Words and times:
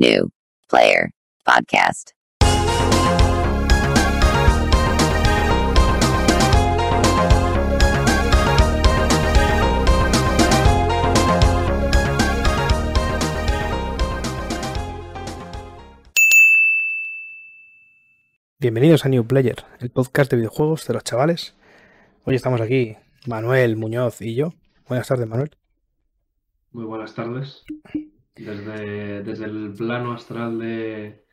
New 0.00 0.30
Player 0.66 1.10
Podcast. 1.44 2.12
Bienvenidos 18.58 19.04
a 19.04 19.10
New 19.10 19.26
Player, 19.26 19.56
el 19.80 19.90
podcast 19.90 20.30
de 20.30 20.38
videojuegos 20.38 20.86
de 20.86 20.94
los 20.94 21.04
chavales. 21.04 21.54
Hoy 22.24 22.36
estamos 22.36 22.62
aquí, 22.62 22.96
Manuel 23.26 23.76
Muñoz 23.76 24.22
y 24.22 24.34
yo. 24.34 24.54
Buenas 24.88 25.08
tardes, 25.08 25.26
Manuel. 25.26 25.50
Muy 26.72 26.86
buenas 26.86 27.14
tardes. 27.14 27.64
Desde, 28.44 29.22
desde 29.22 29.44
el 29.44 29.74
plano 29.76 30.12
astral 30.12 30.58
de 30.58 31.24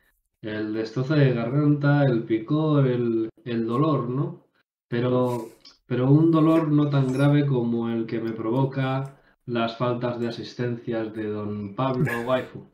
el 0.42 0.74
destrozo 0.74 1.14
de 1.14 1.32
garganta, 1.32 2.04
el 2.04 2.24
picor, 2.24 2.86
el, 2.86 3.28
el 3.44 3.66
dolor, 3.66 4.08
¿no? 4.08 4.44
Pero, 4.88 5.48
pero 5.86 6.10
un 6.10 6.30
dolor 6.30 6.70
no 6.70 6.88
tan 6.88 7.12
grave 7.12 7.46
como 7.46 7.88
el 7.88 8.06
que 8.06 8.20
me 8.20 8.32
provoca 8.32 9.16
las 9.46 9.76
faltas 9.76 10.20
de 10.20 10.28
asistencias 10.28 11.12
de 11.14 11.24
don 11.28 11.74
Pablo 11.74 12.12
Waifu. 12.26 12.66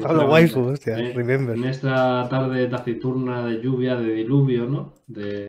Pablo 0.00 0.30
Waifu, 0.30 0.60
hostia, 0.60 0.98
eh, 0.98 1.12
remember. 1.12 1.56
En 1.56 1.64
esta 1.64 2.28
tarde 2.28 2.66
taciturna 2.68 3.44
de 3.44 3.60
lluvia, 3.60 3.96
de 3.96 4.14
diluvio, 4.14 4.66
¿no? 4.66 4.94
De, 5.06 5.48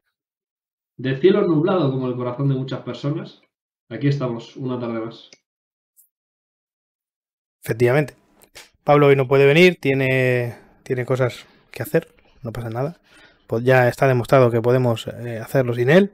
de 0.97 1.17
cielo 1.17 1.47
nublado 1.47 1.91
como 1.91 2.07
el 2.07 2.15
corazón 2.15 2.49
de 2.49 2.55
muchas 2.55 2.81
personas. 2.81 3.41
Aquí 3.89 4.07
estamos, 4.07 4.57
una 4.57 4.79
tarde 4.79 4.99
más. 4.99 5.29
Efectivamente. 7.63 8.15
Pablo 8.83 9.07
hoy 9.07 9.15
no 9.15 9.27
puede 9.27 9.45
venir, 9.45 9.77
tiene, 9.79 10.55
tiene 10.83 11.05
cosas 11.05 11.45
que 11.71 11.81
hacer, 11.81 12.09
no 12.41 12.51
pasa 12.51 12.69
nada. 12.69 12.97
Pues 13.47 13.63
ya 13.63 13.87
está 13.87 14.07
demostrado 14.07 14.51
que 14.51 14.61
podemos 14.61 15.07
eh, 15.07 15.39
hacerlo 15.39 15.73
sin 15.73 15.89
él. 15.89 16.11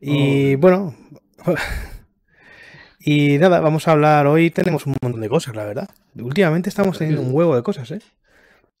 Y 0.00 0.54
Oh. 0.54 0.58
bueno. 0.58 0.94
y 3.00 3.38
nada, 3.38 3.60
vamos 3.60 3.88
a 3.88 3.92
hablar 3.92 4.26
hoy. 4.26 4.50
Tenemos 4.50 4.86
un 4.86 4.96
montón 5.02 5.20
de 5.20 5.28
cosas, 5.28 5.56
la 5.56 5.64
verdad. 5.64 5.88
Últimamente 6.16 6.68
estamos 6.68 6.98
teniendo 6.98 7.22
un 7.22 7.34
huevo 7.34 7.56
de 7.56 7.62
cosas, 7.62 7.90
¿eh? 7.90 8.00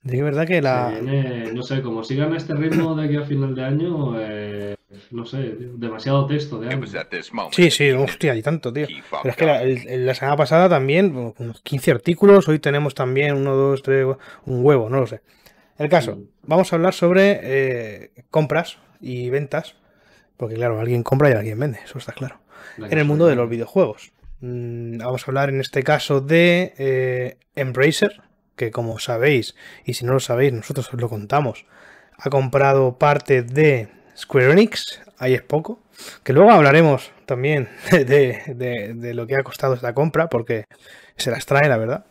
De 0.02 0.22
verdad 0.22 0.46
que 0.46 0.62
la. 0.62 0.98
No 1.52 1.62
sé, 1.62 1.82
como 1.82 2.02
sigan 2.04 2.32
a 2.32 2.36
este 2.38 2.54
ritmo 2.54 2.94
de 2.94 3.04
aquí 3.06 3.16
a 3.16 3.22
final 3.24 3.54
de 3.54 3.64
año, 3.64 4.14
eh, 4.18 4.76
no 5.10 5.26
sé, 5.26 5.56
demasiado 5.76 6.26
texto 6.26 6.58
de 6.58 6.68
año. 6.68 6.76
Sí, 7.52 7.70
sí, 7.70 7.90
hostia, 7.90 8.34
y 8.34 8.42
tanto, 8.42 8.72
tío. 8.72 8.86
Pero 9.22 9.30
es 9.32 9.36
que 9.36 9.44
la, 9.46 9.62
el- 9.62 10.06
la 10.06 10.14
semana 10.14 10.36
pasada 10.36 10.68
también, 10.70 11.34
unos 11.38 11.60
15 11.62 11.90
artículos, 11.90 12.48
hoy 12.48 12.58
tenemos 12.58 12.94
también 12.94 13.34
uno, 13.36 13.54
dos, 13.54 13.82
tres, 13.82 14.06
un 14.46 14.64
huevo, 14.64 14.88
no 14.88 15.00
lo 15.00 15.06
sé. 15.06 15.20
El 15.78 15.88
caso, 15.88 16.18
vamos 16.42 16.72
a 16.72 16.76
hablar 16.76 16.94
sobre 16.94 17.40
eh, 17.42 18.10
compras 18.30 18.78
y 19.00 19.28
ventas, 19.30 19.76
porque 20.36 20.54
claro, 20.54 20.80
alguien 20.80 21.02
compra 21.02 21.28
y 21.30 21.32
alguien 21.34 21.58
vende, 21.58 21.78
eso 21.84 21.98
está 21.98 22.12
claro. 22.12 22.40
La 22.78 22.86
En 22.88 22.98
el 22.98 23.04
mundo 23.04 23.26
de 23.26 23.36
los 23.36 23.48
videojuegos. 23.50 24.12
Mm, 24.40 24.98
Vamos 24.98 25.22
a 25.22 25.30
hablar 25.30 25.48
en 25.50 25.60
este 25.60 25.82
caso 25.82 26.20
de 26.22 26.72
eh, 26.78 27.36
Embracer, 27.54 28.20
que 28.60 28.70
como 28.70 28.98
sabéis, 28.98 29.54
y 29.86 29.94
si 29.94 30.04
no 30.04 30.12
lo 30.12 30.20
sabéis, 30.20 30.52
nosotros 30.52 30.92
os 30.92 31.00
lo 31.00 31.08
contamos, 31.08 31.64
ha 32.18 32.28
comprado 32.28 32.98
parte 32.98 33.42
de 33.42 33.88
Square 34.16 34.52
Enix, 34.52 35.00
ahí 35.18 35.32
es 35.32 35.40
poco, 35.42 35.80
que 36.22 36.34
luego 36.34 36.50
hablaremos 36.50 37.10
también 37.24 37.68
de, 37.90 38.42
de- 38.94 39.14
lo 39.14 39.26
que 39.26 39.36
ha 39.36 39.42
costado 39.42 39.72
esta 39.74 39.94
compra, 39.94 40.28
porque 40.28 40.64
se 41.16 41.30
las 41.30 41.46
trae, 41.46 41.68
la 41.70 41.78
verdad. 41.78 42.04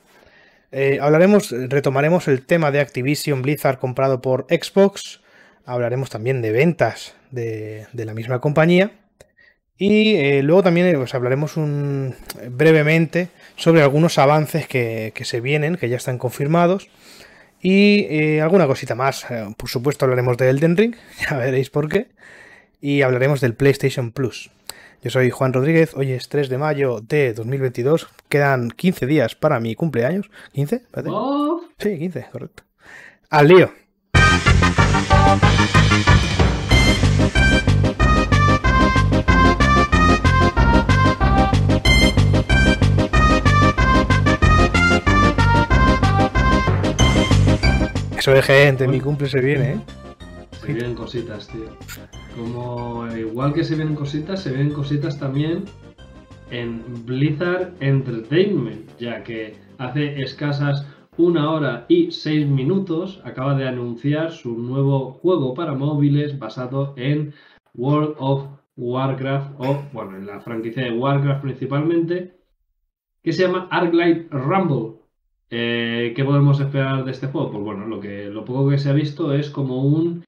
Eh, 0.71 0.97
hablaremos, 1.01 1.51
retomaremos 1.51 2.27
el 2.27 2.45
tema 2.45 2.71
de 2.71 2.79
Activision 2.79 3.41
Blizzard 3.43 3.77
comprado 3.79 4.21
por 4.21 4.45
Xbox, 4.49 5.21
hablaremos 5.65 6.09
también 6.09 6.41
de 6.41 6.51
ventas 6.51 7.15
de, 7.31 7.85
de 7.93 8.05
la 8.05 8.13
misma 8.15 8.39
compañía. 8.39 8.91
Y 9.77 10.15
eh, 10.15 10.43
luego 10.43 10.61
también 10.63 10.87
eh, 10.87 10.95
pues, 10.95 11.13
hablaremos 11.15 11.57
un- 11.57 12.15
brevemente 12.51 13.29
sobre 13.59 13.81
algunos 13.81 14.17
avances 14.17 14.67
que, 14.67 15.11
que 15.13 15.25
se 15.25 15.41
vienen, 15.41 15.75
que 15.75 15.89
ya 15.89 15.97
están 15.97 16.17
confirmados. 16.17 16.89
Y 17.61 18.05
eh, 18.09 18.41
alguna 18.41 18.67
cosita 18.67 18.95
más. 18.95 19.29
Eh, 19.29 19.53
por 19.57 19.69
supuesto 19.69 20.05
hablaremos 20.05 20.37
de 20.37 20.49
Elden 20.49 20.77
Ring, 20.77 20.95
ya 21.29 21.37
veréis 21.37 21.69
por 21.69 21.89
qué. 21.89 22.07
Y 22.81 23.01
hablaremos 23.01 23.41
del 23.41 23.53
PlayStation 23.55 24.11
Plus. 24.11 24.49
Yo 25.01 25.09
soy 25.09 25.29
Juan 25.29 25.53
Rodríguez, 25.53 25.93
hoy 25.95 26.11
es 26.11 26.27
3 26.29 26.49
de 26.49 26.57
mayo 26.57 27.01
de 27.01 27.33
2022. 27.33 28.07
Quedan 28.27 28.69
15 28.71 29.05
días 29.05 29.35
para 29.35 29.59
mi 29.59 29.75
cumpleaños. 29.75 30.29
¿15? 30.53 30.81
Espérate. 30.81 31.09
Oh, 31.11 31.61
Sí, 31.77 31.97
15, 31.97 32.25
correcto. 32.31 32.63
Al 33.29 33.47
lío. 33.47 33.71
Eso 48.29 48.35
de 48.35 48.41
gente, 48.43 48.87
mi 48.87 48.99
cumple 49.01 49.27
se 49.27 49.41
viene, 49.41 49.71
¿eh? 49.71 49.79
se 50.51 50.71
vienen 50.71 50.93
cositas, 50.93 51.47
tío. 51.47 51.65
Como 52.37 53.07
igual 53.17 53.55
que 53.55 53.63
se 53.63 53.75
vienen 53.75 53.95
cositas, 53.95 54.43
se 54.43 54.51
vienen 54.51 54.71
cositas 54.71 55.17
también 55.17 55.65
en 56.51 56.83
Blizzard 57.07 57.73
Entertainment, 57.79 58.87
ya 58.99 59.23
que 59.23 59.55
hace 59.79 60.21
escasas 60.21 60.85
una 61.17 61.49
hora 61.49 61.87
y 61.89 62.11
seis 62.11 62.45
minutos 62.45 63.19
acaba 63.23 63.55
de 63.55 63.67
anunciar 63.67 64.31
su 64.31 64.55
nuevo 64.59 65.13
juego 65.13 65.55
para 65.55 65.73
móviles 65.73 66.37
basado 66.37 66.93
en 66.97 67.33
World 67.73 68.13
of 68.19 68.45
Warcraft, 68.77 69.55
o 69.57 69.81
bueno, 69.91 70.17
en 70.17 70.27
la 70.27 70.39
franquicia 70.39 70.83
de 70.83 70.91
Warcraft 70.91 71.41
principalmente, 71.41 72.37
que 73.23 73.33
se 73.33 73.41
llama 73.41 73.67
Arclight 73.71 74.31
Rumble. 74.31 74.98
Eh, 75.51 76.13
¿Qué 76.15 76.23
podemos 76.23 76.59
esperar 76.59 77.03
de 77.05 77.11
este 77.11 77.27
juego? 77.27 77.51
Pues 77.51 77.63
bueno, 77.63 77.85
lo, 77.87 77.99
que, 77.99 78.25
lo 78.25 78.45
poco 78.45 78.69
que 78.69 78.77
se 78.77 78.89
ha 78.89 78.93
visto 78.93 79.33
es 79.33 79.49
como 79.49 79.83
un 79.83 80.23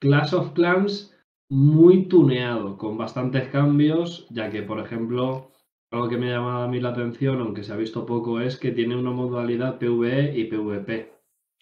Clash 0.00 0.34
of 0.34 0.52
Clans 0.52 1.14
muy 1.50 2.06
tuneado, 2.08 2.78
con 2.78 2.98
bastantes 2.98 3.48
cambios, 3.50 4.26
ya 4.30 4.50
que, 4.50 4.62
por 4.62 4.80
ejemplo, 4.80 5.52
algo 5.92 6.08
que 6.08 6.18
me 6.18 6.28
ha 6.30 6.36
llamado 6.38 6.64
a 6.64 6.68
mí 6.68 6.80
la 6.80 6.90
atención, 6.90 7.40
aunque 7.40 7.64
se 7.64 7.72
ha 7.72 7.76
visto 7.76 8.06
poco, 8.06 8.40
es 8.40 8.58
que 8.58 8.72
tiene 8.72 8.96
una 8.96 9.12
modalidad 9.12 9.78
PvE 9.78 10.38
y 10.38 10.44
PvP. 10.46 11.12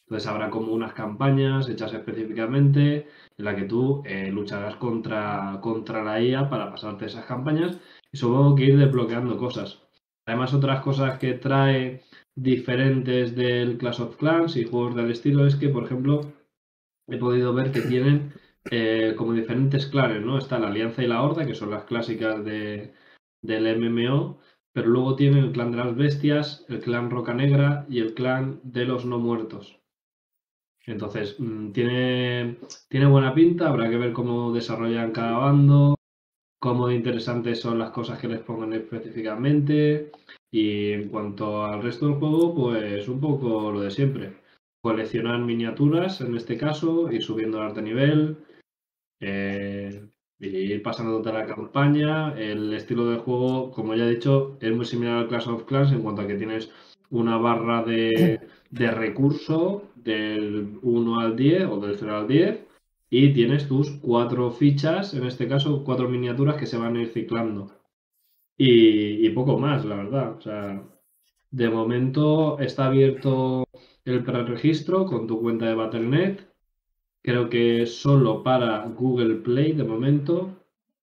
Entonces 0.02 0.28
habrá 0.28 0.50
como 0.50 0.72
unas 0.72 0.94
campañas 0.94 1.68
hechas 1.68 1.94
específicamente 1.94 3.08
en 3.38 3.44
la 3.44 3.56
que 3.56 3.64
tú 3.64 4.02
eh, 4.06 4.30
lucharás 4.32 4.76
contra, 4.76 5.58
contra 5.62 6.04
la 6.04 6.20
IA 6.22 6.50
para 6.50 6.70
pasarte 6.70 7.06
esas 7.06 7.26
campañas 7.26 7.78
y 8.12 8.18
supongo 8.18 8.54
que 8.56 8.66
ir 8.66 8.78
desbloqueando 8.78 9.38
cosas. 9.38 9.83
Además, 10.26 10.54
otras 10.54 10.80
cosas 10.82 11.18
que 11.18 11.34
trae 11.34 12.02
diferentes 12.34 13.34
del 13.36 13.78
Clash 13.78 14.00
of 14.00 14.16
Clans 14.16 14.56
y 14.56 14.64
juegos 14.64 14.94
del 14.96 15.10
estilo 15.10 15.46
es 15.46 15.56
que, 15.56 15.68
por 15.68 15.84
ejemplo, 15.84 16.32
he 17.08 17.16
podido 17.18 17.52
ver 17.54 17.72
que 17.72 17.82
tienen 17.82 18.32
eh, 18.70 19.14
como 19.16 19.32
diferentes 19.32 19.86
clanes, 19.86 20.22
¿no? 20.22 20.38
Está 20.38 20.58
la 20.58 20.68
Alianza 20.68 21.02
y 21.02 21.06
la 21.06 21.22
Horda, 21.22 21.46
que 21.46 21.54
son 21.54 21.70
las 21.70 21.84
clásicas 21.84 22.44
de, 22.44 22.94
del 23.42 23.66
MMO, 23.78 24.40
pero 24.72 24.88
luego 24.88 25.16
tienen 25.16 25.44
el 25.44 25.52
clan 25.52 25.70
de 25.70 25.76
las 25.78 25.94
bestias, 25.96 26.64
el 26.68 26.80
clan 26.80 27.10
Roca 27.10 27.34
Negra 27.34 27.86
y 27.88 28.00
el 28.00 28.14
clan 28.14 28.60
de 28.64 28.86
los 28.86 29.04
no 29.04 29.18
muertos. 29.18 29.78
Entonces, 30.86 31.36
mm, 31.38 31.72
tiene, 31.72 32.58
tiene 32.88 33.06
buena 33.06 33.34
pinta, 33.34 33.68
habrá 33.68 33.88
que 33.88 33.96
ver 33.96 34.12
cómo 34.12 34.52
desarrollan 34.52 35.12
cada 35.12 35.38
bando, 35.38 35.93
cómo 36.64 36.88
de 36.88 36.94
interesantes 36.94 37.60
son 37.60 37.78
las 37.78 37.90
cosas 37.90 38.18
que 38.18 38.26
les 38.26 38.40
pongan 38.40 38.72
específicamente. 38.72 40.10
Y 40.50 40.92
en 40.92 41.10
cuanto 41.10 41.62
al 41.62 41.82
resto 41.82 42.06
del 42.06 42.14
juego, 42.14 42.54
pues 42.54 43.06
un 43.06 43.20
poco 43.20 43.70
lo 43.70 43.82
de 43.82 43.90
siempre. 43.90 44.32
Coleccionar 44.82 45.40
miniaturas, 45.40 46.22
en 46.22 46.34
este 46.34 46.56
caso, 46.56 47.12
ir 47.12 47.22
subiendo 47.22 47.58
el 47.58 47.64
arte 47.64 47.82
nivel, 47.82 48.38
eh, 49.20 50.06
ir 50.40 50.82
pasando 50.82 51.20
toda 51.20 51.40
la 51.40 51.46
campaña. 51.46 52.32
El 52.38 52.72
estilo 52.72 53.10
de 53.10 53.18
juego, 53.18 53.70
como 53.70 53.94
ya 53.94 54.06
he 54.06 54.14
dicho, 54.14 54.56
es 54.62 54.74
muy 54.74 54.86
similar 54.86 55.18
al 55.18 55.28
Clash 55.28 55.48
of 55.48 55.64
Clans 55.64 55.92
en 55.92 56.00
cuanto 56.00 56.22
a 56.22 56.26
que 56.26 56.36
tienes 56.36 56.70
una 57.10 57.36
barra 57.36 57.82
de, 57.82 58.40
de 58.70 58.90
recurso 58.90 59.90
del 59.96 60.78
1 60.80 61.20
al 61.20 61.36
10 61.36 61.64
o 61.66 61.78
del 61.78 61.96
0 61.98 62.16
al 62.16 62.26
10 62.26 62.73
y 63.16 63.32
tienes 63.32 63.68
tus 63.68 63.92
cuatro 63.92 64.50
fichas, 64.50 65.14
en 65.14 65.24
este 65.24 65.46
caso 65.46 65.84
cuatro 65.84 66.08
miniaturas 66.08 66.56
que 66.56 66.66
se 66.66 66.76
van 66.76 66.96
a 66.96 67.02
ir 67.02 67.08
ciclando. 67.08 67.70
Y, 68.58 69.28
poco 69.30 69.58
más, 69.58 69.84
la 69.84 69.96
verdad. 69.96 70.36
O 70.38 70.40
sea, 70.40 70.82
de 71.50 71.70
momento 71.70 72.58
está 72.60 72.86
abierto 72.86 73.64
el 74.04 74.24
preregistro 74.24 75.06
con 75.06 75.26
tu 75.28 75.40
cuenta 75.40 75.66
de 75.66 75.74
Battle.net. 75.76 76.40
Creo 77.22 77.48
que 77.50 77.86
solo 77.86 78.42
para 78.42 78.86
Google 78.88 79.36
Play 79.36 79.72
de 79.74 79.84
momento, 79.84 80.50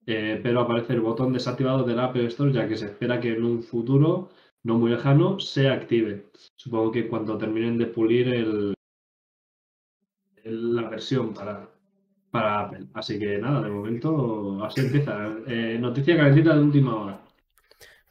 eh, 0.06 0.40
pero 0.44 0.62
aparece 0.62 0.94
el 0.94 1.02
botón 1.02 1.34
desactivado 1.34 1.84
del 1.84 2.00
Apple 2.00 2.25
Store, 2.28 2.52
ya 2.54 2.68
que 2.68 2.78
se 2.78 2.88
espera 2.88 3.22
que 3.22 3.34
en 3.34 3.46
un 3.46 3.63
futuro 3.63 4.30
no 4.63 4.78
muy 4.78 4.92
lejano 4.92 5.40
se 5.40 5.69
active. 5.69 6.30
Supongo 6.58 6.92
que 6.92 7.08
cuando 7.08 7.38
terminen 7.38 7.78
de 7.78 7.88
pulir 7.88 8.28
el- 8.34 8.74
la 10.44 10.90
versión 10.90 11.34
para, 11.34 11.71
para 12.31 12.62
Apple. 12.62 12.86
Así 12.94 13.19
que 13.19 13.38
nada, 13.38 13.62
de 13.62 13.69
momento 13.69 14.63
así 14.63 14.81
empieza. 14.81 15.28
Eh, 15.48 15.78
noticia 15.80 16.16
calentita 16.18 16.56
de 16.56 16.62
última 16.62 16.95
hora. 16.95 17.19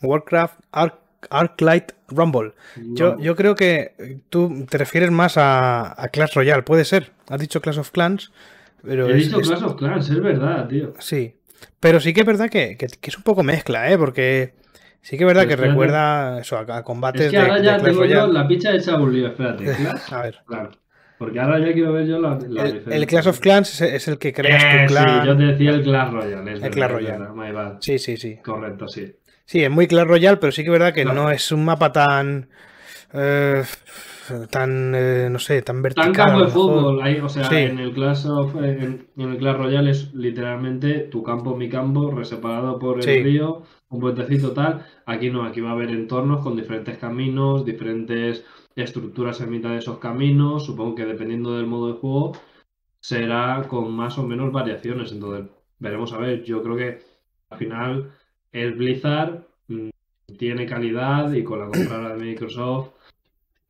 Warcraft 0.03 0.61
Arc, 0.73 0.95
Arclight 1.31 1.93
Rumble. 2.09 2.53
Yo, 2.77 3.13
No, 3.17 3.21
yo 3.21 3.37
creo 3.37 3.55
que 3.55 4.21
tú 4.31 4.67
te 4.69 4.79
refieres 4.79 5.11
más 5.11 5.37
a, 5.37 6.01
a 6.03 6.09
Clash 6.09 6.35
Royale, 6.35 6.63
puede 6.63 6.85
ser. 6.85 7.13
Has 7.29 7.41
dicho 7.41 7.61
Clash 7.61 7.79
of 7.79 7.91
Clans, 7.91 8.33
pero 8.83 9.09
He 9.09 9.19
es- 9.19 9.25
dicho 9.27 9.41
es- 9.41 9.49
Clash 9.49 9.63
of 9.63 9.77
Clans, 9.77 10.09
es 10.11 10.21
verdad, 10.21 10.67
tío. 10.69 10.93
Sí, 10.99 11.35
pero 11.79 12.01
sí 12.01 12.13
que 12.15 12.21
es 12.21 12.27
verdad 12.27 12.49
que, 12.49 12.77
que- 12.77 12.87
que 12.87 13.11
es 13.11 13.17
un 13.17 13.23
poco 13.23 13.43
mezcla, 13.43 13.91
¿eh? 13.93 13.99
Porque 13.99 14.55
sí 15.03 15.19
que 15.19 15.25
es 15.25 15.27
verdad 15.29 15.43
Pero 15.43 15.49
que 15.49 15.55
espérate. 15.55 15.71
recuerda 15.73 16.41
eso, 16.41 16.57
a, 16.59 16.77
a 16.79 16.83
combates 16.83 17.23
Es 17.23 17.31
que 17.31 17.37
de, 17.37 17.43
ahora 17.43 17.57
de 17.59 17.65
ya 17.65 17.77
Clash 17.79 17.85
tengo 17.93 18.05
yo 18.07 18.27
la 18.27 18.49
picha 18.49 18.75
hecha 18.75 18.97
un 18.99 19.13
lío. 19.13 19.29
Espérate, 19.29 19.65
Clash. 19.65 20.13
A 20.13 20.23
ver, 20.23 20.39
Claro. 20.47 20.71
Porque 21.21 21.39
ahora 21.39 21.59
ya 21.59 21.73
quiero 21.75 21.93
ver 21.93 22.07
yo 22.07 22.19
la, 22.19 22.31
la 22.31 22.63
el, 22.65 22.73
diferencia. 22.73 22.97
el 22.97 23.07
Clash 23.07 23.29
of 23.29 23.41
Clans 23.41 23.81
es, 23.83 23.93
es 23.93 24.09
el 24.09 24.19
que 24.19 24.33
creas 24.33 24.65
Eh, 24.65 24.87
tu 24.87 24.95
clan. 24.95 25.21
Sí, 25.23 25.27
yo 25.29 25.37
te 25.37 25.43
decía 25.45 25.71
el 25.71 25.83
Clash 25.83 26.11
Royale. 26.13 26.53
Es 26.55 26.63
El 26.63 26.71
Clash 26.71 26.91
Royale. 26.91 27.19
verdad, 27.19 27.35
my 27.35 27.53
bad. 27.53 27.77
Sí, 27.81 27.99
sí, 27.99 28.17
sí. 28.17 28.39
Correcto, 28.43 28.89
sí. 28.89 29.13
Sí, 29.45 29.63
es 29.63 29.71
muy 29.71 29.87
Clash 29.87 30.07
Royale, 30.07 30.39
pero 30.39 30.51
sí 30.51 30.63
que 30.63 30.69
es 30.69 30.73
verdad 30.73 30.95
que 30.95 31.05
no 31.05 31.31
es 31.31 31.53
un 31.53 31.65
mapa 31.65 31.93
tan. 31.93 32.49
eh, 33.13 33.63
tan. 34.51 34.93
eh, 34.95 35.29
no 35.31 35.39
sé, 35.39 35.61
tan 35.63 35.83
vertical. 35.83 36.13
Tan 36.13 36.15
campo 36.15 36.45
de 36.45 36.51
fútbol, 36.51 37.03
ahí, 37.03 37.19
o 37.21 37.29
sea, 37.29 37.45
Sí. 37.45 37.57
en 37.57 37.79
el 37.81 37.93
Clash 37.93 38.27
of, 38.27 38.55
en, 38.57 39.07
en 39.17 39.31
el 39.31 39.39
Clash 39.39 39.57
Royale 39.57 39.91
es 39.91 40.15
literalmente 40.15 41.01
tu 41.11 41.23
campo, 41.23 41.57
mi 41.57 41.69
campo, 41.69 42.11
reseparado 42.13 42.79
por 42.79 42.97
el 42.99 43.03
Sí. 43.03 43.23
río, 43.23 43.63
un 43.91 44.01
puentecito 44.01 44.53
tal. 44.53 44.87
Aquí 45.07 45.31
no, 45.31 45.45
aquí 45.45 45.61
va 45.61 45.71
a 45.71 45.73
haber 45.73 45.91
entornos 45.91 46.43
con 46.43 46.57
diferentes 46.57 46.97
caminos, 46.99 47.65
diferentes 47.65 48.45
estructuras 48.83 49.41
en 49.41 49.51
mitad 49.51 49.71
de 49.71 49.79
esos 49.79 49.99
caminos. 49.99 50.67
Supongo 50.67 50.95
que 50.95 51.07
dependiendo 51.07 51.57
del 51.57 51.67
modo 51.67 51.89
de 51.89 51.99
juego 51.99 52.33
será 53.01 53.67
con 53.69 53.93
más 53.93 54.19
o 54.19 54.27
menos 54.27 54.53
variaciones. 54.53 55.13
Entonces, 55.13 55.51
veremos 55.79 56.13
a 56.13 56.19
ver. 56.19 56.45
Yo 56.45 56.63
creo 56.63 56.77
que 56.77 56.99
al 57.51 57.59
final 57.59 58.13
el 58.53 58.75
Blizzard 58.75 59.47
mm, 59.69 59.91
tiene 60.39 60.67
calidad 60.67 61.33
y 61.33 61.45
con 61.45 61.61
la 61.61 61.67
compra 61.67 62.15
de 62.15 62.25
Microsoft 62.25 62.91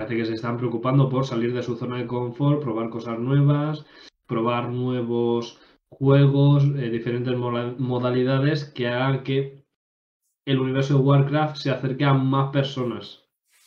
Parece 0.00 0.16
que 0.16 0.24
se 0.24 0.32
están 0.32 0.56
preocupando 0.56 1.10
por 1.10 1.26
salir 1.26 1.52
de 1.52 1.62
su 1.62 1.76
zona 1.76 1.98
de 1.98 2.06
confort, 2.06 2.62
probar 2.62 2.88
cosas 2.88 3.18
nuevas, 3.18 3.84
probar 4.26 4.70
nuevos 4.70 5.60
juegos, 5.90 6.64
eh, 6.64 6.88
diferentes 6.88 7.36
modalidades 7.36 8.64
que 8.64 8.88
hagan 8.88 9.22
que 9.24 9.62
el 10.46 10.58
universo 10.58 10.94
de 10.94 11.00
Warcraft 11.00 11.56
se 11.56 11.70
acerque 11.70 12.06
a 12.06 12.14
más 12.14 12.50
personas 12.50 13.19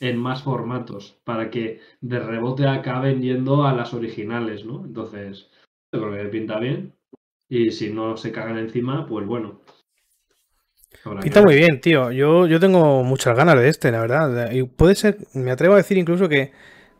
en 0.03 0.17
más 0.17 0.43
formatos 0.43 1.17
para 1.23 1.49
que 1.49 1.79
de 2.01 2.19
rebote 2.19 2.67
acaben 2.67 3.21
yendo 3.21 3.65
a 3.65 3.73
las 3.73 3.93
originales, 3.93 4.65
¿no? 4.65 4.83
Entonces, 4.85 5.49
yo 5.93 6.01
creo 6.01 6.23
que 6.23 6.29
pinta 6.29 6.59
bien. 6.59 6.93
Y 7.47 7.71
si 7.71 7.93
no 7.93 8.17
se 8.17 8.33
cagan 8.33 8.57
encima, 8.57 9.05
pues 9.07 9.25
bueno. 9.25 9.61
Que 11.03 11.09
Pinta 11.21 11.41
muy 11.41 11.55
bien, 11.55 11.79
tío. 11.79 12.11
Yo, 12.11 12.47
yo 12.47 12.59
tengo 12.59 13.03
muchas 13.03 13.35
ganas 13.37 13.55
de 13.55 13.69
este, 13.69 13.91
la 13.91 14.01
verdad. 14.01 14.51
Y 14.51 14.63
puede 14.63 14.95
ser, 14.95 15.19
me 15.33 15.51
atrevo 15.51 15.75
a 15.75 15.77
decir 15.77 15.97
incluso 15.97 16.27
que, 16.27 16.51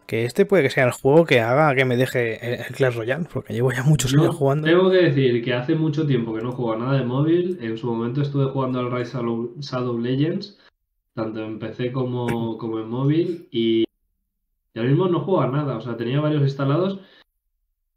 que 0.07 0.23
este 0.23 0.45
puede 0.45 0.63
que 0.63 0.69
sea 0.69 0.85
el 0.85 0.91
juego 0.91 1.25
que 1.25 1.41
haga 1.41 1.75
que 1.75 1.83
me 1.83 1.97
deje 1.97 2.53
el, 2.53 2.61
el 2.61 2.73
Clash 2.73 2.95
Royale, 2.95 3.25
porque 3.31 3.53
llevo 3.53 3.73
ya 3.73 3.83
muchos 3.83 4.13
años 4.13 4.33
jugando. 4.35 4.65
Tengo 4.65 4.89
que 4.89 5.03
decir 5.03 5.43
que 5.43 5.53
hace 5.53 5.75
mucho 5.75 6.07
tiempo 6.07 6.33
que 6.33 6.41
no 6.41 6.53
juego 6.53 6.73
a 6.73 6.77
nada 6.77 6.97
de 6.97 7.03
móvil. 7.03 7.57
En 7.61 7.77
su 7.77 7.87
momento 7.87 8.21
estuve 8.21 8.45
jugando 8.45 8.79
al 8.79 8.91
Rise 8.91 9.17
of 9.17 9.57
Shadow 9.59 9.99
Legends, 9.99 10.57
tanto 11.13 11.43
en 11.43 11.59
PC 11.59 11.91
como, 11.91 12.57
como 12.57 12.79
en 12.79 12.89
móvil, 12.89 13.47
y, 13.51 13.83
y 14.73 14.79
ahora 14.79 14.89
mismo 14.89 15.07
no 15.07 15.21
juego 15.21 15.41
a 15.41 15.47
nada. 15.47 15.77
O 15.77 15.81
sea, 15.81 15.95
tenía 15.97 16.19
varios 16.19 16.41
instalados. 16.43 16.99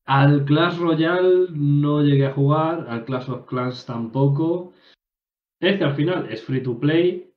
Al 0.04 0.44
Clash 0.44 0.78
Royale 0.78 1.48
no 1.52 2.02
llegué 2.02 2.26
a 2.26 2.32
jugar, 2.32 2.86
al 2.88 3.04
Clash 3.04 3.28
of 3.28 3.46
Clans 3.46 3.84
tampoco. 3.86 4.72
Este 5.58 5.84
al 5.84 5.94
final 5.94 6.28
es 6.30 6.44
free 6.44 6.62
to 6.62 6.78
play, 6.78 7.32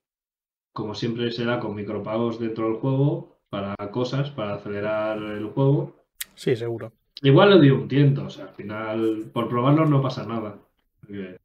como 0.74 0.94
siempre 0.94 1.32
será 1.32 1.60
con 1.60 1.76
micropagos 1.76 2.40
dentro 2.40 2.66
del 2.66 2.76
juego 2.76 3.40
para 3.50 3.76
cosas, 3.92 4.30
para 4.30 4.56
acelerar 4.56 5.18
el 5.18 5.46
juego. 5.48 5.96
Sí, 6.36 6.56
seguro. 6.56 6.92
Igual 7.22 7.50
le 7.56 7.62
dio 7.62 7.76
un 7.76 7.88
tiento, 7.88 8.26
o 8.26 8.30
sea, 8.30 8.46
al 8.46 8.54
final, 8.54 9.32
por 9.34 9.50
probarlo 9.50 9.86
no 9.86 10.02
pasa 10.02 10.26
nada. 10.26 10.60
Porque- 11.02 11.39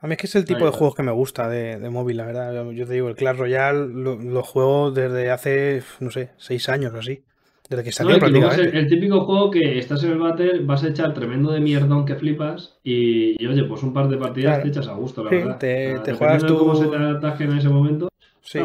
A 0.00 0.06
mí 0.06 0.12
es 0.12 0.18
que 0.18 0.26
es 0.26 0.34
el 0.36 0.44
tipo 0.44 0.64
de 0.64 0.70
juegos 0.70 0.94
que 0.94 1.02
me 1.02 1.10
gusta 1.12 1.48
de, 1.48 1.78
de 1.78 1.90
móvil, 1.90 2.18
la 2.18 2.26
verdad. 2.26 2.70
Yo, 2.70 2.86
te 2.86 2.92
digo, 2.94 3.08
el 3.08 3.16
Clash 3.16 3.36
Royale 3.36 3.88
lo, 3.88 4.16
lo 4.16 4.42
juego 4.44 4.90
desde 4.92 5.30
hace, 5.30 5.82
no 6.00 6.10
sé, 6.10 6.30
seis 6.36 6.68
años 6.68 6.94
o 6.94 6.98
así. 6.98 7.24
Desde 7.68 7.82
que 7.82 7.90
No, 7.90 7.94
salió 7.96 8.14
el, 8.14 8.20
prácticamente. 8.20 8.78
el 8.78 8.88
típico 8.88 9.24
juego 9.26 9.50
que 9.50 9.78
estás 9.78 10.02
en 10.04 10.12
el 10.12 10.18
battle, 10.18 10.60
vas 10.60 10.84
a 10.84 10.88
echar 10.88 11.12
tremendo 11.14 11.50
de 11.50 11.60
mierdón 11.60 12.06
que 12.06 12.14
flipas 12.14 12.78
y, 12.82 13.42
y, 13.42 13.46
oye, 13.46 13.64
pues 13.64 13.82
un 13.82 13.92
par 13.92 14.08
de 14.08 14.16
partidas 14.16 14.54
Claro. 14.54 14.62
te 14.62 14.68
echas 14.68 14.88
a 14.88 14.94
gusto, 14.94 15.24
la 15.24 15.30
Sí, 15.30 15.36
verdad. 15.36 15.58
te- 15.58 16.12
juegas 16.14 16.44
cómo 16.44 16.74
se 16.76 16.86
te 16.86 16.96
atajen 16.96 17.50
en 17.50 17.58
ese 17.58 17.68
momento. 17.68 18.08
Sí, 18.40 18.60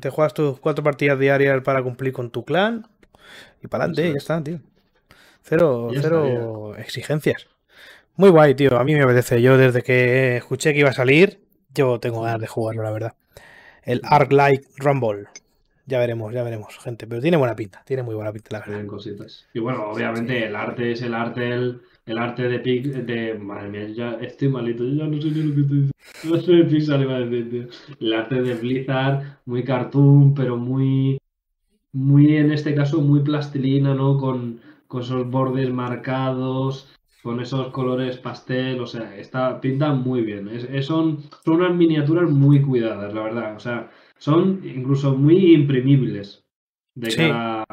te, 0.00 0.10
juegas 0.10 0.34
tus 0.34 0.58
cuatro 0.58 0.82
partidas 0.82 1.18
diarias 1.18 1.62
para 1.62 1.82
cumplir 1.82 2.12
con 2.12 2.30
tu 2.30 2.44
clan 2.44 2.88
y 3.62 3.68
para 3.68 3.84
adelante, 3.84 4.02
Eso 4.02 4.12
ya 4.12 4.16
es. 4.16 4.22
está, 4.22 4.42
tío. 4.42 4.60
Cero, 5.42 5.88
Ya 5.92 6.02
cero 6.02 6.74
exigencias. 6.76 7.46
Muy 8.16 8.30
guay, 8.30 8.54
tío. 8.54 8.76
A 8.78 8.84
mí 8.84 8.94
me 8.94 9.02
apetece. 9.02 9.40
Yo 9.42 9.56
desde 9.56 9.82
que 9.82 10.36
escuché 10.36 10.72
que 10.72 10.80
iba 10.80 10.90
a 10.90 10.94
salir, 10.94 11.40
yo 11.74 11.98
tengo 12.00 12.22
ganas 12.22 12.40
de 12.40 12.46
jugarlo, 12.46 12.82
la 12.82 12.90
verdad. 12.90 13.14
El 13.82 14.00
Arc 14.04 14.32
Light 14.32 14.62
Rumble. 14.78 15.26
Ya 15.86 15.98
veremos, 15.98 16.32
ya 16.32 16.42
veremos, 16.42 16.76
gente. 16.78 17.06
Pero 17.06 17.20
tiene 17.20 17.36
buena 17.36 17.56
pinta, 17.56 17.82
tiene 17.84 18.02
muy 18.02 18.14
buena 18.14 18.32
pinta, 18.32 18.58
la 18.58 18.64
Tienen 18.64 18.82
verdad. 18.82 18.90
cositas. 18.96 19.46
Y 19.54 19.58
bueno, 19.58 19.90
obviamente 19.90 20.46
el 20.46 20.54
arte 20.54 20.92
es 20.92 21.02
el 21.02 21.14
arte, 21.14 21.48
el, 21.52 21.80
el 22.06 22.18
arte 22.18 22.42
de 22.48 22.58
Pic, 22.60 22.84
de. 22.86 23.34
Madre 23.34 23.68
mía, 23.68 23.88
yo 23.88 23.94
ya 23.94 24.10
estoy 24.20 24.48
malito, 24.48 24.84
yo 24.84 24.94
ya 24.94 25.06
no 25.06 25.20
sé 25.20 25.28
ni 25.30 25.42
lo 25.42 25.54
que 25.54 25.60
estoy 25.62 25.76
diciendo. 25.78 25.90
No 26.24 26.36
sé 26.40 26.52
de 26.52 26.64
Pixar 26.64 27.00
iba 27.00 27.16
a 27.16 27.20
decir, 27.20 27.50
tío. 27.50 27.96
El 28.00 28.12
arte 28.12 28.42
de 28.42 28.54
Blizzard, 28.54 29.38
muy 29.46 29.64
cartoon, 29.64 30.34
pero 30.34 30.56
muy. 30.56 31.18
Muy 31.92 32.36
en 32.36 32.52
este 32.52 32.74
caso, 32.74 33.00
muy 33.00 33.20
plastilina, 33.20 33.94
¿no? 33.94 34.16
Con, 34.18 34.60
con 34.86 35.02
esos 35.02 35.28
bordes 35.28 35.70
marcados, 35.72 36.88
con 37.22 37.40
esos 37.40 37.68
colores 37.72 38.18
pastel, 38.18 38.80
o 38.80 38.86
sea, 38.86 39.16
está, 39.16 39.60
pinta 39.60 39.92
muy 39.92 40.22
bien. 40.22 40.48
Es, 40.48 40.64
es- 40.64 40.86
son, 40.86 41.22
son 41.44 41.56
unas 41.56 41.74
miniaturas 41.74 42.30
muy 42.30 42.62
cuidadas, 42.62 43.12
la 43.14 43.22
verdad. 43.22 43.56
O 43.56 43.60
sea, 43.60 43.90
son 44.18 44.60
incluso 44.64 45.16
muy 45.16 45.54
imprimibles 45.54 46.44
de 46.94 47.14
Sí. 47.14 47.16
cara 47.16 47.64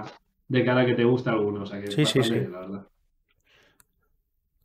de 0.50 0.66
cara 0.66 0.86
que 0.86 0.96
te 0.96 1.04
gusta 1.06 1.32
alguno, 1.32 1.64
o 1.64 1.66
sea 1.66 1.82
que 1.82 1.90
Sí, 1.90 2.06
sí, 2.06 2.24
sí. 2.24 2.36
bien, 2.36 2.52
la 2.52 2.60
verdad. 2.60 2.88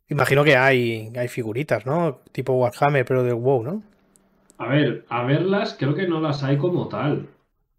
Imagino 0.09 0.43
que 0.45 0.55
hay, 0.55 1.11
hay 1.17 1.27
figuritas, 1.27 1.85
¿no? 1.85 2.21
Tipo 2.31 2.53
Warhammer, 2.53 3.05
pero 3.05 3.23
del 3.23 3.35
WoW, 3.35 3.63
¿no? 3.63 3.83
A 4.57 4.67
ver, 4.67 5.05
a 5.09 5.23
verlas, 5.25 5.75
creo 5.79 5.93
que 5.95 6.07
no 6.07 6.19
las 6.21 6.43
hay 6.43 6.57
como 6.57 6.87
tal, 6.87 7.27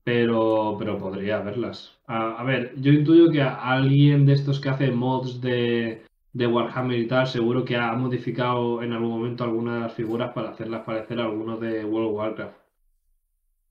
pero, 0.04 0.76
pero 0.78 0.99
podría 0.99 1.38
haberlas. 1.38 1.99
A, 2.06 2.40
a 2.40 2.44
ver, 2.44 2.75
yo 2.80 2.92
intuyo 2.92 3.30
que 3.30 3.42
a 3.42 3.54
alguien 3.73 4.26
de 4.26 4.34
estos 4.34 4.61
que 4.61 4.68
hace 4.68 4.90
mods 4.90 5.40
de, 5.40 6.04
de 6.35 6.49
Warhammer 6.49 6.99
y 6.99 7.07
tal, 7.07 7.26
seguro 7.29 7.64
que 7.64 7.76
ha 7.76 7.93
modificado 7.93 8.83
en 8.83 8.93
algún 8.93 9.11
momento 9.11 9.45
alguna 9.45 9.76
de 9.76 9.81
las 9.83 9.95
figuras 9.95 10.33
para 10.33 10.50
hacerlas 10.50 10.83
parecer 10.83 11.21
a 11.21 11.25
algunos 11.25 11.61
de 11.61 11.85
World 11.85 12.09
of 12.09 12.17
Warcraft. 12.17 12.57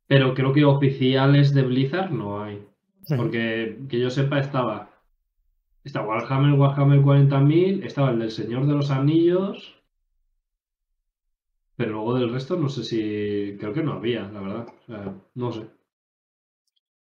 Pero 0.07 0.33
creo 0.33 0.53
que 0.53 0.63
oficiales 0.63 1.53
de 1.53 1.63
Blizzard 1.63 2.11
no 2.11 2.41
hay. 2.41 2.65
Porque 3.17 3.79
que 3.89 3.99
yo 3.99 4.09
sepa 4.09 4.39
estaba. 4.39 4.89
Está 5.83 6.01
Warhammer, 6.01 6.53
Warhammer 6.53 7.01
40.000, 7.01 7.85
estaba 7.85 8.11
el 8.11 8.19
del 8.19 8.31
Señor 8.31 8.65
de 8.65 8.73
los 8.73 8.89
Anillos. 8.91 9.75
Pero 11.75 11.91
luego 11.91 12.13
del 12.13 12.31
resto 12.31 12.55
no 12.55 12.69
sé 12.69 12.85
si. 12.85 13.57
Creo 13.59 13.73
que 13.73 13.83
no 13.83 13.93
había, 13.93 14.23
la 14.29 14.39
verdad. 14.39 14.67
O 14.69 14.85
sea, 14.85 15.13
no 15.35 15.51
sé. 15.51 15.67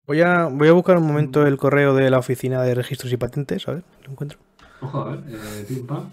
Voy 0.08 0.20
a, 0.22 0.46
voy 0.46 0.66
a 0.66 0.72
buscar 0.72 0.96
un 0.96 1.06
momento 1.06 1.46
el 1.46 1.56
correo 1.56 1.94
de 1.94 2.10
la 2.10 2.18
oficina 2.18 2.62
de 2.62 2.74
registros 2.74 3.12
y 3.12 3.16
patentes, 3.16 3.68
a 3.68 3.74
ver, 3.74 3.84
lo 4.04 4.10
encuentro. 4.10 4.40
Ojo, 4.82 4.98
a 5.00 5.10
ver, 5.16 5.20
eh, 5.28 5.64
pim 5.68 5.86
pam. 5.86 6.10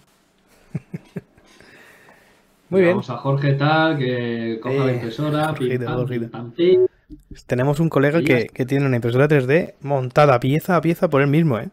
Muy 2.69 2.81
bien. 2.81 2.91
Vamos 2.93 3.09
a 3.09 3.17
Jorge 3.17 3.53
tal, 3.53 3.97
que 3.97 4.59
coja 4.61 4.75
la 4.85 4.91
Eh, 4.91 4.95
impresora, 4.95 5.53
pim 5.53 5.67
Jorgito, 5.67 5.85
pam, 5.85 5.95
Jorgito. 5.95 6.21
pim 6.21 6.29
pam, 6.31 6.51
pim. 6.51 6.85
Tenemos 7.47 7.79
un 7.79 7.89
colega 7.89 8.21
que, 8.21 8.47
que 8.53 8.65
tiene 8.65 8.85
una 8.85 8.95
impresora 8.97 9.27
3D 9.27 9.73
montada 9.81 10.39
pieza 10.39 10.75
a 10.75 10.81
pieza 10.81 11.09
por 11.09 11.21
él 11.21 11.27
mismo, 11.27 11.57
¿eh? 11.57 11.69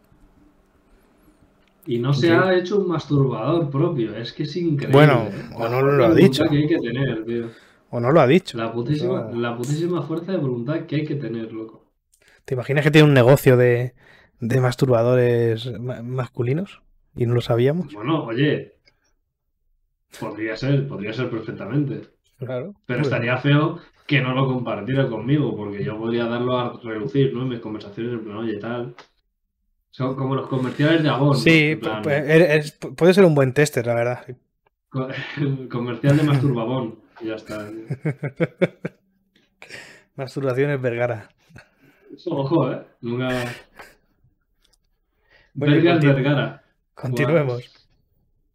Y 1.87 1.99
no 1.99 2.13
se 2.15 2.29
Sí. 2.29 2.33
ha 2.33 2.55
hecho 2.55 2.79
un 2.81 2.89
masturbador 2.89 3.71
propio, 3.71 4.17
es 4.17 4.33
que 4.33 4.43
es 4.45 4.57
increíble. 4.57 4.93
Bueno, 4.93 5.29
¿eh? 5.29 5.51
o 5.55 5.69
no 5.69 5.83
lo 5.83 6.07
ha 6.07 6.15
dicho. 6.15 6.45
que 6.45 6.57
hay 6.57 6.67
que 6.67 6.79
tener, 6.79 7.25
tío. 7.25 7.47
O 7.91 8.01
no 8.01 8.11
lo 8.11 8.21
ha 8.21 8.27
dicho. 8.27 8.59
La 8.59 8.73
putísima, 8.73 9.31
la 9.33 9.57
putísima 9.57 10.03
fuerza 10.03 10.33
de 10.33 10.39
voluntad 10.39 10.87
que 10.87 10.97
hay 10.97 11.05
que 11.05 11.15
tener, 11.17 11.53
loco. 11.53 11.85
¿Te 12.45 12.55
imaginas 12.55 12.83
que 12.85 12.91
tiene 12.91 13.07
un 13.07 13.15
negocio 13.15 13.57
de, 13.57 13.95
de 14.41 14.61
masturbadores 14.61 15.71
ma- 15.79 16.03
masculinos? 16.03 16.81
Y 17.17 17.27
no 17.27 17.35
lo 17.35 17.41
sabíamos. 17.41 17.93
Bueno, 17.95 18.25
oye, 18.25 18.75
podría 20.21 20.57
ser, 20.57 20.87
podría 20.87 21.13
ser 21.13 21.31
perfectamente. 21.31 22.03
Claro. 22.39 22.75
Pero 22.85 23.03
estaría 23.03 23.37
feo 23.39 23.79
que 24.07 24.21
no 24.21 24.35
lo 24.35 24.47
compartiera 24.47 25.09
conmigo, 25.09 25.57
porque 25.57 25.83
yo 25.83 25.99
podría 25.99 26.27
darlo 26.27 26.59
a 26.59 26.79
relucir, 26.83 27.33
¿no? 27.35 27.43
En 27.43 27.49
mis 27.49 27.61
conversaciones, 27.61 28.13
en 28.13 28.25
plan, 28.25 28.37
oye, 28.37 28.59
tal. 28.59 28.95
Son 29.91 30.15
como 30.15 30.35
los 30.35 30.47
comerciales 30.47 31.03
de 31.03 31.09
Avon. 31.09 31.35
Sí, 31.37 31.79
puede 32.97 33.15
ser 33.15 33.25
un 33.25 33.35
buen 33.35 33.53
tester, 33.55 33.87
la 33.87 33.95
verdad. 33.95 34.27
co- 34.91 35.09
comercial 35.71 36.17
de 36.19 36.23
Masturbabón. 36.23 37.01
Y 37.21 37.29
ya 37.29 37.37
está. 37.37 37.67
Masturbaciones 40.17 40.81
Vergara. 40.81 41.29
Ojo, 42.27 42.71
¿eh? 42.73 42.83
Nunca. 43.01 43.29
Bueno, 45.55 45.75
Vergas 45.75 46.05
Vergara. 46.05 46.63
Continuemos. 46.97 47.63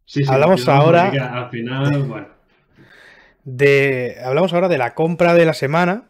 Sí, 0.04 0.24
sí, 0.24 0.30
Hablamos 0.30 0.68
ahora- 0.68 1.04
porque 1.04 1.18
Al 1.20 1.50
final, 1.50 2.02
bueno. 2.02 2.26
De, 3.44 4.16
hablamos 4.24 4.52
ahora 4.52 4.68
de 4.68 4.78
la 4.78 4.94
compra 4.94 5.34
de 5.34 5.46
la 5.46 5.54
semana. 5.54 6.04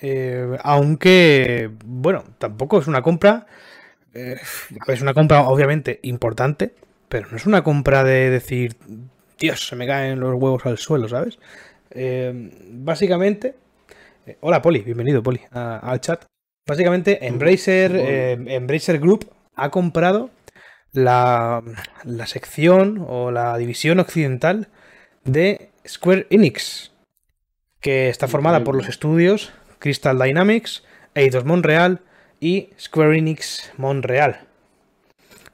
eh, 0.00 0.56
aunque, 0.62 1.70
bueno, 1.84 2.22
tampoco 2.38 2.78
es 2.78 2.86
una 2.86 3.02
compra. 3.02 3.46
eh, 4.14 4.36
es 4.86 5.02
una 5.02 5.12
compra, 5.14 5.42
obviamente, 5.42 5.98
importante. 6.02 6.72
Pero 7.08 7.26
no 7.30 7.36
es 7.36 7.46
una 7.46 7.62
compra 7.64 8.04
de 8.04 8.30
decir, 8.30 8.76
Dios, 9.38 9.66
se 9.66 9.74
me 9.76 9.86
caen 9.86 10.20
los 10.20 10.34
huevos 10.34 10.64
al 10.66 10.78
suelo, 10.78 11.08
¿sabes? 11.08 11.38
Eh, 11.90 12.32
básicamente. 12.70 13.54
eh, 14.26 14.36
hola, 14.40 14.60
Poli, 14.62 14.80
bienvenido, 14.80 15.22
Poli, 15.22 15.40
a- 15.52 15.78
al 15.78 16.00
chat. 16.00 16.24
Básicamente, 16.66 17.26
Embracer, 17.26 17.96
eh, 17.96 18.32
Embracer 18.48 18.98
Group 19.00 19.28
ha 19.56 19.70
comprado 19.70 20.30
la, 20.92 21.62
la 22.04 22.26
sección 22.26 23.04
o 23.08 23.30
la 23.30 23.56
división 23.58 24.00
occidental 24.00 24.68
de 25.24 25.70
Square 25.86 26.26
Enix, 26.30 26.92
que 27.80 28.08
está 28.08 28.28
formada 28.28 28.64
por 28.64 28.74
los 28.74 28.88
estudios 28.88 29.52
Crystal 29.78 30.18
Dynamics, 30.18 30.84
Eidos 31.14 31.44
Montreal 31.44 32.00
y 32.40 32.70
Square 32.78 33.18
Enix 33.18 33.72
Montreal. 33.76 34.40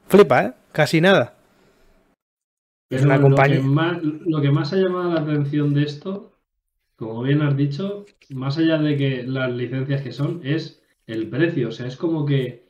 Flipa, 0.08 0.44
¿eh? 0.44 0.52
Casi 0.72 1.00
nada. 1.00 1.34
Es 2.90 3.02
una 3.02 3.16
lo, 3.16 3.22
compañía- 3.22 3.56
que 3.56 3.62
más, 3.62 3.98
lo 4.02 4.40
que 4.40 4.50
más 4.50 4.72
ha 4.72 4.76
llamado 4.76 5.12
la 5.14 5.20
atención 5.20 5.74
de 5.74 5.82
esto, 5.84 6.32
como 6.96 7.22
bien 7.22 7.42
has 7.42 7.56
dicho, 7.56 8.04
más 8.30 8.58
allá 8.58 8.78
de 8.78 8.96
que 8.96 9.22
las 9.24 9.50
licencias 9.52 10.02
que 10.02 10.12
son, 10.12 10.40
es 10.44 10.82
el 11.06 11.28
precio. 11.28 11.68
O 11.68 11.72
sea, 11.72 11.86
es 11.86 11.96
como 11.96 12.24
que. 12.26 12.63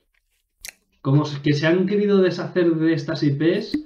Como 1.05 1.25
que 1.43 1.53
se 1.53 1.67
han 1.67 1.85
querido 1.85 2.23
deshacer 2.23 2.77
de 2.77 2.95
estas 2.95 3.23
IPs 3.23 3.79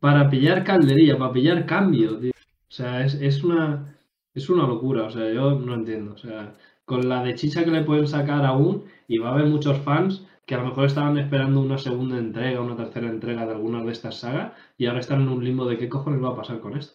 para 0.00 0.28
pillar 0.28 0.64
calderilla, 0.64 1.16
para 1.16 1.32
pillar 1.32 1.66
cambio. 1.66 2.18
tío. 2.18 2.32
O 2.32 2.72
sea, 2.72 3.04
es, 3.04 3.14
es 3.14 3.44
una. 3.44 3.94
Es 4.34 4.50
una 4.50 4.66
locura. 4.66 5.04
O 5.04 5.10
sea, 5.10 5.32
yo 5.32 5.52
no 5.52 5.74
entiendo. 5.74 6.14
O 6.14 6.18
sea, 6.18 6.54
con 6.84 7.08
la 7.08 7.22
de 7.22 7.36
chicha 7.36 7.64
que 7.64 7.70
le 7.70 7.84
pueden 7.84 8.08
sacar 8.08 8.44
aún, 8.44 8.86
y 9.06 9.18
va 9.18 9.28
a 9.28 9.34
haber 9.34 9.46
muchos 9.46 9.78
fans 9.78 10.26
que 10.46 10.56
a 10.56 10.58
lo 10.58 10.64
mejor 10.64 10.86
estaban 10.86 11.16
esperando 11.16 11.60
una 11.60 11.78
segunda 11.78 12.18
entrega, 12.18 12.60
una 12.60 12.74
tercera 12.74 13.06
entrega 13.06 13.46
de 13.46 13.52
algunas 13.52 13.86
de 13.86 13.92
estas 13.92 14.16
sagas, 14.16 14.50
y 14.76 14.86
ahora 14.86 14.98
están 14.98 15.22
en 15.22 15.28
un 15.28 15.44
limbo 15.44 15.64
de 15.64 15.78
qué 15.78 15.88
cojones 15.88 16.20
va 16.20 16.30
a 16.30 16.36
pasar 16.36 16.58
con 16.58 16.76
esto. 16.76 16.94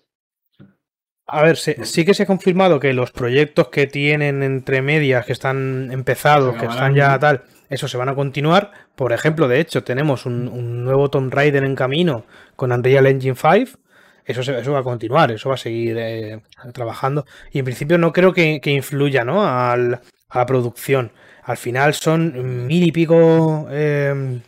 A 1.26 1.42
ver, 1.42 1.56
sí 1.56 2.04
que 2.04 2.14
se 2.14 2.24
ha 2.24 2.26
confirmado 2.26 2.82
que 2.82 2.92
los 2.92 3.12
proyectos 3.12 3.70
que 3.70 3.88
tienen 3.88 4.44
entre 4.44 4.82
medias, 4.82 5.26
que 5.26 5.32
están 5.32 5.90
empezados, 5.90 6.58
que 6.58 6.66
están 6.66 6.96
ya 6.96 7.18
tal, 7.18 7.44
eso 7.74 7.88
se 7.88 7.98
van 7.98 8.10
a 8.10 8.16
continuar. 8.16 8.72
Por 8.96 9.14
ejemplo, 9.14 9.48
de 9.48 9.60
hecho, 9.60 9.84
tenemos 9.84 10.26
un, 10.26 10.84
nuevo 10.84 11.10
Tomb 11.10 11.34
Raider 11.34 11.64
en 11.64 11.76
camino 11.76 12.26
con 12.56 12.72
Unreal 12.72 13.08
Engine 13.08 13.36
5. 13.36 13.80
Eso, 14.26 14.42
eso 14.42 14.72
va 14.72 14.80
a 14.80 14.84
continuar, 14.84 15.32
eso 15.32 15.50
va 15.50 15.56
a 15.56 15.58
seguir 15.58 15.98
eh, 16.00 16.42
trabajando. 16.74 17.26
Y 17.52 17.60
en 17.60 17.66
principio 17.66 17.98
no 17.98 18.14
creo 18.14 18.34
que, 18.34 18.62
que 18.62 18.72
influya 18.72 19.26
¿no? 19.26 19.44
a 19.44 19.76
la 19.76 20.46
producción. 20.46 21.12
Al 21.44 21.58
final 21.58 21.94
son 21.94 22.68
mil 22.68 22.84
y 22.84 22.92
pico 22.92 23.68
eh, 23.70 24.40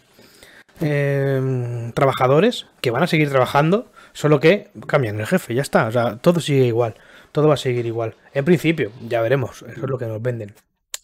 eh, 0.81 1.91
trabajadores 1.93 2.67
que 2.79 2.91
van 2.91 3.03
a 3.03 3.07
seguir 3.07 3.29
trabajando, 3.29 3.91
solo 4.13 4.39
que 4.39 4.69
cambian 4.87 5.19
el 5.19 5.27
jefe, 5.27 5.55
ya 5.55 5.61
está. 5.61 5.87
O 5.87 5.91
sea, 5.91 6.17
todo 6.17 6.39
sigue 6.39 6.65
igual, 6.65 6.95
todo 7.31 7.47
va 7.47 7.55
a 7.55 7.57
seguir 7.57 7.85
igual. 7.85 8.15
En 8.33 8.45
principio, 8.45 8.91
ya 9.01 9.21
veremos, 9.21 9.63
eso 9.63 9.83
es 9.83 9.89
lo 9.89 9.97
que 9.97 10.05
nos 10.05 10.21
venden. 10.21 10.53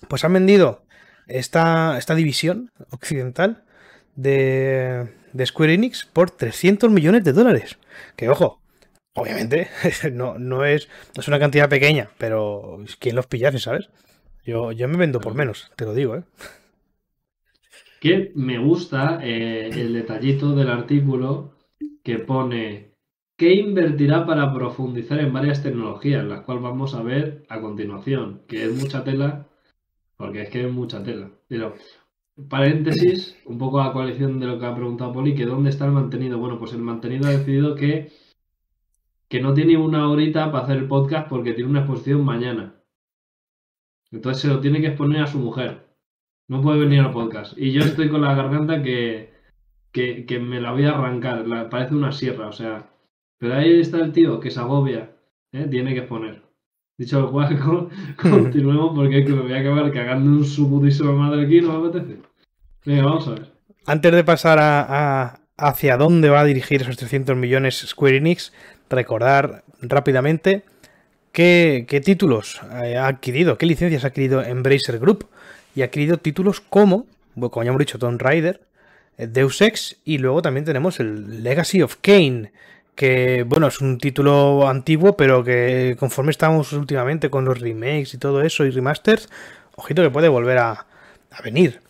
Pues 0.07 0.23
han 0.23 0.33
vendido 0.33 0.83
esta, 1.27 1.97
esta 1.97 2.15
división 2.15 2.71
occidental 2.91 3.63
de, 4.15 5.09
de 5.33 5.45
Square 5.45 5.73
Enix 5.73 6.05
por 6.05 6.31
300 6.31 6.91
millones 6.91 7.23
de 7.23 7.33
dólares. 7.33 7.77
Que 8.15 8.29
ojo, 8.29 8.61
obviamente 9.13 9.69
no, 10.11 10.37
no, 10.37 10.65
es, 10.65 10.87
no 11.15 11.21
es 11.21 11.27
una 11.27 11.39
cantidad 11.39 11.69
pequeña, 11.69 12.09
pero 12.17 12.83
¿quién 12.99 13.15
los 13.15 13.27
pillase, 13.27 13.59
sabes? 13.59 13.89
Yo, 14.43 14.71
yo 14.71 14.87
me 14.87 14.97
vendo 14.97 15.19
por 15.19 15.35
menos, 15.35 15.71
te 15.75 15.85
lo 15.85 15.93
digo, 15.93 16.15
¿eh? 16.15 16.23
Que 17.99 18.31
me 18.33 18.57
gusta 18.57 19.19
eh, 19.21 19.69
el 19.71 19.93
detallito 19.93 20.55
del 20.55 20.69
artículo 20.69 21.55
que 22.03 22.17
pone 22.17 22.91
que 23.37 23.55
invertirá 23.55 24.25
para 24.25 24.53
profundizar 24.53 25.19
en 25.19 25.33
varias 25.33 25.63
tecnologías, 25.63 26.23
las 26.23 26.41
cuales 26.41 26.63
vamos 26.63 26.93
a 26.93 27.01
ver 27.01 27.43
a 27.49 27.59
continuación, 27.59 28.43
que 28.47 28.65
es 28.65 28.71
mucha 28.71 29.03
tela, 29.03 29.47
porque 30.21 30.43
es 30.43 30.49
que 30.51 30.67
es 30.67 30.71
mucha 30.71 31.01
tela. 31.03 31.31
Pero, 31.47 31.73
paréntesis, 32.47 33.35
un 33.45 33.57
poco 33.57 33.81
a 33.81 33.91
coalición 33.91 34.39
de 34.39 34.45
lo 34.45 34.59
que 34.59 34.67
ha 34.67 34.75
preguntado 34.75 35.13
Poli, 35.13 35.33
que 35.33 35.47
dónde 35.47 35.71
está 35.71 35.85
el 35.85 35.93
mantenido. 35.93 36.37
Bueno, 36.37 36.59
pues 36.59 36.73
el 36.73 36.81
mantenido 36.81 37.27
ha 37.27 37.31
decidido 37.31 37.73
que, 37.73 38.11
que 39.27 39.41
no 39.41 39.55
tiene 39.55 39.77
una 39.77 40.07
horita 40.07 40.51
para 40.51 40.65
hacer 40.65 40.77
el 40.77 40.87
podcast 40.87 41.27
porque 41.27 41.53
tiene 41.53 41.71
una 41.71 41.79
exposición 41.79 42.23
mañana. 42.23 42.75
Entonces 44.11 44.43
se 44.43 44.47
lo 44.47 44.59
tiene 44.61 44.79
que 44.79 44.87
exponer 44.89 45.23
a 45.23 45.27
su 45.27 45.39
mujer. 45.39 45.87
No 46.47 46.61
puede 46.61 46.81
venir 46.81 46.99
al 46.99 47.13
podcast. 47.13 47.57
Y 47.57 47.71
yo 47.71 47.81
estoy 47.81 48.09
con 48.09 48.21
la 48.21 48.35
garganta 48.35 48.83
que, 48.83 49.33
que, 49.91 50.27
que 50.27 50.39
me 50.39 50.61
la 50.61 50.71
voy 50.71 50.85
a 50.85 50.91
arrancar. 50.91 51.45
Parece 51.71 51.95
una 51.95 52.11
sierra, 52.11 52.47
o 52.47 52.51
sea. 52.51 52.91
Pero 53.39 53.55
ahí 53.55 53.79
está 53.79 53.97
el 53.97 54.11
tío 54.11 54.39
que 54.39 54.51
se 54.51 54.59
agobia. 54.59 55.15
¿eh? 55.51 55.67
Tiene 55.67 55.95
que 55.95 56.01
exponer. 56.01 56.43
Dicho 57.01 57.19
lo 57.19 57.31
cual, 57.31 57.57
co- 57.65 57.89
continuemos 58.29 58.91
porque 58.95 59.19
es 59.19 59.25
que 59.25 59.31
me 59.33 59.41
voy 59.41 59.53
a 59.53 59.59
acabar 59.59 59.91
cagando 59.91 60.37
en 60.39 60.45
su 60.45 60.69
putísima 60.69 61.11
madre 61.13 61.45
aquí. 61.45 61.59
No 61.61 61.79
me 61.81 61.87
apetece. 61.89 62.19
Venga, 62.85 63.03
vamos 63.05 63.27
a 63.27 63.31
ver. 63.31 63.51
Antes 63.87 64.11
de 64.11 64.23
pasar 64.23 64.59
a, 64.59 64.85
a- 65.23 65.39
hacia 65.57 65.97
dónde 65.97 66.29
va 66.29 66.41
a 66.41 66.45
dirigir 66.45 66.81
esos 66.83 66.97
300 66.97 67.35
millones 67.35 67.83
Square 67.87 68.17
Enix, 68.17 68.53
recordar 68.89 69.63
rápidamente 69.81 70.63
qué, 71.31 71.85
qué 71.87 72.01
títulos 72.01 72.61
eh, 72.83 72.97
ha 72.97 73.07
adquirido, 73.07 73.57
qué 73.57 73.65
licencias 73.65 74.03
ha 74.03 74.07
adquirido 74.07 74.43
Embracer 74.43 74.99
Group. 74.99 75.25
Y 75.75 75.81
ha 75.81 75.85
adquirido 75.85 76.17
títulos 76.17 76.61
como, 76.61 77.07
bueno, 77.33 77.49
como 77.49 77.63
ya 77.63 77.69
hemos 77.69 77.79
dicho, 77.79 77.97
Tomb 77.97 78.21
Raider, 78.21 78.61
eh, 79.17 79.25
Deus 79.27 79.59
Ex 79.61 79.97
y 80.05 80.19
luego 80.19 80.41
también 80.43 80.65
tenemos 80.65 80.99
el 80.99 81.41
Legacy 81.43 81.81
of 81.81 81.95
Kane, 82.01 82.51
que 82.95 83.43
bueno, 83.47 83.67
es 83.67 83.81
un 83.81 83.97
título 83.97 84.67
antiguo, 84.67 85.15
pero 85.17 85.43
que 85.43 85.95
conforme 85.99 86.31
estamos 86.31 86.73
últimamente 86.73 87.29
con 87.29 87.45
los 87.45 87.59
remakes 87.59 88.13
y 88.13 88.17
todo 88.17 88.41
eso 88.41 88.65
y 88.65 88.71
remasters, 88.71 89.29
ojito 89.75 90.01
que 90.03 90.09
puede 90.11 90.27
volver 90.29 90.57
a, 90.59 90.85
venir. 91.43 91.81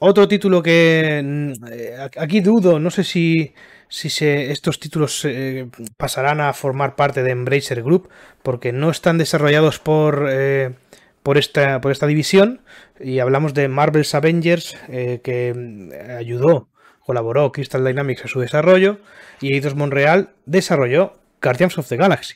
Otro 0.00 0.28
título 0.28 0.62
que 0.62 1.20
mm, 1.24 1.64
eh, 1.72 1.96
aquí 2.18 2.40
dudo, 2.40 2.78
no 2.78 2.90
sé 2.90 3.04
si, 3.04 3.54
si 3.88 4.10
se- 4.10 4.50
estos 4.52 4.78
títulos 4.80 5.24
eh, 5.24 5.68
pasarán 5.96 6.40
a 6.40 6.52
formar 6.52 6.94
parte 6.96 7.22
de 7.22 7.30
Embracer 7.30 7.82
Group, 7.82 8.08
porque 8.42 8.72
no 8.72 8.90
están 8.90 9.18
desarrollados 9.18 9.78
por, 9.78 10.26
eh, 10.30 10.74
por, 11.22 11.38
esta, 11.38 11.80
por 11.80 11.92
esta 11.92 12.06
división. 12.06 12.60
Y 13.00 13.20
hablamos 13.20 13.54
de 13.54 13.68
Marvel's 13.68 14.14
Avengers, 14.14 14.76
que 14.88 15.54
mm, 15.56 16.16
ayudó, 16.18 16.68
colaboró 17.08 17.52
Crystal 17.52 17.82
Dynamics 17.82 18.26
a 18.26 18.28
su 18.28 18.38
desarrollo, 18.38 18.98
y 19.40 19.54
Eidos 19.54 19.74
Montreal 19.74 20.34
desarrolló 20.44 21.14
Guardians 21.40 21.78
of 21.78 21.88
the 21.88 21.96
Galaxy. 21.96 22.34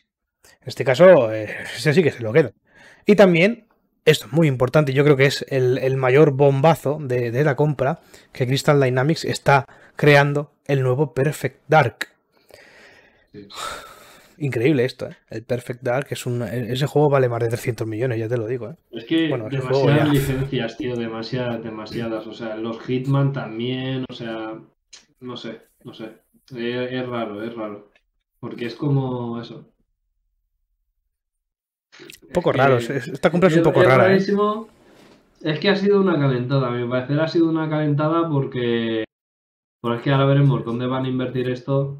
En 0.62 0.68
este 0.68 0.82
caso, 0.82 1.30
eh, 1.30 1.54
ese 1.76 1.92
sí 1.92 2.02
que 2.02 2.10
se 2.10 2.22
lo 2.22 2.32
queda. 2.32 2.52
Y 3.04 3.14
también, 3.14 3.66
esto 4.06 4.28
es 4.28 4.32
muy 4.32 4.48
importante, 4.48 4.94
yo 4.94 5.04
creo 5.04 5.18
que 5.18 5.26
es 5.26 5.44
el, 5.50 5.76
el 5.76 5.98
mayor 5.98 6.30
bombazo 6.30 6.96
de, 7.02 7.30
de 7.30 7.44
la 7.44 7.54
compra, 7.54 8.00
que 8.32 8.46
Crystal 8.46 8.80
Dynamics 8.80 9.26
está 9.26 9.66
creando 9.94 10.54
el 10.64 10.82
nuevo 10.82 11.12
Perfect 11.12 11.60
Dark. 11.68 12.08
Sí. 13.30 13.48
Increíble 14.38 14.84
esto, 14.84 15.06
¿eh? 15.08 15.16
El 15.30 15.42
Perfect 15.44 15.82
Dark 15.82 16.06
es 16.10 16.26
un. 16.26 16.42
Ese 16.42 16.86
juego 16.86 17.08
vale 17.10 17.28
más 17.28 17.40
de 17.40 17.48
300 17.48 17.86
millones, 17.86 18.18
ya 18.18 18.28
te 18.28 18.36
lo 18.36 18.46
digo, 18.46 18.70
¿eh? 18.70 18.76
Es 18.90 19.04
que 19.04 19.28
Bueno, 19.28 19.48
demasiadas 19.48 20.06
ya. 20.08 20.12
licencias, 20.12 20.76
tío, 20.76 20.96
demasiadas, 20.96 21.62
demasiadas. 21.62 22.26
O 22.26 22.32
sea, 22.32 22.56
los 22.56 22.80
Hitman 22.80 23.32
también, 23.32 24.04
o 24.08 24.12
sea, 24.14 24.58
no 25.20 25.36
sé, 25.36 25.60
no 25.84 25.94
sé. 25.94 26.12
Es, 26.50 26.92
es 26.92 27.06
raro, 27.08 27.42
es 27.42 27.54
raro. 27.54 27.90
Porque 28.40 28.66
es 28.66 28.74
como 28.74 29.40
eso. 29.40 29.68
Un 32.22 32.32
poco 32.32 32.50
Es 32.50 32.56
raro. 32.56 32.78
que- 32.78 32.96
Esta 32.96 33.30
compra 33.30 33.48
es 33.48 33.56
un 33.56 33.62
poco 33.62 33.82
rara, 33.82 34.12
¿eh? 34.14 34.18
Es 35.42 35.58
que 35.58 35.68
ha 35.68 35.76
sido 35.76 36.00
una 36.00 36.18
calentada, 36.18 36.68
a 36.68 36.70
mi 36.70 36.88
parecer 36.88 37.20
ha 37.20 37.28
sido 37.28 37.48
una 37.48 37.68
calentada 37.68 38.28
porque. 38.28 39.04
Porque 39.80 39.96
es 39.98 40.02
que 40.04 40.10
ahora 40.12 40.26
veremos 40.26 40.64
dónde 40.64 40.86
van 40.86 41.04
a 41.04 41.08
invertir 41.08 41.48
esto. 41.50 41.98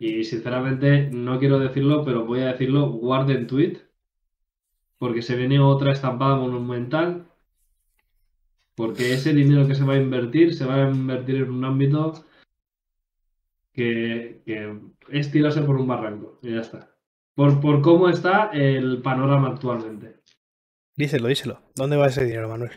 Y 0.00 0.24
sinceramente, 0.24 1.10
no 1.12 1.38
quiero 1.38 1.60
decirlo, 1.60 2.04
pero 2.04 2.24
voy 2.26 2.40
a 2.40 2.52
decirlo, 2.52 2.90
guarden 2.90 3.46
tweet. 3.46 3.78
porque 4.98 5.22
se 5.22 5.34
viene 5.36 5.58
otra 5.60 5.92
estampada 5.92 6.36
monumental, 6.36 7.26
porque 8.74 9.14
ese 9.14 9.32
dinero 9.34 9.66
que 9.66 9.74
se 9.74 9.84
va 9.84 9.94
a 9.94 9.98
invertir 9.98 10.54
se 10.54 10.66
va 10.66 10.76
a 10.76 10.90
invertir 10.90 11.36
en 11.36 11.50
un 11.50 11.64
ámbito 11.64 12.14
que, 13.72 14.42
que 14.44 14.80
es 15.08 15.30
tirarse 15.30 15.62
por 15.62 15.76
un 15.76 15.86
barranco 15.88 16.38
y 16.42 16.52
ya 16.54 16.60
está. 16.60 16.94
Por, 17.34 17.60
por 17.60 17.82
cómo 17.82 18.08
está 18.08 18.50
el 18.52 19.02
panorama 19.02 19.48
actualmente. 19.48 20.20
Díselo, 20.96 21.28
díselo. 21.28 21.62
¿Dónde 21.74 21.96
va 21.96 22.06
ese 22.08 22.24
dinero, 22.24 22.48
Manuel? 22.48 22.72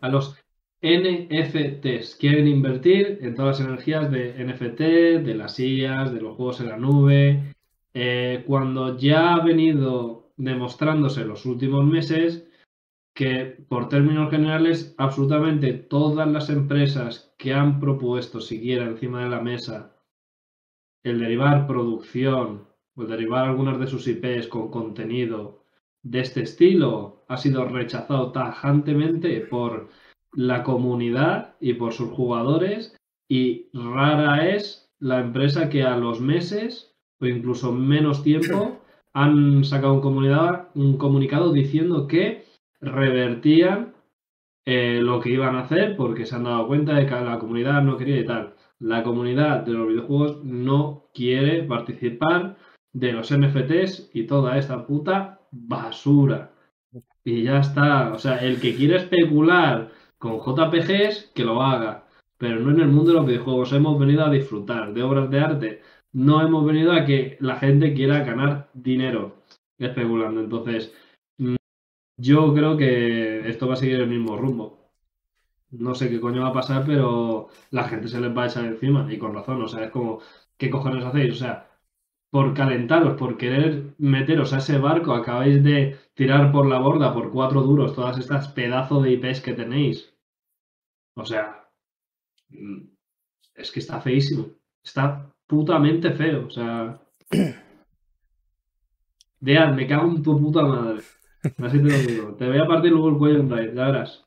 A 0.00 0.08
los 0.08 0.36
NFTs. 0.84 2.16
Quieren 2.16 2.46
invertir 2.46 3.18
en 3.22 3.34
todas 3.34 3.58
las 3.58 3.68
energías 3.68 4.10
de 4.10 4.34
NFT, 4.44 4.80
de 5.24 5.34
las 5.34 5.58
IAs, 5.58 6.12
de 6.12 6.20
los 6.20 6.36
juegos 6.36 6.60
en 6.60 6.68
la 6.68 6.76
nube. 6.76 7.54
Eh, 7.94 8.44
cuando 8.46 8.98
ya 8.98 9.34
ha 9.34 9.42
venido 9.42 10.32
demostrándose 10.36 11.24
los 11.24 11.46
últimos 11.46 11.86
meses 11.86 12.46
que, 13.14 13.64
por 13.68 13.88
términos 13.88 14.30
generales, 14.30 14.94
absolutamente 14.98 15.72
todas 15.72 16.28
las 16.28 16.50
empresas 16.50 17.34
que 17.38 17.54
han 17.54 17.80
propuesto 17.80 18.40
siquiera 18.40 18.84
encima 18.84 19.24
de 19.24 19.30
la 19.30 19.40
mesa 19.40 19.94
el 21.04 21.20
derivar 21.20 21.66
producción 21.66 22.66
o 22.96 23.04
derivar 23.04 23.46
algunas 23.46 23.78
de 23.78 23.86
sus 23.86 24.08
IPs 24.08 24.48
con 24.48 24.70
contenido 24.70 25.64
de 26.02 26.20
este 26.20 26.42
estilo 26.42 27.24
ha 27.28 27.36
sido 27.36 27.64
rechazado 27.66 28.32
tajantemente 28.32 29.40
por 29.40 29.90
la 30.34 30.62
comunidad 30.62 31.54
y 31.60 31.74
por 31.74 31.92
sus 31.92 32.10
jugadores 32.10 32.96
y 33.28 33.68
rara 33.72 34.48
es 34.48 34.92
la 34.98 35.20
empresa 35.20 35.68
que 35.68 35.82
a 35.82 35.96
los 35.96 36.20
meses 36.20 36.94
o 37.20 37.26
incluso 37.26 37.72
menos 37.72 38.22
tiempo 38.22 38.80
han 39.14 39.64
sacado 39.64 39.94
un, 39.94 40.02
un 40.74 40.98
comunicado 40.98 41.52
diciendo 41.52 42.06
que 42.08 42.44
revertían 42.80 43.94
eh, 44.66 45.00
lo 45.02 45.20
que 45.20 45.30
iban 45.30 45.56
a 45.56 45.60
hacer 45.60 45.96
porque 45.96 46.26
se 46.26 46.34
han 46.34 46.44
dado 46.44 46.66
cuenta 46.66 46.94
de 46.94 47.06
que 47.06 47.12
la 47.12 47.38
comunidad 47.38 47.82
no 47.82 47.96
quería 47.96 48.20
y 48.20 48.24
tal. 48.24 48.54
La 48.78 49.02
comunidad 49.02 49.60
de 49.60 49.72
los 49.72 49.88
videojuegos 49.88 50.44
no 50.44 51.04
quiere 51.14 51.62
participar 51.62 52.56
de 52.92 53.12
los 53.12 53.30
NFTs 53.36 54.10
y 54.14 54.26
toda 54.26 54.58
esta 54.58 54.86
puta 54.86 55.40
basura. 55.50 56.50
Y 57.24 57.42
ya 57.42 57.60
está. 57.60 58.12
O 58.12 58.18
sea, 58.18 58.38
el 58.38 58.60
que 58.60 58.74
quiere 58.74 58.96
especular 58.96 59.90
con 60.24 60.40
JPGs, 60.40 61.32
que 61.34 61.44
lo 61.44 61.62
haga. 61.62 62.06
Pero 62.38 62.60
no 62.60 62.70
en 62.70 62.80
el 62.80 62.88
mundo 62.88 63.12
de 63.12 63.18
los 63.18 63.26
videojuegos. 63.26 63.72
Hemos 63.72 63.98
venido 63.98 64.24
a 64.24 64.30
disfrutar 64.30 64.94
de 64.94 65.02
obras 65.02 65.30
de 65.30 65.40
arte. 65.40 65.82
No 66.12 66.40
hemos 66.40 66.64
venido 66.64 66.92
a 66.92 67.04
que 67.04 67.36
la 67.40 67.56
gente 67.56 67.92
quiera 67.94 68.24
ganar 68.24 68.70
dinero 68.72 69.42
especulando. 69.78 70.40
Entonces, 70.40 70.94
mm, 71.38 71.56
yo 72.16 72.54
creo 72.54 72.76
que 72.76 73.48
esto 73.48 73.68
va 73.68 73.74
a 73.74 73.76
seguir 73.76 74.00
el 74.00 74.08
mismo 74.08 74.36
rumbo. 74.36 74.90
No 75.70 75.94
sé 75.94 76.08
qué 76.08 76.20
coño 76.20 76.42
va 76.42 76.48
a 76.48 76.52
pasar, 76.52 76.84
pero 76.86 77.48
la 77.70 77.84
gente 77.84 78.08
se 78.08 78.20
les 78.20 78.36
va 78.36 78.44
a 78.44 78.46
echar 78.46 78.64
encima. 78.64 79.06
Y 79.12 79.18
con 79.18 79.34
razón. 79.34 79.62
O 79.62 79.68
sea, 79.68 79.84
es 79.84 79.90
como, 79.90 80.20
¿qué 80.56 80.70
cojones 80.70 81.04
hacéis? 81.04 81.32
O 81.34 81.36
sea, 81.36 81.68
por 82.30 82.54
calentaros, 82.54 83.16
por 83.18 83.36
querer 83.36 83.94
meteros 83.98 84.52
a 84.54 84.58
ese 84.58 84.78
barco, 84.78 85.12
acabáis 85.14 85.62
de 85.62 85.98
tirar 86.14 86.52
por 86.52 86.66
la 86.66 86.78
borda 86.78 87.12
por 87.14 87.30
cuatro 87.30 87.62
duros 87.62 87.94
todas 87.94 88.18
estas 88.18 88.48
pedazos 88.48 89.02
de 89.02 89.12
IPs 89.12 89.40
que 89.42 89.54
tenéis. 89.54 90.13
O 91.14 91.24
sea, 91.24 91.68
mm, 92.48 92.82
es 93.54 93.70
que 93.70 93.80
está 93.80 94.00
feísimo. 94.00 94.48
Está 94.82 95.32
putamente 95.46 96.12
feo. 96.12 96.46
O 96.46 96.50
sea. 96.50 97.00
Dead, 99.40 99.74
me 99.74 99.86
cago 99.86 100.10
en 100.10 100.22
tu 100.22 100.40
puta 100.40 100.62
madre. 100.62 101.02
Así 101.58 101.78
te 101.78 101.84
lo 101.84 101.98
digo. 101.98 102.34
Te 102.34 102.48
voy 102.48 102.58
a 102.58 102.66
partir 102.66 102.90
luego 102.90 103.10
el 103.10 103.18
cuello 103.18 103.40
en 103.40 103.50
raíz, 103.50 103.74
ya 103.74 103.86
verás. 103.86 104.24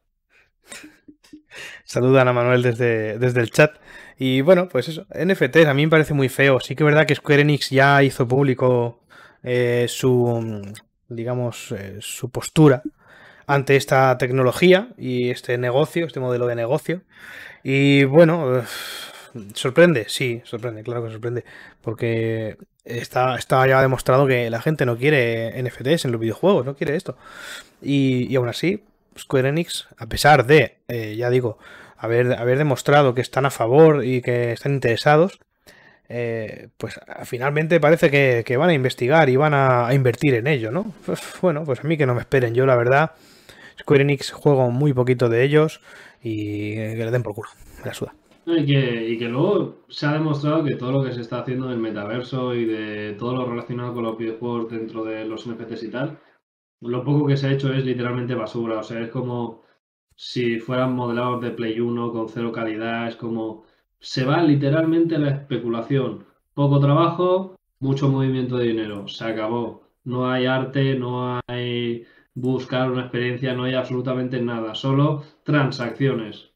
Saludan 1.84 2.28
a 2.28 2.34
Manuel 2.34 2.62
desde, 2.62 3.18
desde 3.18 3.42
el 3.42 3.50
chat. 3.50 3.80
Y 4.20 4.42
bueno, 4.42 4.68
pues 4.70 4.90
eso, 4.90 5.08
NFTs 5.10 5.66
a 5.66 5.74
mí 5.74 5.86
me 5.86 5.90
parece 5.90 6.14
muy 6.14 6.30
feo. 6.30 6.60
Sí 6.60 6.76
que 6.76 6.84
es 6.84 6.86
verdad 6.86 7.08
que 7.08 7.16
Square 7.16 7.42
Enix 7.42 7.70
ya 7.70 8.04
hizo 8.04 8.28
público 8.28 9.04
eh, 9.42 9.86
su, 9.88 10.62
digamos, 11.08 11.72
eh, 11.72 11.98
su 12.00 12.30
postura 12.30 12.84
ante 13.48 13.76
esta 13.76 14.18
tecnología 14.18 14.90
y 14.98 15.30
este 15.30 15.58
negocio, 15.58 16.06
este 16.06 16.20
modelo 16.20 16.46
de 16.48 16.56
negocio. 16.56 17.02
Y 17.64 18.04
bueno, 18.04 18.64
sorprende, 19.54 20.06
sí, 20.08 20.42
sorprende, 20.46 20.84
claro 20.84 21.04
que 21.04 21.12
sorprende, 21.12 21.46
porque 21.82 22.58
está, 22.86 23.36
está 23.36 23.66
ya 23.68 23.82
demostrado 23.82 24.28
que 24.28 24.50
la 24.50 24.62
gente 24.62 24.86
no 24.86 24.98
quiere 24.98 25.62
NFTs 25.62 26.06
en 26.06 26.12
los 26.12 26.22
videojuegos, 26.22 26.66
no 26.66 26.76
quiere 26.76 26.96
esto. 26.96 27.18
Y, 27.82 28.28
y 28.32 28.36
aún 28.36 28.50
así, 28.50 28.84
Square 29.18 29.50
Enix, 29.50 29.88
a 29.98 30.08
pesar 30.08 30.46
de, 30.46 30.78
eh, 30.88 31.16
ya 31.18 31.30
digo, 31.30 31.58
haber, 31.98 32.34
haber 32.34 32.58
demostrado 32.58 33.14
que 33.14 33.22
están 33.22 33.46
a 33.46 33.52
favor 33.52 34.06
y 34.06 34.22
que 34.22 34.52
están 34.52 34.74
interesados, 34.74 35.40
eh, 36.10 36.70
pues 36.78 37.00
finalmente 37.26 37.80
parece 37.80 38.10
que, 38.10 38.58
van 38.58 38.70
a 38.70 38.74
investigar 38.74 39.30
y 39.30 39.36
van 39.36 39.54
a, 39.54 39.94
invertir 39.94 40.36
en 40.36 40.48
ello, 40.48 40.72
¿no? 40.72 40.94
Pues, 41.06 41.22
bueno, 41.42 41.64
pues 41.66 41.82
a 41.82 41.84
mí 41.84 41.98
que 41.98 42.06
no 42.06 42.16
me 42.16 42.22
esperen. 42.22 42.54
Yo, 42.54 42.66
la 42.66 42.76
verdad, 42.76 43.12
Square 43.80 44.04
Enix 44.04 44.32
juego 44.32 44.70
muy 44.72 44.94
poquito 44.94 45.30
de 45.30 45.44
ellos 45.44 45.82
y 46.22 46.76
que 46.76 47.04
le 47.06 47.12
den 47.12 47.24
por 47.24 47.34
culo, 47.36 47.50
me 47.80 47.86
la 47.86 47.94
suda. 47.94 48.14
Y 48.46 48.66
que, 49.18 49.28
luego 49.28 49.80
se 49.90 50.06
ha 50.06 50.14
demostrado 50.14 50.64
que 50.64 50.76
todo 50.76 50.94
lo 50.94 51.04
que 51.04 51.12
se 51.12 51.20
está 51.20 51.40
haciendo 51.40 51.68
del 51.68 51.80
metaverso 51.80 52.56
y 52.56 52.64
de 52.64 53.14
todo 53.20 53.36
lo 53.36 53.46
relacionado 53.46 53.94
con 53.94 54.04
los 54.04 54.18
videojuegos 54.18 54.72
dentro 54.72 55.04
de 55.04 55.26
los 55.26 55.46
NFTs 55.46 55.84
y 55.84 55.92
tal, 55.92 56.18
lo 56.80 57.04
poco 57.04 57.28
que 57.28 57.36
se 57.36 57.48
ha 57.48 57.52
hecho 57.52 57.74
es 57.74 57.84
literalmente 57.84 58.36
basura. 58.36 58.80
O 58.80 58.84
sea, 58.84 59.02
es 59.02 59.10
como 59.10 59.64
si 60.16 60.60
fueran 60.60 60.96
modelados 60.96 61.42
de 61.42 61.52
Play 61.52 61.80
1 61.80 62.12
con 62.14 62.30
cero 62.30 62.54
calidad, 62.54 63.10
es 63.10 63.18
como 63.18 63.66
se 64.00 64.24
va 64.24 64.42
literalmente 64.42 65.16
a 65.16 65.20
la 65.20 65.32
especulación. 65.32 66.26
Poco 66.54 66.80
trabajo, 66.80 67.58
mucho 67.80 68.08
movimiento 68.08 68.58
de 68.58 68.68
dinero, 68.68 69.08
se 69.10 69.26
acabó. 69.26 69.84
No 70.06 70.30
hay 70.30 70.46
arte, 70.46 70.96
no 70.96 71.42
hay 71.48 72.06
buscar 72.38 72.92
una 72.92 73.02
experiencia, 73.02 73.54
no 73.54 73.64
hay 73.64 73.74
absolutamente 73.74 74.40
nada, 74.42 74.76
solo 74.76 75.24
transacciones. 75.44 76.52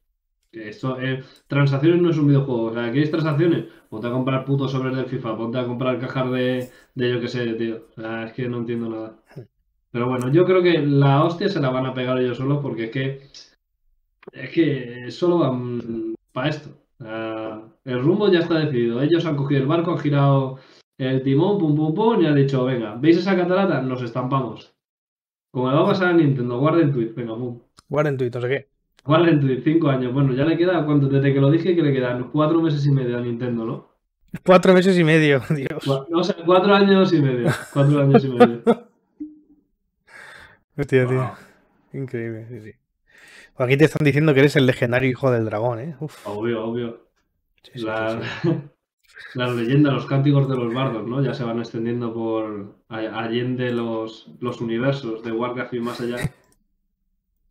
Esto, 0.52 1.00
eh, 1.02 1.24
transacciones 1.48 2.02
no 2.02 2.12
es 2.12 2.18
un 2.18 2.28
videojuego. 2.28 2.66
O 2.66 2.74
sea, 2.74 2.92
¿quieres 2.92 3.10
transacciones? 3.10 3.66
Ponte 3.90 4.08
a 4.08 4.12
comprar 4.12 4.46
putos 4.46 4.72
sobres 4.72 4.96
del 4.96 5.08
FIFA, 5.08 5.38
ponte 5.38 5.58
a 5.58 5.66
comprar 5.66 6.00
cajas 6.00 6.32
de, 6.32 6.70
de 6.96 7.10
yo 7.12 7.20
que 7.22 7.28
sé, 7.28 7.54
tío. 7.54 7.88
O 7.98 8.02
sea, 8.02 8.26
es 8.26 8.34
que 8.34 8.48
no 8.48 8.60
entiendo 8.60 8.90
nada. 8.90 9.16
Pero 9.92 10.08
bueno, 10.08 10.32
yo 10.32 10.46
creo 10.46 10.62
que 10.62 10.80
la 10.80 11.24
hostia 11.24 11.50
se 11.50 11.60
la 11.60 11.70
van 11.70 11.86
a 11.88 11.94
pegar 11.94 12.20
ellos 12.20 12.38
solos 12.38 12.60
porque 12.62 12.86
es 12.86 12.92
que 12.92 13.22
es 14.34 14.50
que 14.52 15.12
solo 15.12 15.40
van 15.40 16.16
para 16.32 16.50
esto. 16.50 16.70
el 17.86 18.02
rumbo 18.04 18.32
ya 18.32 18.40
está 18.40 18.60
decidido. 18.60 19.02
Ellos 19.02 19.26
han 19.26 19.36
cogido 19.36 19.62
el 19.62 19.68
barco, 19.68 19.92
han 19.92 20.00
girado 20.00 20.60
el 20.98 21.24
timón, 21.24 21.58
pum, 21.60 21.76
pum, 21.76 21.94
pum, 21.96 22.22
y 22.22 22.28
han 22.28 22.36
dicho, 22.36 22.66
venga, 22.66 22.96
¿veis 22.96 23.18
esa 23.18 23.36
catarata? 23.36 23.82
Nos 23.82 24.02
estampamos. 24.04 24.74
Como 25.52 25.70
le 25.70 25.76
va 25.76 25.84
a 25.84 25.88
pasar 25.88 26.08
a 26.10 26.14
Nintendo, 26.14 26.60
guarden 26.60 26.92
tweet, 26.92 27.14
venga, 27.14 27.36
pum. 27.36 27.60
Guarden 27.90 28.18
tweet, 28.18 28.32
no 28.34 28.42
sé 28.42 28.48
qué. 28.48 28.70
Guarden 29.04 29.40
tweet, 29.42 29.62
cinco 29.64 29.90
años. 29.90 30.14
Bueno, 30.14 30.34
ya 30.34 30.46
le 30.46 30.58
queda, 30.58 30.86
cuánto, 30.86 31.08
desde 31.08 31.34
que 31.34 31.42
lo 31.42 31.52
dije, 31.52 31.76
que 31.76 31.82
le 31.82 31.94
quedan 31.94 32.30
cuatro 32.32 32.62
meses 32.62 32.86
y 32.86 32.92
medio 32.92 33.18
a 33.18 33.22
Nintendo, 33.22 33.66
¿no? 33.66 33.92
Cuatro 34.46 34.74
meses 34.74 34.98
y 34.98 35.04
medio, 35.04 35.42
Dios. 35.50 35.88
O 35.88 36.24
sea, 36.24 36.36
cuatro 36.46 36.74
años 36.74 37.12
y 37.14 37.22
medio. 37.22 37.50
Cuatro 37.74 38.00
años 38.02 38.24
y 38.24 38.30
medio. 38.30 38.64
Hostia, 40.78 41.06
tío. 41.06 41.32
Increíble, 41.94 42.48
sí, 42.48 42.62
sí. 42.62 42.72
Aquí 43.58 43.78
te 43.78 43.86
están 43.86 44.06
diciendo 44.06 44.34
que 44.34 44.40
eres 44.40 44.56
el 44.56 44.66
legendario 44.66 45.10
hijo 45.10 45.30
del 45.30 45.46
dragón, 45.46 45.80
¿eh? 45.80 45.96
Obvio, 46.26 46.66
obvio. 46.66 47.08
la, 47.76 48.22
leyenda, 49.36 49.92
los 49.92 50.06
cánticos 50.06 50.48
de 50.50 50.56
los 50.56 50.74
bardos, 50.74 51.08
¿no? 51.08 51.24
Ya 51.24 51.34
se 51.34 51.44
van 51.44 51.60
extendiendo 51.60 52.14
por 52.14 52.76
allende 52.90 53.72
los, 53.72 54.30
los 54.40 54.62
universos 54.62 55.24
de 55.24 55.32
Warcraft 55.32 55.74
y 55.74 55.80
más 55.80 56.02
allá. 56.02 56.18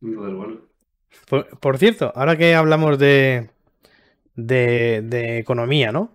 Entonces, 0.02 0.34
bueno. 0.34 0.56
Por, 1.60 1.78
cierto, 1.78 2.12
ahora 2.14 2.36
que 2.36 2.54
hablamos 2.54 2.98
de, 2.98 3.50
de, 4.36 5.38
economía, 5.38 5.92
¿no? 5.92 6.12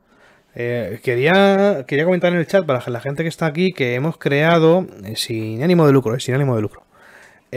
Eh, 0.55 0.99
quería, 1.03 1.85
quería 1.85 2.05
comentar 2.05 2.31
en 2.31 2.39
el 2.39 2.47
chat 2.47 2.65
para 2.65 2.81
la 2.89 3.01
gente 3.01 3.23
que 3.23 3.29
está 3.29 3.45
aquí 3.45 3.73
que 3.73 3.95
hemos 3.95 4.17
creado, 4.17 4.87
eh, 5.03 5.15
sin 5.17 5.61
ánimo 5.61 5.85
de 5.85 5.91
lucro, 5.91 6.15
eh, 6.15 6.19
sin 6.21 6.33
ánimo 6.33 6.55
de 6.55 6.61
lucro, 6.61 6.85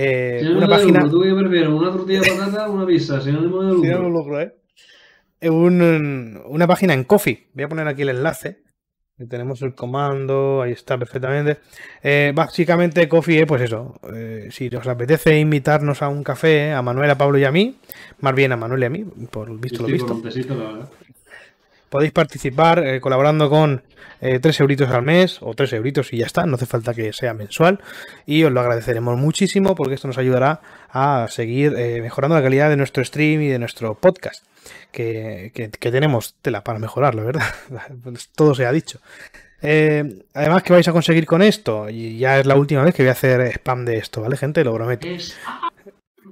eh, 0.00 0.42
una 0.54 0.68
página. 0.68 1.08
¿Tú 1.08 1.20
qué 1.20 1.34
prefieres? 1.34 1.68
¿Una 1.68 1.90
tortilla 1.90 2.20
de 2.20 2.30
patata 2.30 2.70
una 2.70 2.86
pizza? 2.86 3.20
Si 3.20 3.32
no 3.32 3.40
de 3.40 3.48
lucro. 3.48 4.08
lucro 4.08 4.40
¿eh? 4.40 4.54
Una 5.42 6.66
página 6.66 6.94
en 6.94 7.04
Coffee. 7.04 7.48
Voy 7.54 7.64
a 7.64 7.68
poner 7.68 7.88
aquí 7.88 8.02
el 8.02 8.10
enlace. 8.10 8.62
Tenemos 9.28 9.60
el 9.62 9.74
comando, 9.74 10.62
ahí 10.62 10.70
está 10.70 10.96
perfectamente. 10.96 11.58
Eh, 12.04 12.32
básicamente, 12.32 13.08
Coffee 13.08 13.40
es 13.40 13.46
pues 13.46 13.62
eso. 13.62 13.98
Eh, 14.14 14.48
si 14.52 14.68
os 14.68 14.86
apetece 14.86 15.36
invitarnos 15.38 16.02
a 16.02 16.08
un 16.08 16.22
café, 16.22 16.72
a 16.72 16.82
Manuel, 16.82 17.10
a 17.10 17.18
Pablo 17.18 17.36
y 17.36 17.44
a 17.44 17.50
mí, 17.50 17.78
más 18.20 18.34
bien 18.34 18.52
a 18.52 18.56
Manuel 18.56 18.82
y 18.82 18.84
a 18.84 18.90
mí, 18.90 19.04
por 19.30 19.58
visto 19.58 19.82
lo 19.82 19.88
visto. 19.88 20.22
Podéis 21.88 22.12
participar 22.12 22.84
eh, 22.84 23.00
colaborando 23.00 23.48
con 23.50 23.82
eh, 24.20 24.38
3 24.40 24.60
euritos 24.60 24.90
al 24.90 25.02
mes 25.02 25.38
o 25.40 25.54
3 25.54 25.72
euritos 25.74 26.12
y 26.12 26.18
ya 26.18 26.26
está, 26.26 26.44
no 26.46 26.56
hace 26.56 26.66
falta 26.66 26.94
que 26.94 27.12
sea 27.12 27.34
mensual 27.34 27.80
y 28.26 28.44
os 28.44 28.52
lo 28.52 28.60
agradeceremos 28.60 29.16
muchísimo 29.18 29.74
porque 29.74 29.94
esto 29.94 30.08
nos 30.08 30.18
ayudará 30.18 30.60
a 30.90 31.26
seguir 31.28 31.74
eh, 31.76 32.00
mejorando 32.02 32.36
la 32.36 32.42
calidad 32.42 32.68
de 32.68 32.76
nuestro 32.76 33.04
stream 33.04 33.42
y 33.42 33.48
de 33.48 33.58
nuestro 33.58 33.94
podcast. 33.94 34.44
Que, 34.92 35.50
que, 35.54 35.70
que 35.70 35.90
tenemos 35.90 36.34
tela 36.42 36.62
para 36.64 36.78
mejorar, 36.78 37.14
la 37.14 37.22
verdad. 37.22 37.46
Pues 38.02 38.28
todo 38.30 38.54
se 38.54 38.66
ha 38.66 38.72
dicho. 38.72 39.00
Eh, 39.62 40.24
además, 40.34 40.62
¿qué 40.62 40.72
vais 40.72 40.88
a 40.88 40.92
conseguir 40.92 41.26
con 41.26 41.42
esto? 41.42 41.88
Y 41.88 42.18
ya 42.18 42.38
es 42.38 42.46
la 42.46 42.56
última 42.56 42.82
vez 42.82 42.94
que 42.94 43.02
voy 43.02 43.08
a 43.08 43.12
hacer 43.12 43.40
spam 43.52 43.84
de 43.84 43.98
esto, 43.98 44.20
¿vale, 44.20 44.36
gente? 44.36 44.64
Lo 44.64 44.74
prometo. 44.74 45.06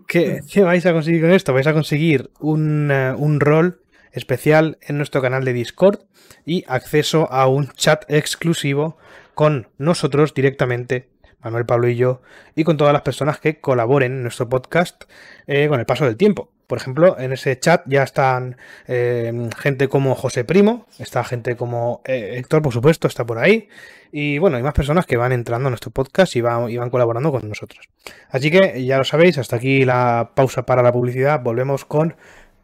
¿Qué, 0.07 0.41
qué 0.51 0.63
vais 0.63 0.87
a 0.87 0.93
conseguir 0.93 1.23
con 1.23 1.33
esto? 1.33 1.53
Vais 1.53 1.67
a 1.67 1.73
conseguir 1.73 2.31
un, 2.41 2.91
un 2.91 3.41
rol 3.41 3.81
especial 4.13 4.79
en 4.83 4.97
nuestro 4.97 5.23
canal 5.23 5.45
de 5.45 5.53
Discord 5.53 6.01
y 6.45 6.65
acceso 6.67 7.31
a 7.31 7.47
un 7.47 7.69
chat 7.69 8.05
exclusivo 8.09 8.97
con 9.35 9.69
nosotros 9.77 10.33
directamente, 10.33 11.11
Manuel, 11.43 11.67
Pablo 11.67 11.89
y 11.89 11.97
yo, 11.97 12.23
y 12.55 12.65
con 12.65 12.77
todas 12.77 12.93
las 12.93 13.03
personas 13.03 13.39
que 13.39 13.61
colaboren 13.61 14.13
en 14.13 14.23
nuestro 14.23 14.49
podcast 14.49 15.05
eh, 15.47 15.69
con 15.69 15.79
el 15.79 15.87
paso 15.87 16.05
del 16.07 16.17
tiempo. 16.17 16.51
Por 16.67 16.79
ejemplo, 16.79 17.17
en 17.19 17.33
ese 17.33 17.59
chat 17.61 17.83
ya 17.87 18.03
están 18.03 18.57
eh, 18.89 19.49
gente 19.57 19.89
como 19.89 20.15
José 20.17 20.45
Primo, 20.45 20.87
está 20.99 21.23
gente 21.23 21.55
como 21.57 22.03
eh, 22.05 22.39
Héctor, 22.39 22.63
por 22.63 22.73
supuesto, 22.73 23.07
está 23.07 23.25
por 23.25 23.39
ahí. 23.39 23.69
Y 24.11 24.39
bueno, 24.39 24.57
hay 24.57 24.65
más 24.65 24.75
personas 24.75 25.07
que 25.07 25.17
van 25.17 25.33
entrando 25.33 25.69
a 25.69 25.71
nuestro 25.71 25.93
podcast 25.93 26.35
y 26.35 26.41
van, 26.41 26.69
y 26.69 26.77
van 26.77 26.91
colaborando 26.91 27.31
con 27.31 27.49
nosotros. 27.49 27.89
Así 28.31 28.51
que 28.51 28.85
ya 28.85 28.99
lo 28.99 29.05
sabéis, 29.05 29.39
hasta 29.39 29.57
aquí 29.57 29.85
la 29.85 30.33
pausa 30.35 30.67
para 30.67 30.83
la 30.83 30.93
publicidad. 30.93 31.41
Volvemos 31.41 31.85
con 31.85 32.17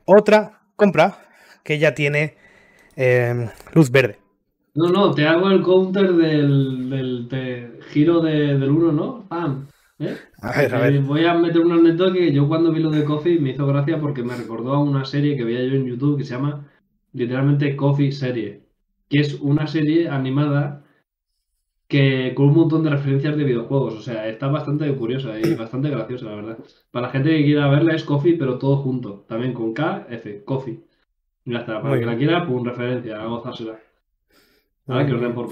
otra 0.04 0.62
compra 0.74 1.18
que 1.64 1.78
ya 1.78 1.94
tiene 1.94 2.36
eh, 2.96 3.50
luz 3.74 3.90
verde. 3.90 4.18
No, 4.74 4.88
no, 4.88 5.12
te 5.14 5.26
hago 5.26 5.50
el 5.50 5.62
counter 5.62 6.14
del, 6.14 6.88
del 6.88 7.78
giro 7.90 8.20
de- 8.22 8.58
del 8.58 8.70
1, 8.70 8.90
¿no? 8.92 9.28
¡Pam! 9.28 9.68
¿Eh? 9.98 10.18
A 10.42 10.52
ver, 10.58 10.74
a 10.74 10.78
Eh, 10.78 10.80
ver. 10.80 11.02
voy 11.04 11.26
a 11.26 11.34
meter 11.34 11.60
una 11.60 11.74
anécdota 11.76 12.12
que 12.14 12.32
yo 12.32 12.48
cuando 12.48 12.72
vi 12.72 12.80
lo 12.80 12.90
de 12.90 13.04
Coffee 13.04 13.38
me 13.38 13.50
hizo 13.50 13.66
gracia 13.66 14.00
porque 14.00 14.22
me 14.22 14.34
recordó 14.36 14.72
a 14.72 14.82
una 14.82 15.04
serie 15.04 15.36
que 15.36 15.44
veía 15.44 15.64
yo 15.64 15.74
en 15.74 15.86
YouTube 15.86 16.16
que 16.18 16.24
se 16.24 16.34
llama 16.34 16.68
literalmente 17.12 17.76
Coffee 17.76 18.12
Serie, 18.12 18.66
que 19.10 19.20
es 19.20 19.34
una 19.34 19.66
serie 19.66 20.08
animada 20.08 20.84
que 21.88 22.32
con 22.34 22.46
un 22.48 22.54
montón 22.54 22.82
de 22.84 22.90
referencias 22.90 23.36
de 23.36 23.44
videojuegos, 23.44 23.94
o 23.94 24.00
sea, 24.00 24.28
está 24.28 24.48
bastante 24.48 24.92
curiosa 24.96 25.38
y 25.40 25.52
bastante 25.54 25.90
graciosa, 25.90 26.26
la 26.26 26.36
verdad. 26.36 26.58
Para 26.90 27.06
la 27.06 27.12
gente 27.12 27.30
que 27.30 27.44
quiera 27.44 27.68
verla 27.68 27.94
es 27.94 28.04
Coffee, 28.04 28.36
pero 28.38 28.58
todo 28.58 28.76
junto, 28.78 29.24
también 29.28 29.52
con 29.52 29.74
K, 29.74 30.06
F, 30.10 30.44
Coffee. 30.44 30.82
Ya 31.44 31.58
está, 31.58 31.80
para 31.80 31.90
Muy 31.90 32.00
que 32.00 32.06
la 32.06 32.16
quiera, 32.16 32.46
pum, 32.46 32.64
referencia, 32.64 33.20
a 33.20 33.26
gozársela. 33.26 33.78
Ahora 34.86 35.06
que 35.06 35.12
os 35.14 35.20
den 35.20 35.34
por. 35.34 35.48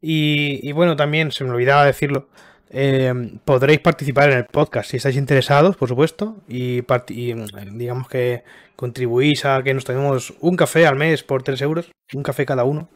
Y, 0.00 0.68
y 0.68 0.72
bueno, 0.72 0.96
también 0.96 1.32
se 1.32 1.44
me 1.44 1.50
olvidaba 1.50 1.84
decirlo. 1.84 2.28
eh, 2.72 3.12
podréis 3.44 3.80
participar 3.80 4.30
en 4.30 4.38
el 4.38 4.44
podcast 4.44 4.90
si 4.90 4.96
estáis 4.98 5.16
interesados, 5.16 5.76
por 5.76 5.88
supuesto, 5.88 6.36
y, 6.48 6.82
mm, 6.82 7.76
digamos 7.76 8.08
que 8.08 8.44
contribuís 8.76 9.44
a 9.44 9.62
que 9.62 9.74
nos 9.74 9.84
tomemos 9.84 10.34
un 10.40 10.56
café 10.56 10.86
al 10.86 10.96
mes 10.96 11.22
por 11.24 11.42
3 11.42 11.60
euros, 11.62 11.90
un 12.14 12.22
café 12.22 12.46
cada 12.46 12.64
uno. 12.64 12.88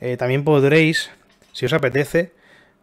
Eh, 0.00 0.16
también 0.16 0.42
podréis, 0.44 1.10
si 1.52 1.66
os 1.66 1.72
apetece, 1.74 2.32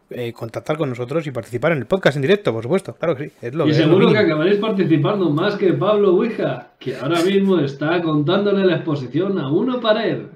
eh, 0.10 0.32
contactar 0.34 0.78
con 0.78 0.90
nosotros 0.90 1.26
y 1.28 1.32
participar 1.32 1.74
en 1.74 1.80
el 1.80 1.86
podcast 1.86 2.16
en 2.16 2.22
directo, 2.22 2.54
por 2.54 2.64
supuesto. 2.64 2.94
Claro 2.96 3.16
que 3.16 3.26
sí. 3.26 3.36
Es 3.42 3.54
lo, 3.54 3.68
Y 3.68 3.72
es 3.72 3.80
lo 3.80 3.84
seguro 3.86 4.12
que 4.12 4.18
acabaréis 4.18 4.58
participando 4.58 5.30
más 5.30 5.56
que 5.56 5.74
Pablo 5.74 6.14
Ouija, 6.14 6.72
que 6.80 6.96
ahora 6.96 7.22
mismo 7.24 7.60
está 7.60 8.02
contándole 8.02 8.66
la 8.66 8.76
exposición 8.76 9.38
a 9.38 9.50
uno 9.50 9.80
pared. 9.82 10.28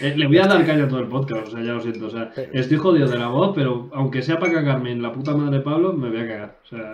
Eh, 0.00 0.14
le 0.16 0.26
voy 0.26 0.38
a 0.38 0.46
dar 0.46 0.64
caña 0.66 0.84
a 0.84 0.88
todo 0.88 1.00
el 1.00 1.08
podcast, 1.08 1.48
o 1.48 1.50
sea, 1.50 1.62
ya 1.62 1.72
lo 1.72 1.80
siento. 1.80 2.06
O 2.06 2.10
sea, 2.10 2.32
estoy 2.52 2.78
jodido 2.78 3.06
de 3.06 3.18
la 3.18 3.28
voz, 3.28 3.52
pero 3.54 3.90
aunque 3.92 4.22
sea 4.22 4.38
para 4.38 4.52
cagarme 4.52 4.92
en 4.92 5.02
la 5.02 5.12
puta 5.12 5.34
madre 5.34 5.58
de 5.58 5.62
Pablo, 5.62 5.92
me 5.92 6.08
voy 6.08 6.20
a 6.20 6.26
cagar. 6.26 6.58
O 6.64 6.66
sea, 6.66 6.92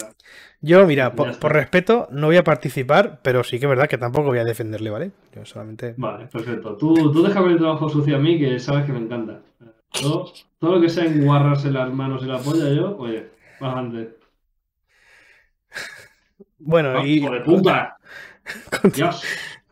Yo, 0.61 0.87
mira, 0.87 1.15
por 1.15 1.53
respeto, 1.53 2.09
no 2.11 2.27
voy 2.27 2.37
a 2.37 2.45
participar, 2.45 3.21
pero 3.23 3.43
sí 3.43 3.59
que 3.59 3.67
es 3.67 3.71
verdad 3.71 3.89
que 3.89 3.99
tampoco 3.99 4.29
voy 4.29 4.39
a 4.39 4.45
defenderle, 4.45 4.91
¿vale? 4.91 5.13
Yo 5.35 5.45
solamente. 5.45 5.95
vale, 5.97 6.27
perfecto. 6.27 6.77
Tú, 6.77 7.13
tú 7.13 7.23
déjame 7.23 7.53
el 7.53 7.59
trabajo 7.59 7.89
sucio 7.89 8.17
a 8.17 8.19
mí, 8.19 8.39
que 8.39 8.59
sabes 8.59 8.85
que 8.85 8.93
me 8.93 9.01
encanta. 9.01 9.41
Yo, 10.01 10.33
todo 10.59 10.77
lo 10.77 10.81
que 10.81 10.89
sea 10.89 11.05
enguarrarse 11.05 11.71
las 11.71 11.93
manos 11.93 12.23
y 12.23 12.27
la 12.27 12.39
polla, 12.39 12.69
yo, 12.71 12.97
oye, 12.99 13.29
más 13.61 13.75
adelante. 13.75 14.17
Bueno, 16.59 17.05
y. 17.05 17.19
¡Hijo 17.19 17.33
de 17.33 17.41
puta! 17.41 17.97
Dios. 18.95 19.23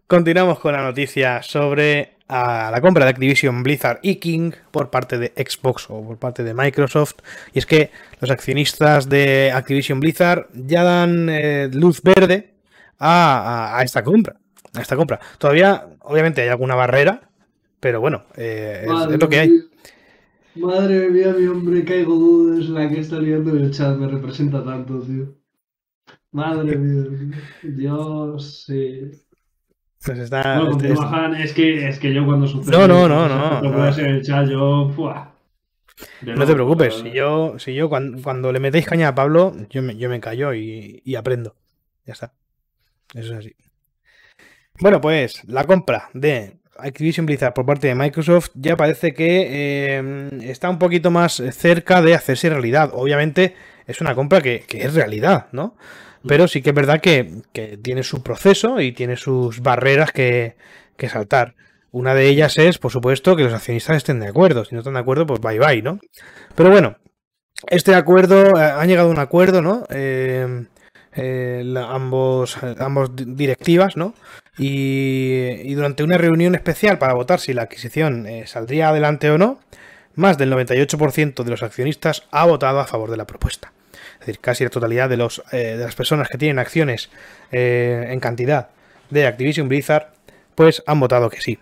Continuamos 0.07 0.59
con 0.59 0.73
la 0.73 0.83
noticia 0.83 1.43
sobre 1.43 2.17
ah, 2.29 2.69
la 2.71 2.81
compra 2.81 3.05
de 3.05 3.11
Activision 3.11 3.63
Blizzard 3.63 3.99
y 4.03 4.17
King 4.17 4.53
por 4.71 4.91
parte 4.91 5.19
de 5.19 5.33
Xbox 5.37 5.87
o 5.89 6.05
por 6.07 6.19
parte 6.19 6.43
de 6.45 6.53
Microsoft. 6.55 7.15
Y 7.55 7.59
es 7.59 7.67
que 7.67 7.91
los 8.21 8.31
accionistas 8.31 9.09
de 9.09 9.51
Activision 9.55 10.01
Blizzard 10.01 10.49
ya 10.53 10.83
dan 10.85 11.29
eh, 11.31 11.71
luz 11.73 12.03
verde 12.03 12.53
a, 12.99 13.73
a- 13.73 13.79
a 13.79 13.83
esta 13.83 14.05
compra. 14.05 14.37
A 14.75 14.81
esta 14.83 14.97
compra. 14.97 15.19
Todavía, 15.39 15.87
obviamente, 16.01 16.43
hay 16.43 16.49
alguna 16.49 16.75
barrera, 16.75 17.23
pero 17.81 18.01
bueno, 18.01 18.25
eh, 18.37 18.85
es, 18.87 19.15
es 19.15 19.21
lo 19.21 19.29
que 19.29 19.39
hay. 19.41 19.51
Madre 20.55 21.09
mía, 21.09 21.35
mi 21.39 21.47
hombre, 21.47 21.85
caigo 21.85 22.15
dudo, 22.15 22.59
es 22.61 22.69
la 22.69 22.89
que 22.89 23.01
está 23.01 23.19
liando 23.19 23.51
en 23.57 23.65
el 23.65 23.71
chat, 23.71 23.97
me 23.97 24.07
representa 24.09 24.63
tanto, 24.65 25.01
tío. 25.01 25.35
Madre 26.33 26.77
mía, 26.77 27.37
Dios, 27.63 28.65
sí. 28.67 29.11
Pues 30.05 30.19
está, 30.19 30.61
Bueno, 30.61 30.73
este- 30.73 30.95
Han, 31.01 31.35
es 31.37 31.53
que, 31.53 31.89
es 31.89 31.99
que 31.99 32.13
yo 32.13 32.27
cuando 32.27 32.47
sucede... 32.47 32.77
No, 32.77 32.87
no, 32.89 33.09
no, 33.09 33.29
no, 33.29 33.63
Lo 33.63 33.71
no. 33.71 33.89
en 33.89 34.07
el 34.07 34.23
chat, 34.23 34.49
yo... 34.49 34.91
No 36.23 36.47
te 36.47 36.55
preocupes, 36.55 36.95
si 36.95 37.13
yo, 37.13 37.59
si 37.59 37.75
yo 37.75 37.89
cuando, 37.89 38.21
cuando 38.23 38.53
le 38.53 38.61
metéis 38.61 38.87
caña 38.87 39.09
a 39.09 39.15
Pablo, 39.15 39.55
yo 39.71 39.83
me, 39.83 39.97
yo 39.97 40.09
me 40.09 40.21
callo 40.21 40.53
y, 40.55 41.01
y 41.05 41.15
aprendo. 41.15 41.55
Ya 42.05 42.15
está. 42.15 42.35
Eso 43.15 43.33
es 43.33 43.39
así. 43.39 43.55
Bueno, 44.81 45.01
pues 45.01 45.45
la 45.49 45.65
compra 45.65 46.09
de 46.15 46.59
Activision 46.79 47.27
Blizzard 47.27 47.53
por 47.55 47.67
parte 47.67 47.87
de 47.89 47.95
Microsoft 47.95 48.51
ya 48.55 48.77
parece 48.77 49.13
que 49.15 49.47
eh, 49.99 50.29
está 50.43 50.71
un 50.71 50.79
poquito 50.79 51.11
más 51.11 51.43
cerca 51.53 52.03
de 52.03 52.15
hacerse 52.15 52.49
realidad. 52.51 52.91
Obviamente 52.95 53.55
es 53.87 54.01
una 54.01 54.15
compra 54.15 54.41
que, 54.41 54.65
que 54.67 54.83
es 54.85 54.95
realidad, 54.95 55.47
¿no? 55.53 55.77
Pero 56.27 56.47
sí 56.49 56.63
que 56.63 56.71
es 56.71 56.77
verdad 56.77 57.01
que, 57.01 57.43
que 57.53 57.77
tiene 57.77 58.03
su 58.05 58.23
proceso 58.23 58.81
y 58.81 58.93
tiene 58.93 59.17
sus 59.17 59.61
barreras 59.61 60.13
que, 60.13 60.55
que 60.97 61.09
saltar. 61.09 61.55
Una 61.91 62.15
de 62.15 62.29
ellas 62.29 62.59
es, 62.59 62.79
por 62.79 62.91
supuesto, 62.93 63.37
que 63.37 63.43
los 63.45 63.53
accionistas 63.53 63.97
estén 63.97 64.21
de 64.21 64.29
acuerdo. 64.29 64.65
Si 64.65 64.75
no 64.75 64.81
están 64.81 64.95
de 64.95 65.01
acuerdo, 65.01 65.27
pues 65.27 65.41
bye 65.41 65.59
bye, 65.59 65.83
¿no? 65.83 65.99
Pero 66.55 66.71
bueno, 66.71 66.97
este 67.69 67.95
acuerdo, 67.95 68.57
eh, 68.59 68.63
han 68.63 68.89
llegado 68.89 69.09
a 69.09 69.13
un 69.13 69.19
acuerdo, 69.19 69.63
¿no? 69.63 69.85
Eh, 69.91 70.65
eh, 71.15 71.63
la- 71.65 71.91
ambos, 71.91 72.57
ambos 72.79 73.15
di- 73.15 73.25
directivas, 73.27 73.97
¿no? 73.97 74.15
Y, 74.59 75.49
y 75.63 75.75
durante 75.75 76.03
una 76.03 76.19
reunión 76.19 76.55
especial 76.55 76.99
para 76.99 77.15
votar 77.15 77.41
si 77.41 77.55
la 77.55 77.63
adquisición 77.63 78.27
eh, 78.27 78.47
saldría 78.47 78.91
adelante 78.91 79.31
o 79.31 79.39
no, 79.39 79.59
más 80.15 80.39
del 80.39 80.53
98% 80.53 81.43
de 81.43 81.51
los 81.51 81.63
accionistas 81.63 82.25
ha 82.31 82.45
votado 82.45 82.81
a 82.81 82.87
favor 82.87 83.11
de 83.11 83.17
la 83.17 83.27
propuesta. 83.27 83.73
Es 84.21 84.27
decir, 84.27 84.41
casi 84.41 84.65
la 84.65 84.71
totalidad 84.71 85.09
de, 85.09 85.17
los, 85.17 85.43
eh, 85.53 85.77
de 85.77 85.85
las 85.85 85.95
personas 85.95 86.29
que 86.29 86.39
tienen 86.39 86.59
acciones 86.59 87.11
eh, 87.51 88.07
en 88.11 88.21
cantidad 88.21 88.69
de 89.11 89.27
Activision 89.27 89.69
Blizzard, 89.69 90.13
pues 90.55 90.83
han 90.87 91.01
votado 91.01 91.29
que 91.29 91.41
sí. 91.41 91.59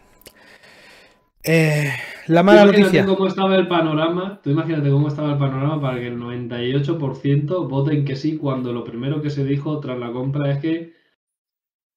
Eh, 1.42 1.90
la 2.26 2.42
mala 2.42 2.64
imagínate 2.64 2.82
noticia. 2.82 3.06
cómo 3.06 3.26
estaba 3.26 3.56
el 3.56 3.66
panorama, 3.66 4.40
tú 4.42 4.50
imagínate 4.50 4.90
cómo 4.90 5.08
estaba 5.08 5.32
el 5.32 5.38
panorama 5.38 5.80
para 5.80 5.98
que 5.98 6.08
el 6.08 6.18
98% 6.18 7.68
voten 7.68 8.04
que 8.04 8.14
sí 8.14 8.36
cuando 8.36 8.72
lo 8.74 8.84
primero 8.84 9.22
que 9.22 9.30
se 9.30 9.44
dijo 9.44 9.80
tras 9.80 9.98
la 9.98 10.12
compra 10.12 10.50
es 10.52 10.58
que 10.58 10.99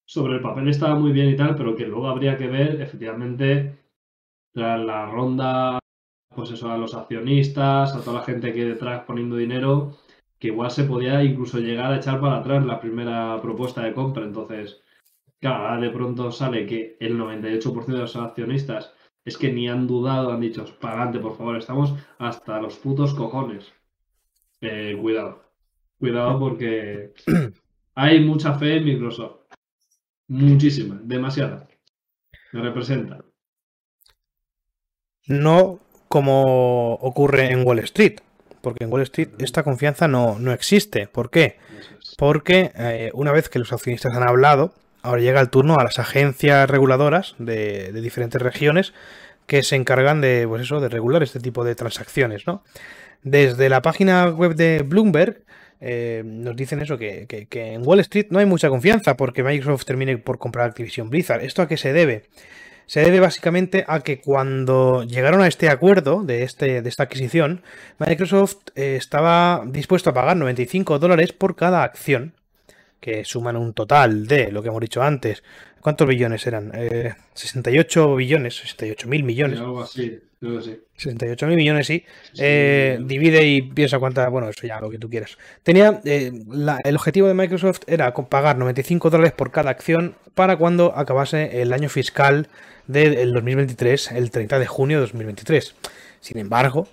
sobre 0.05 0.35
el 0.35 0.41
papel 0.41 0.69
estaba 0.69 0.95
muy 0.95 1.11
bien 1.11 1.29
y 1.29 1.35
tal, 1.35 1.55
pero 1.55 1.75
que 1.75 1.85
luego 1.87 2.07
habría 2.07 2.37
que 2.37 2.47
ver 2.47 2.81
efectivamente 2.81 3.77
tras 4.53 4.79
la 4.79 5.05
ronda, 5.07 5.79
pues 6.35 6.51
eso, 6.51 6.71
a 6.71 6.77
los 6.77 6.93
accionistas, 6.93 7.95
a 7.95 8.01
toda 8.03 8.19
la 8.19 8.25
gente 8.25 8.53
que 8.53 8.61
hay 8.61 8.69
detrás 8.69 9.03
poniendo 9.05 9.35
dinero, 9.35 9.97
que 10.39 10.47
igual 10.47 10.71
se 10.71 10.83
podía 10.83 11.23
incluso 11.23 11.59
llegar 11.59 11.91
a 11.91 11.97
echar 11.97 12.19
para 12.19 12.37
atrás 12.37 12.65
la 12.65 12.79
primera 12.79 13.39
propuesta 13.41 13.81
de 13.83 13.93
compra. 13.93 14.23
Entonces, 14.23 14.81
claro, 15.39 15.67
ahora 15.67 15.81
de 15.81 15.89
pronto 15.89 16.31
sale 16.31 16.65
que 16.65 16.97
el 16.99 17.17
98% 17.17 17.85
de 17.85 17.99
los 17.99 18.15
accionistas 18.15 18.93
es 19.25 19.37
que 19.37 19.51
ni 19.51 19.69
han 19.69 19.87
dudado, 19.87 20.31
han 20.31 20.41
dicho, 20.41 20.65
para 20.79 20.95
adelante, 20.95 21.19
por 21.19 21.37
favor, 21.37 21.57
estamos 21.57 21.93
hasta 22.19 22.59
los 22.59 22.75
putos 22.77 23.13
cojones. 23.13 23.71
Eh, 24.61 24.97
cuidado. 24.99 25.43
Cuidado 25.97 26.39
porque 26.39 27.13
hay 27.95 28.19
mucha 28.19 28.53
fe 28.55 28.77
en 28.77 28.85
Microsoft. 28.85 29.42
Muchísima, 30.33 30.99
demasiada. 31.03 31.67
Me 32.53 32.63
representa. 32.63 33.23
No 35.27 35.79
como 36.07 36.95
ocurre 36.95 37.51
en 37.51 37.65
Wall 37.65 37.79
Street, 37.79 38.15
porque 38.61 38.83
en 38.83 38.91
Wall 38.91 39.03
Street 39.03 39.29
esta 39.37 39.61
confianza 39.61 40.07
no, 40.07 40.39
no 40.39 40.51
existe. 40.51 41.05
¿Por 41.05 41.29
qué? 41.29 41.57
Porque 42.17 42.71
eh, 42.75 43.11
una 43.13 43.31
vez 43.31 43.47
que 43.47 43.59
los 43.59 43.71
accionistas 43.71 44.15
han 44.15 44.27
hablado, 44.27 44.73
ahora 45.03 45.21
llega 45.21 45.39
el 45.39 45.51
turno 45.51 45.77
a 45.77 45.83
las 45.83 45.99
agencias 45.99 46.67
reguladoras 46.67 47.35
de, 47.37 47.91
de 47.91 48.01
diferentes 48.01 48.41
regiones 48.41 48.91
que 49.45 49.61
se 49.61 49.75
encargan 49.75 50.19
de, 50.19 50.45
pues 50.47 50.63
eso, 50.63 50.79
de 50.79 50.89
regular 50.89 51.21
este 51.21 51.41
tipo 51.41 51.63
de 51.63 51.75
transacciones, 51.75 52.47
¿no? 52.47 52.63
Desde 53.21 53.69
la 53.69 53.83
página 53.83 54.29
web 54.29 54.55
de 54.55 54.81
Bloomberg 54.81 55.43
eh, 55.85 56.23
nos 56.25 56.55
dicen 56.55 56.81
eso, 56.81 56.97
que, 56.97 57.25
que- 57.27 57.73
en 57.73 57.85
Wall 57.85 57.99
Street 57.99 58.27
no 58.29 58.39
hay 58.39 58.45
mucha 58.45 58.69
confianza 58.69 59.17
porque 59.17 59.43
Microsoft 59.43 59.83
termine 59.85 60.17
por 60.17 60.37
comprar 60.39 60.69
Activision 60.69 61.09
Blizzard. 61.09 61.43
¿Esto 61.43 61.61
a 61.61 61.67
qué 61.67 61.75
se 61.77 61.91
debe? 61.91 62.23
Se 62.85 63.01
debe 63.01 63.19
básicamente 63.19 63.85
a 63.87 63.99
que 64.01 64.19
cuando 64.19 65.03
llegaron 65.03 65.41
a 65.41 65.47
este 65.47 65.69
acuerdo 65.69 66.23
de, 66.23 66.43
este, 66.43 66.81
de 66.81 66.89
esta 66.89 67.03
adquisición, 67.03 67.61
Microsoft 67.97 68.57
eh, 68.75 68.95
estaba 68.97 69.63
dispuesto 69.65 70.09
a 70.09 70.13
pagar 70.13 70.35
95 70.37 70.99
dólares 70.99 71.31
por 71.33 71.55
cada 71.55 71.83
acción, 71.83 72.33
que 73.03 73.25
suman 73.25 73.57
un 73.57 73.73
total 73.73 74.25
de, 74.27 74.49
lo 74.49 74.61
que 74.63 74.69
hemos 74.69 74.79
dicho 74.79 75.03
antes, 75.03 75.43
¿cuántos 75.81 76.07
billones 76.07 76.47
eran? 76.47 76.71
Eh, 76.73 77.13
68 77.33 78.15
billones, 78.15 78.55
68 78.55 79.09
mil 79.09 79.23
millones. 79.25 79.59
Algo 79.59 79.81
así, 79.83 80.19
creo 80.39 80.57
que 80.59 80.63
sí. 80.63 80.79
68 80.95 81.47
mil 81.47 81.57
millones, 81.57 81.85
sí. 81.87 82.05
Sí, 82.31 82.41
Eh, 82.41 82.97
divide 83.01 83.45
y 83.45 83.61
piensa 83.61 83.99
cuánta, 83.99 84.29
bueno, 84.29 84.47
eso 84.47 84.65
ya 84.65 84.79
lo 84.79 84.89
que 84.89 84.97
tú 84.99 85.09
quieras. 85.09 85.37
Tenía, 85.63 85.99
eh, 86.05 86.31
la- 86.49 86.79
el 86.85 86.95
objetivo 86.95 87.27
de 87.27 87.33
Microsoft 87.33 87.81
era 87.87 88.13
pagar 88.13 88.57
95 88.57 89.09
dólares 89.09 89.33
por 89.33 89.51
cada 89.51 89.69
acción 89.69 90.15
para 90.33 90.55
cuando 90.55 90.97
acabase 90.97 91.61
el 91.61 91.73
año 91.73 91.89
fiscal 91.89 92.47
del 92.87 93.33
2023, 93.33 94.11
el 94.13 94.31
30 94.31 94.59
de 94.59 94.65
junio 94.67 94.97
de 94.97 95.01
2023. 95.01 95.75
Sin 96.21 96.37
embargo, 96.37 96.87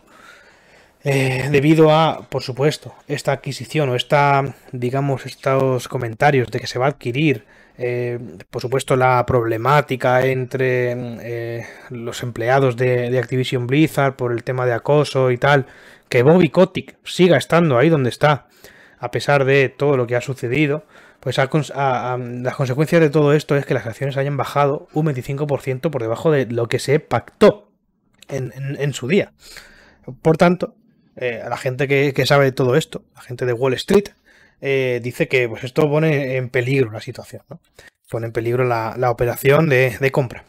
eh, 1.04 1.48
debido 1.50 1.90
a, 1.90 2.26
por 2.28 2.42
supuesto, 2.42 2.94
esta 3.08 3.32
adquisición 3.32 3.88
o 3.88 3.94
esta, 3.96 4.54
digamos, 4.72 5.24
estos 5.26 5.88
comentarios 5.88 6.50
de 6.50 6.60
que 6.60 6.66
se 6.66 6.78
va 6.78 6.86
a 6.86 6.90
adquirir, 6.90 7.46
eh, 7.78 8.18
por 8.50 8.60
supuesto, 8.60 8.96
la 8.96 9.24
problemática 9.24 10.26
entre 10.26 10.92
eh, 10.92 11.66
los 11.88 12.22
empleados 12.22 12.76
de, 12.76 13.18
Activision 13.18 13.66
Blizzard 13.66 14.14
por 14.16 14.32
el 14.32 14.44
tema 14.44 14.66
de 14.66 14.74
acoso 14.74 15.30
y 15.30 15.38
tal, 15.38 15.66
que 16.10 16.22
Bobby 16.22 16.50
Kotick 16.50 16.98
siga 17.04 17.38
estando 17.38 17.78
ahí 17.78 17.88
donde 17.88 18.10
está, 18.10 18.48
a 18.98 19.10
pesar 19.10 19.46
de 19.46 19.70
todo 19.70 19.96
lo 19.96 20.06
que 20.06 20.16
ha 20.16 20.20
sucedido, 20.20 20.84
pues 21.20 21.36
las 21.38 21.48
consecuencias 21.48 23.00
de 23.00 23.10
todo 23.10 23.32
esto 23.32 23.56
es 23.56 23.64
que 23.64 23.74
las 23.74 23.86
acciones 23.86 24.16
hayan 24.16 24.36
bajado 24.36 24.88
un 24.92 25.06
25% 25.06 25.90
por 25.90 26.02
debajo 26.02 26.30
de 26.30 26.46
lo 26.46 26.66
que 26.68 26.78
se 26.78 26.98
pactó 27.00 27.70
en- 28.28 28.52
en 28.78 28.92
su 28.92 29.06
día. 29.06 29.32
Por 30.22 30.36
tanto, 30.36 30.74
eh, 31.16 31.42
la 31.48 31.56
gente 31.56 31.88
que, 31.88 32.12
que 32.12 32.26
sabe 32.26 32.46
de 32.46 32.52
todo 32.52 32.76
esto, 32.76 33.02
la 33.14 33.22
gente 33.22 33.46
de 33.46 33.52
Wall 33.52 33.74
Street, 33.74 34.08
eh, 34.60 35.00
dice 35.02 35.28
que 35.28 35.48
pues, 35.48 35.64
esto 35.64 35.88
pone 35.88 36.36
en 36.36 36.48
peligro 36.48 36.90
la 36.90 37.00
situación, 37.00 37.42
¿no? 37.48 37.60
Pone 38.10 38.26
en 38.26 38.32
peligro 38.32 38.64
la, 38.64 38.94
la 38.96 39.10
operación 39.10 39.68
de, 39.68 39.96
de 39.98 40.10
compra. 40.10 40.44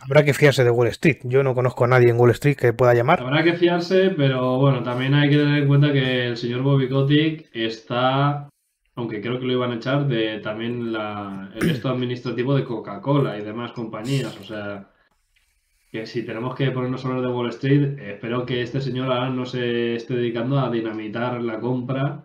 Habrá 0.00 0.22
que 0.22 0.34
fiarse 0.34 0.62
de 0.62 0.70
Wall 0.70 0.88
Street. 0.88 1.18
Yo 1.24 1.42
no 1.42 1.54
conozco 1.54 1.84
a 1.84 1.88
nadie 1.88 2.10
en 2.10 2.20
Wall 2.20 2.30
Street 2.30 2.56
que 2.56 2.72
pueda 2.72 2.94
llamar. 2.94 3.20
Habrá 3.20 3.42
que 3.42 3.54
fiarse, 3.54 4.10
pero 4.10 4.58
bueno, 4.58 4.82
también 4.82 5.14
hay 5.14 5.28
que 5.28 5.36
tener 5.36 5.62
en 5.62 5.66
cuenta 5.66 5.92
que 5.92 6.26
el 6.28 6.36
señor 6.36 6.62
Bobby 6.62 6.88
Kotick 6.88 7.48
está, 7.52 8.48
aunque 8.94 9.20
creo 9.20 9.40
que 9.40 9.46
lo 9.46 9.52
iban 9.54 9.72
a 9.72 9.76
echar, 9.76 10.06
de 10.06 10.38
también 10.38 10.92
la, 10.92 11.50
el 11.56 11.70
esto 11.70 11.88
administrativo 11.88 12.54
de 12.54 12.64
Coca-Cola 12.64 13.36
y 13.36 13.42
demás 13.42 13.72
compañías. 13.72 14.38
O 14.38 14.44
sea, 14.44 14.90
que 15.94 16.06
si 16.06 16.24
tenemos 16.24 16.56
que 16.56 16.72
ponernos 16.72 17.04
a 17.04 17.08
hablar 17.08 17.22
de 17.22 17.28
Wall 17.32 17.50
Street, 17.50 17.96
espero 18.00 18.44
que 18.44 18.62
este 18.62 18.80
señor 18.80 19.12
ahora 19.12 19.30
no 19.30 19.46
se 19.46 19.94
esté 19.94 20.16
dedicando 20.16 20.58
a 20.58 20.68
dinamitar 20.68 21.40
la 21.40 21.60
compra 21.60 22.24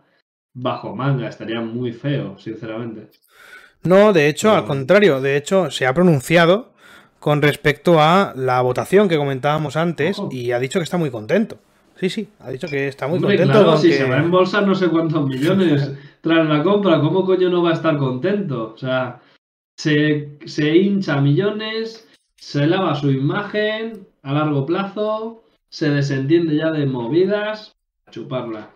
bajo 0.56 0.96
manga. 0.96 1.30
Estaría 1.30 1.62
muy 1.62 1.92
feo, 1.92 2.36
sinceramente. 2.40 3.12
No, 3.84 4.12
de 4.12 4.28
hecho, 4.28 4.50
al 4.56 4.66
contrario, 4.66 5.22
de 5.22 5.38
hecho, 5.38 5.70
se 5.70 5.86
ha 5.86 5.94
pronunciado 5.94 6.74
con 7.20 7.44
respecto 7.44 8.02
a 8.02 8.34
la 8.36 8.60
votación 8.64 9.08
que 9.08 9.18
comentábamos 9.18 9.76
antes 9.78 10.18
Ojo. 10.18 10.30
y 10.32 10.52
ha 10.52 10.58
dicho 10.60 10.80
que 10.80 10.86
está 10.86 10.98
muy 10.98 11.12
contento. 11.12 11.60
Sí, 11.98 12.10
sí, 12.10 12.28
ha 12.40 12.50
dicho 12.50 12.68
que 12.68 12.88
está 12.88 13.08
muy 13.08 13.18
Hombre, 13.20 13.38
contento 13.38 13.62
claro, 13.66 13.78
si 13.78 13.90
que- 13.90 13.98
se 13.98 14.10
va 14.10 14.16
a 14.16 14.24
embolsar 14.24 14.66
no 14.66 14.74
sé 14.74 14.88
cuántos 14.90 15.28
millones 15.28 15.92
tras 16.22 16.48
la 16.50 16.64
compra, 16.64 17.00
¿cómo 17.02 17.24
coño 17.24 17.50
no 17.52 17.62
va 17.62 17.70
a 17.70 17.74
estar 17.74 17.96
contento? 18.00 18.74
O 18.74 18.78
sea, 18.80 19.22
se, 19.78 20.40
se 20.46 20.76
hincha 20.76 21.22
millones, 21.22 22.09
se 22.40 22.66
lava 22.68 22.96
su 22.96 23.12
imagen 23.12 24.08
a 24.24 24.34
largo 24.34 24.66
plazo, 24.66 25.44
se 25.70 25.90
desentiende 25.90 26.56
ya 26.56 26.72
de 26.72 26.86
movidas, 26.86 27.78
a 28.06 28.12
chuparla. 28.12 28.74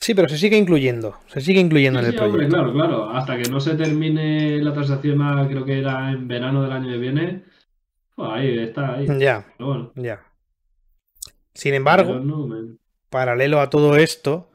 Sí, 0.00 0.14
pero 0.14 0.28
se 0.28 0.38
sigue 0.38 0.56
incluyendo, 0.56 1.18
se 1.26 1.40
sigue 1.40 1.60
incluyendo 1.60 2.00
Sí, 2.00 2.06
en 2.06 2.14
el 2.14 2.18
hombre, 2.18 2.48
proyecto. 2.48 2.56
claro, 2.56 2.72
claro. 2.72 3.10
Hasta 3.10 3.36
que 3.36 3.48
no 3.50 3.60
se 3.60 3.74
termine 3.74 4.62
la 4.62 4.72
transacción, 4.72 5.18
creo 5.48 5.64
que 5.64 5.78
era 5.78 6.10
en 6.10 6.26
verano 6.26 6.62
del 6.62 6.72
año 6.72 6.88
que 6.88 6.98
viene, 6.98 7.44
pues 8.14 8.30
ahí 8.32 8.58
está, 8.58 8.94
ahí. 8.94 9.06
Ya, 9.18 9.46
bueno, 9.58 9.92
ya. 9.94 10.24
Sin 11.54 11.74
embargo, 11.74 12.14
no, 12.20 12.48
paralelo 13.10 13.60
a 13.60 13.70
todo 13.70 13.96
esto 13.96 14.48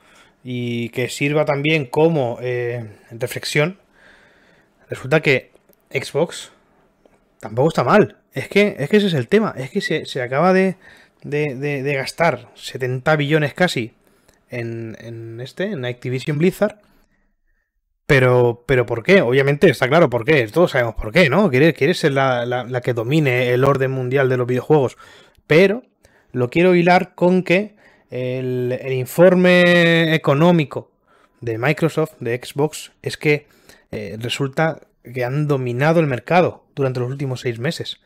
y 0.44 0.90
que 0.90 1.10
sirva 1.10 1.46
también 1.46 1.86
como 1.86 2.38
eh, 2.42 2.98
reflexión, 3.12 3.78
resulta 4.90 5.22
que 5.22 5.52
Xbox 5.92 6.52
tampoco 7.40 7.70
está 7.70 7.84
mal. 7.84 8.18
Es 8.34 8.48
que, 8.48 8.76
es 8.80 8.90
que 8.90 8.98
ese 8.98 9.08
es 9.08 9.14
el 9.14 9.28
tema. 9.28 9.54
Es 9.58 9.70
que 9.72 9.82
se, 9.82 10.06
se 10.06 10.22
acaba 10.22 10.54
de, 10.54 10.76
de- 11.24 11.56
de- 11.56 11.94
gastar 11.96 12.50
70 12.56 13.16
billones 13.16 13.54
casi 13.54 13.94
en, 14.50 14.96
en 15.00 15.40
este, 15.42 15.66
en 15.72 15.86
Activision 15.86 16.38
Blizzard. 16.38 16.80
Pero, 18.08 18.64
pero 18.68 18.86
¿por 18.86 19.02
qué? 19.04 19.22
Obviamente 19.22 19.68
está 19.70 19.88
claro 19.88 20.10
por 20.10 20.26
qué. 20.26 20.46
Todos 20.48 20.72
sabemos 20.72 20.96
por 20.96 21.12
qué, 21.12 21.30
¿no? 21.30 21.50
Quiere, 21.50 21.74
quiere 21.74 21.94
ser 21.96 22.12
la, 22.12 22.46
la- 22.46 22.64
la 22.64 22.82
que 22.82 22.94
domine 22.94 23.50
el 23.52 23.64
orden 23.64 23.92
mundial 23.92 24.30
de 24.30 24.38
los 24.38 24.46
videojuegos. 24.48 24.98
Pero 25.48 25.84
lo 26.32 26.50
quiero 26.50 26.76
hilar 26.76 27.16
con 27.16 27.42
que 27.44 27.76
el, 28.12 28.78
el 28.80 28.94
informe 28.94 30.14
económico 30.14 30.92
de 31.42 31.58
Microsoft, 31.58 32.14
de 32.20 32.40
Xbox, 32.44 32.92
es 33.02 33.18
que 33.18 33.48
eh, 33.92 34.18
resulta 34.20 34.82
que 35.14 35.24
han 35.24 35.48
dominado 35.48 36.00
el 36.00 36.08
mercado 36.08 36.66
durante 36.76 37.00
los 37.00 37.10
últimos 37.10 37.42
seis 37.42 37.60
meses. 37.60 38.02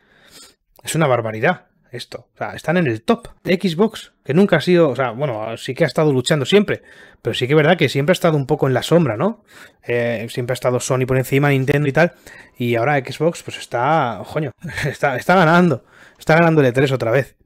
Es 0.82 0.94
una 0.94 1.06
barbaridad 1.06 1.66
esto. 1.92 2.28
O 2.34 2.38
sea, 2.38 2.54
están 2.54 2.76
en 2.76 2.86
el 2.86 3.02
top 3.02 3.28
Xbox, 3.44 4.12
que 4.24 4.34
nunca 4.34 4.56
ha 4.56 4.60
sido, 4.60 4.90
o 4.90 4.96
sea, 4.96 5.10
bueno, 5.10 5.56
sí 5.56 5.74
que 5.74 5.84
ha 5.84 5.86
estado 5.86 6.12
luchando 6.12 6.46
siempre, 6.46 6.82
pero 7.22 7.34
sí 7.34 7.46
que 7.46 7.54
es 7.54 7.56
verdad 7.56 7.76
que 7.76 7.88
siempre 7.88 8.12
ha 8.12 8.14
estado 8.14 8.36
un 8.36 8.46
poco 8.46 8.68
en 8.68 8.74
la 8.74 8.82
sombra, 8.82 9.16
¿no? 9.16 9.44
Eh, 9.82 10.26
siempre 10.30 10.52
ha 10.52 10.54
estado 10.54 10.80
Sony 10.80 11.06
por 11.06 11.16
encima, 11.16 11.50
Nintendo 11.50 11.88
y 11.88 11.92
tal, 11.92 12.12
y 12.56 12.76
ahora 12.76 12.98
Xbox 12.98 13.42
pues 13.42 13.58
está, 13.58 14.22
coño, 14.32 14.52
está, 14.86 15.16
está 15.16 15.34
ganando, 15.34 15.84
está 16.18 16.34
ganando 16.34 16.62
el 16.62 16.72
E3 16.72 16.92
otra 16.92 17.10
vez. 17.10 17.36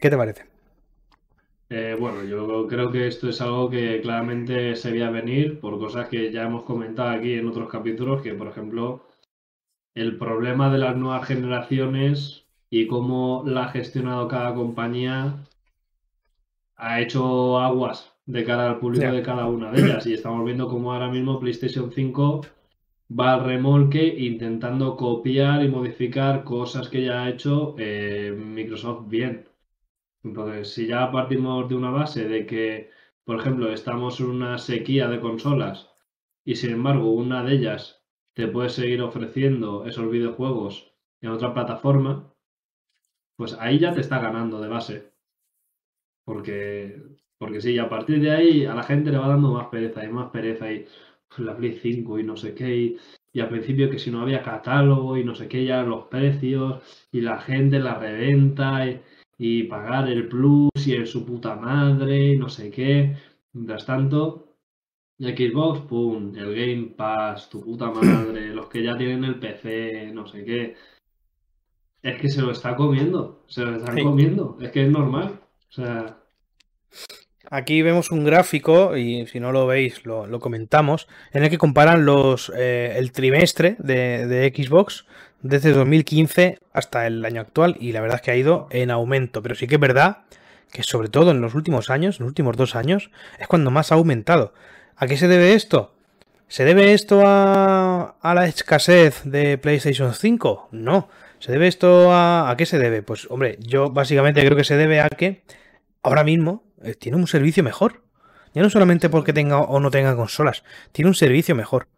¿Qué 0.00 0.10
te 0.10 0.16
parece? 0.16 0.51
Eh, 1.74 1.96
bueno, 1.98 2.22
yo 2.24 2.66
creo 2.68 2.90
que 2.92 3.06
esto 3.06 3.30
es 3.30 3.40
algo 3.40 3.70
que 3.70 4.02
claramente 4.02 4.76
se 4.76 4.90
veía 4.90 5.08
venir 5.08 5.58
por 5.58 5.78
cosas 5.78 6.06
que 6.08 6.30
ya 6.30 6.42
hemos 6.42 6.64
comentado 6.64 7.08
aquí 7.10 7.32
en 7.32 7.48
otros 7.48 7.70
capítulos, 7.70 8.20
que 8.20 8.34
por 8.34 8.48
ejemplo 8.48 9.06
el 9.94 10.18
problema 10.18 10.70
de 10.70 10.78
las 10.78 10.96
nuevas 10.96 11.26
generaciones 11.26 12.44
y 12.68 12.86
cómo 12.86 13.42
la 13.46 13.64
ha 13.64 13.68
gestionado 13.68 14.28
cada 14.28 14.54
compañía 14.54 15.46
ha 16.76 17.00
hecho 17.00 17.58
aguas 17.58 18.12
de 18.26 18.44
cara 18.44 18.68
al 18.68 18.78
público 18.78 19.10
de 19.10 19.22
cada 19.22 19.46
una 19.46 19.72
de 19.72 19.80
ellas. 19.82 20.06
Y 20.06 20.12
estamos 20.12 20.44
viendo 20.44 20.68
cómo 20.68 20.92
ahora 20.92 21.08
mismo 21.10 21.40
PlayStation 21.40 21.90
5 21.90 22.42
va 23.18 23.32
al 23.34 23.44
remolque 23.44 24.04
intentando 24.18 24.96
copiar 24.96 25.64
y 25.64 25.68
modificar 25.68 26.44
cosas 26.44 26.90
que 26.90 27.04
ya 27.04 27.22
ha 27.22 27.30
hecho 27.30 27.74
eh, 27.78 28.34
Microsoft 28.36 29.08
bien. 29.08 29.51
Entonces, 30.24 30.72
si 30.72 30.86
ya 30.86 31.10
partimos 31.10 31.68
de 31.68 31.74
una 31.74 31.90
base 31.90 32.28
de 32.28 32.46
que, 32.46 32.90
por 33.24 33.40
ejemplo, 33.40 33.72
estamos 33.72 34.20
en 34.20 34.26
una 34.26 34.58
sequía 34.58 35.08
de 35.08 35.20
consolas 35.20 35.90
y 36.44 36.56
sin 36.56 36.72
embargo 36.72 37.10
una 37.12 37.44
de 37.44 37.54
ellas 37.54 38.04
te 38.34 38.48
puede 38.48 38.68
seguir 38.70 39.02
ofreciendo 39.02 39.84
esos 39.86 40.10
videojuegos 40.10 40.92
en 41.20 41.30
otra 41.30 41.52
plataforma, 41.54 42.32
pues 43.36 43.54
ahí 43.60 43.78
ya 43.78 43.92
te 43.94 44.00
está 44.00 44.20
ganando 44.20 44.60
de 44.60 44.68
base. 44.68 45.12
Porque, 46.24 47.02
porque 47.38 47.60
sí, 47.60 47.78
a 47.78 47.88
partir 47.88 48.20
de 48.20 48.30
ahí 48.30 48.64
a 48.64 48.74
la 48.74 48.82
gente 48.82 49.10
le 49.10 49.18
va 49.18 49.28
dando 49.28 49.52
más 49.52 49.68
pereza 49.68 50.04
y 50.04 50.08
más 50.08 50.30
pereza 50.30 50.72
y 50.72 50.86
la 51.38 51.56
Play 51.56 51.72
5 51.74 52.18
y 52.18 52.24
no 52.24 52.36
sé 52.36 52.54
qué. 52.54 52.76
Y, 52.76 52.98
y 53.32 53.40
al 53.40 53.48
principio 53.48 53.90
que 53.90 53.98
si 53.98 54.10
no 54.10 54.20
había 54.22 54.42
catálogo 54.42 55.16
y 55.16 55.24
no 55.24 55.34
sé 55.34 55.48
qué, 55.48 55.64
ya 55.64 55.82
los 55.82 56.06
precios 56.06 56.82
y 57.10 57.20
la 57.20 57.40
gente 57.40 57.78
la 57.78 57.94
reventa 57.98 58.86
y, 58.86 59.00
y 59.38 59.64
pagar 59.64 60.08
el 60.08 60.28
plus 60.28 60.70
y 60.86 61.04
su 61.06 61.24
puta 61.24 61.56
madre 61.56 62.36
no 62.36 62.48
sé 62.48 62.70
qué. 62.70 63.16
Mientras 63.52 63.84
tanto, 63.86 64.56
Xbox, 65.18 65.80
pum, 65.82 66.32
el 66.36 66.54
Game 66.54 66.94
Pass, 66.96 67.48
tu 67.50 67.62
puta 67.62 67.90
madre, 67.90 68.48
los 68.54 68.68
que 68.68 68.82
ya 68.82 68.96
tienen 68.96 69.24
el 69.24 69.38
PC, 69.38 70.10
no 70.12 70.26
sé 70.26 70.44
qué. 70.44 70.74
Es 72.02 72.20
que 72.20 72.28
se 72.28 72.42
lo 72.42 72.50
está 72.50 72.74
comiendo, 72.74 73.44
se 73.46 73.64
lo 73.64 73.76
están 73.76 73.96
Sí. 73.96 74.02
comiendo, 74.02 74.58
es 74.60 74.70
que 74.70 74.84
es 74.84 74.90
normal. 74.90 75.38
O 75.68 75.72
sea, 75.72 76.18
aquí 77.48 77.82
vemos 77.82 78.10
un 78.10 78.24
gráfico, 78.24 78.96
y 78.96 79.26
si 79.26 79.38
no 79.38 79.52
lo 79.52 79.66
veis, 79.66 80.04
lo, 80.04 80.26
lo 80.26 80.40
comentamos, 80.40 81.06
en 81.32 81.44
el 81.44 81.50
que 81.50 81.58
comparan 81.58 82.04
los 82.04 82.50
eh, 82.56 82.94
el 82.96 83.12
trimestre 83.12 83.76
de, 83.78 84.26
de, 84.26 84.52
Xbox 84.54 85.06
desde 85.42 85.72
2015 85.72 86.58
hasta 86.72 87.06
el 87.06 87.24
año 87.24 87.40
actual, 87.40 87.76
y 87.80 87.92
la 87.92 88.00
verdad 88.00 88.16
es 88.16 88.22
que 88.22 88.30
ha 88.30 88.36
ido 88.36 88.68
en 88.70 88.90
aumento. 88.90 89.42
Pero 89.42 89.54
sí 89.54 89.66
que 89.66 89.74
es 89.74 89.80
verdad 89.80 90.18
que 90.70 90.82
sobre 90.82 91.08
todo 91.08 91.30
en 91.30 91.40
los 91.40 91.54
últimos 91.54 91.90
años, 91.90 92.18
en 92.18 92.24
los 92.24 92.30
últimos 92.30 92.56
dos 92.56 92.74
años, 92.74 93.10
es 93.38 93.46
cuando 93.46 93.70
más 93.70 93.92
ha 93.92 93.96
aumentado. 93.96 94.54
¿A 94.96 95.06
qué 95.06 95.16
se 95.16 95.28
debe 95.28 95.54
esto? 95.54 95.94
¿Se 96.48 96.64
debe 96.64 96.92
esto 96.92 97.22
a, 97.24 98.16
a 98.20 98.34
la 98.34 98.46
escasez 98.46 99.22
de 99.24 99.58
PlayStation 99.58 100.14
5? 100.14 100.68
No. 100.72 101.08
¿Se 101.38 101.50
debe 101.50 101.66
esto 101.66 102.12
a... 102.12 102.50
¿A 102.50 102.56
qué 102.56 102.66
se 102.66 102.78
debe? 102.78 103.02
Pues 103.02 103.26
hombre, 103.30 103.58
yo 103.60 103.90
básicamente 103.90 104.44
creo 104.44 104.56
que 104.56 104.64
se 104.64 104.76
debe 104.76 105.00
a 105.00 105.08
que 105.08 105.42
ahora 106.02 106.24
mismo 106.24 106.64
eh, 106.82 106.94
tiene 106.94 107.16
un 107.16 107.26
servicio 107.26 107.62
mejor. 107.62 108.02
Ya 108.54 108.62
no 108.62 108.70
solamente 108.70 109.08
porque 109.08 109.32
tenga 109.32 109.60
o 109.60 109.80
no 109.80 109.90
tenga 109.90 110.14
consolas, 110.14 110.62
tiene 110.92 111.08
un 111.08 111.14
servicio 111.14 111.54
mejor. 111.54 111.88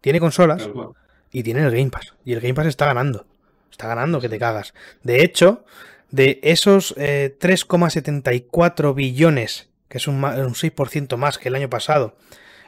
Tiene 0.00 0.20
consolas 0.20 0.68
y 1.32 1.42
tiene 1.42 1.62
el 1.62 1.70
Game 1.70 1.90
Pass. 1.90 2.14
Y 2.24 2.32
el 2.32 2.40
Game 2.40 2.54
Pass 2.54 2.66
está 2.66 2.86
ganando. 2.86 3.26
Está 3.70 3.86
ganando 3.86 4.20
que 4.20 4.28
te 4.28 4.38
cagas. 4.38 4.74
De 5.02 5.22
hecho, 5.22 5.64
de 6.10 6.40
esos 6.42 6.94
eh, 6.96 7.36
3,74 7.40 8.94
billones, 8.94 9.68
que 9.88 9.98
es 9.98 10.08
un, 10.08 10.16
un 10.16 10.54
6% 10.54 11.16
más 11.16 11.38
que 11.38 11.48
el 11.48 11.54
año 11.54 11.70
pasado, 11.70 12.16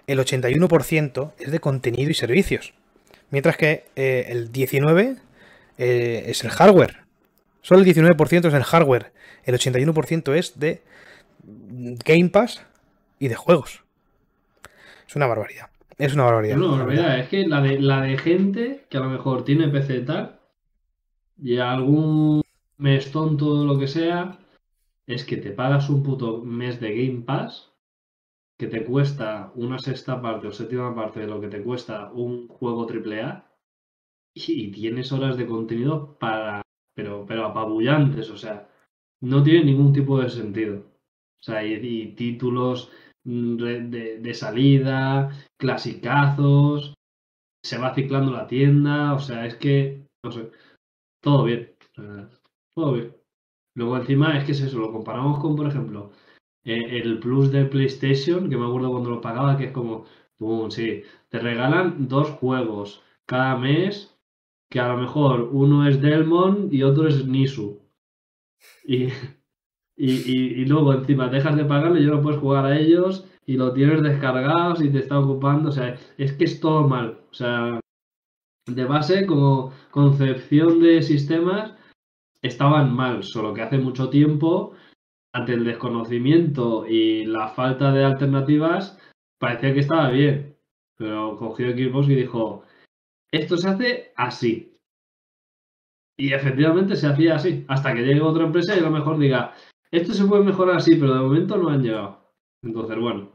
el 0.07 0.19
81% 0.19 1.33
es 1.39 1.51
de 1.51 1.61
contenido 1.61 2.11
y 2.11 2.15
servicios. 2.15 2.75
Mientras 3.31 3.57
que 3.57 3.85
eh, 3.97 4.27
el 4.29 4.53
19% 4.53 5.21
eh, 5.79 6.25
es 6.27 6.45
el 6.45 6.51
hardware. 6.51 7.05
Solo 7.63 7.81
el 7.81 7.87
19% 7.87 8.49
es 8.49 8.55
el 8.55 8.65
hardware. 8.65 9.13
El 9.45 9.55
81% 9.55 10.35
es 10.35 10.59
de 10.59 10.83
Game 11.43 12.29
Pass 12.29 12.63
y 13.19 13.29
de 13.29 13.35
juegos. 13.35 13.83
Es 15.09 15.17
una 15.17 15.27
barbaridad. 15.27 15.70
Es 16.01 16.15
una 16.15 16.25
barbaridad. 16.25 16.57
Es 16.57 16.63
una 16.63 16.77
barbaridad. 16.79 17.19
Es 17.19 17.29
que 17.29 17.47
la 17.47 17.61
de, 17.61 17.79
la 17.79 18.01
de 18.01 18.17
gente 18.17 18.87
que 18.89 18.97
a 18.97 19.01
lo 19.01 19.11
mejor 19.11 19.45
tiene 19.45 19.69
PC 19.69 19.99
y 19.99 20.05
tal, 20.07 20.41
y 21.37 21.59
algún 21.59 22.43
mes 22.79 23.13
tonto 23.13 23.49
o 23.49 23.65
lo 23.65 23.79
que 23.79 23.87
sea, 23.87 24.39
es 25.07 25.25
que 25.25 25.37
te 25.37 25.51
pagas 25.51 25.91
un 25.91 26.03
puto 26.03 26.43
mes 26.43 26.81
de 26.81 26.95
Game 26.95 27.23
Pass 27.23 27.71
que 28.59 28.67
te 28.67 28.85
cuesta 28.85 29.53
una 29.55 29.79
sexta 29.79 30.21
parte 30.21 30.47
o 30.47 30.53
séptima 30.53 30.95
parte 30.95 31.21
de 31.21 31.27
lo 31.27 31.41
que 31.41 31.49
te 31.49 31.63
cuesta 31.63 32.11
un 32.13 32.49
juego 32.49 32.87
AAA 32.89 33.45
y, 34.35 34.53
y 34.53 34.71
tienes 34.71 35.13
horas 35.13 35.37
de 35.37 35.47
contenido 35.47 36.19
para, 36.19 36.63
pero, 36.95 37.25
pero 37.27 37.47
apabullantes, 37.47 38.31
o 38.31 38.37
sea, 38.37 38.69
no 39.21 39.43
tiene 39.43 39.65
ningún 39.65 39.93
tipo 39.93 40.19
de 40.19 40.31
sentido. 40.31 40.79
O 41.41 41.43
sea, 41.43 41.65
y, 41.65 41.75
y 41.75 42.15
títulos 42.15 42.91
de, 43.25 43.81
de, 43.83 44.19
de, 44.19 44.35
salida, 44.35 45.31
clasicazos, 45.59 46.95
se 47.63 47.79
va 47.79 47.95
ciclando 47.95 48.33
la 48.33 48.47
tienda, 48.47 49.15
o 49.15 49.19
sea, 49.21 49.47
es 49.47 49.57
que, 49.57 50.07
no 50.25 50.33
sé, 50.33 50.51
todo 51.23 51.45
bien, 51.45 51.75
todo 52.75 52.93
bien. 52.93 53.15
Luego 53.75 53.97
encima 53.99 54.37
es 54.37 54.45
que 54.45 54.53
es 54.53 54.61
eso, 54.61 54.79
lo 54.79 54.93
comparamos 54.93 55.39
con, 55.41 55.57
por 55.57 55.67
ejemplo, 55.67 56.13
eh, 56.65 57.01
el 57.01 57.19
Plus 57.21 57.51
de 57.53 57.65
PlayStation, 57.67 58.49
que 58.51 58.57
me 58.57 58.67
acuerdo 58.67 58.91
cuando 58.91 59.11
lo 59.11 59.21
pagaba, 59.21 59.57
que 59.57 59.67
es 59.67 59.73
como, 59.73 60.05
boom, 60.39 60.71
sí, 60.71 61.03
te 61.29 61.39
regalan 61.39 62.09
dos 62.09 62.31
juegos 62.31 63.03
cada 63.27 63.57
mes, 63.57 64.17
que 64.71 64.81
a 64.81 64.89
lo 64.89 64.99
mejor 64.99 65.51
uno 65.53 65.87
es 65.89 66.01
Delmon 66.01 66.69
y 66.73 66.83
otro 66.83 67.09
es 67.09 67.27
Nisu. 67.27 67.81
Y, 68.85 69.09
y, 70.03 70.65
luego 70.65 70.95
encima 70.95 71.29
dejas 71.29 71.57
de 71.57 71.65
pagarle 71.67 72.03
ya 72.03 72.11
no 72.11 72.23
puedes 72.23 72.41
jugar 72.41 72.65
a 72.65 72.79
ellos 72.79 73.27
y 73.45 73.57
lo 73.57 73.73
tienes 73.75 74.03
descargados 74.03 74.83
y 74.83 74.91
te 74.91 75.01
está 75.01 75.19
ocupando. 75.19 75.69
O 75.69 75.73
sea, 75.73 75.99
es 76.17 76.33
que 76.33 76.45
es 76.45 76.61
todo 76.61 76.89
mal. 76.89 77.21
O 77.31 77.35
sea, 77.35 77.81
de 78.67 78.85
base, 78.85 79.27
como 79.27 79.73
concepción 79.91 80.81
de 80.81 81.03
sistemas, 81.03 81.75
estaban 82.43 82.95
mal, 82.95 83.23
solo 83.23 83.53
que 83.53 83.63
hace 83.63 83.79
mucho 83.79 84.09
tiempo, 84.09 84.73
ante 85.35 85.53
el 85.53 85.65
desconocimiento 85.65 86.87
y 86.87 87.27
la 87.27 87.49
falta 87.49 87.93
de 87.93 88.05
alternativas, 88.05 88.99
parecía 89.39 89.75
que 89.75 89.81
estaba 89.81 90.11
bien. 90.11 90.57
Pero 90.97 91.37
cogió 91.37 91.71
Xbox 91.73 92.09
y 92.09 92.15
dijo, 92.15 92.65
esto 93.33 93.57
se 93.57 93.69
hace 93.69 94.13
así. 94.17 94.79
Y 96.17 96.33
efectivamente 96.33 96.97
se 96.97 97.07
hacía 97.07 97.37
así, 97.37 97.65
hasta 97.69 97.95
que 97.95 98.03
llegue 98.03 98.21
otra 98.21 98.45
empresa 98.45 98.77
y 98.77 98.79
a 98.79 98.83
lo 98.83 98.91
mejor 98.91 99.19
diga, 99.19 99.55
esto 99.91 100.15
se 100.15 100.25
puede 100.25 100.45
mejorar 100.45 100.77
así, 100.77 100.97
pero 100.97 101.15
de 101.15 101.21
momento 101.21 101.57
no 101.57 101.69
han 101.69 101.83
llegado. 101.83 102.35
Entonces, 102.63 102.97
bueno. 102.99 103.31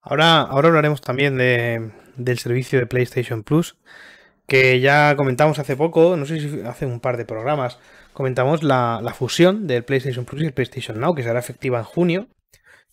Ahora, 0.00 0.42
ahora 0.42 0.68
hablaremos 0.68 1.00
también 1.00 1.38
de, 1.38 1.92
del 2.16 2.38
servicio 2.38 2.78
de 2.78 2.86
PlayStation 2.86 3.42
Plus, 3.42 3.76
que 4.46 4.80
ya 4.80 5.16
comentamos 5.16 5.58
hace 5.58 5.76
poco, 5.76 6.16
no 6.16 6.26
sé 6.26 6.40
si 6.40 6.60
hace 6.62 6.84
un 6.84 7.00
par 7.00 7.16
de 7.16 7.24
programas, 7.24 7.78
comentamos 8.12 8.62
la, 8.62 9.00
la 9.02 9.14
fusión 9.14 9.66
del 9.66 9.84
PlayStation 9.84 10.26
Plus 10.26 10.42
y 10.42 10.46
el 10.46 10.52
PlayStation 10.52 11.00
Now, 11.00 11.14
que 11.14 11.22
será 11.22 11.38
efectiva 11.38 11.78
en 11.78 11.84
junio. 11.84 12.26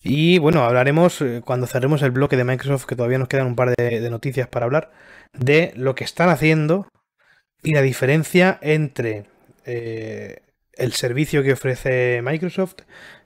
Y 0.03 0.39
bueno, 0.39 0.63
hablaremos 0.63 1.21
eh, 1.21 1.41
cuando 1.45 1.67
cerremos 1.67 2.01
el 2.01 2.11
bloque 2.11 2.37
de 2.37 2.45
Microsoft, 2.45 2.85
que 2.85 2.95
todavía 2.95 3.19
nos 3.19 3.27
quedan 3.27 3.47
un 3.47 3.55
par 3.55 3.75
de, 3.77 3.99
de 3.99 4.09
noticias 4.09 4.47
para 4.47 4.65
hablar, 4.65 4.91
de 5.33 5.73
lo 5.75 5.93
que 5.95 6.05
están 6.05 6.29
haciendo 6.29 6.87
y 7.61 7.73
la 7.73 7.81
diferencia 7.81 8.57
entre 8.61 9.25
eh, 9.65 10.41
el 10.73 10.93
servicio 10.93 11.43
que 11.43 11.53
ofrece 11.53 12.21
Microsoft 12.23 12.81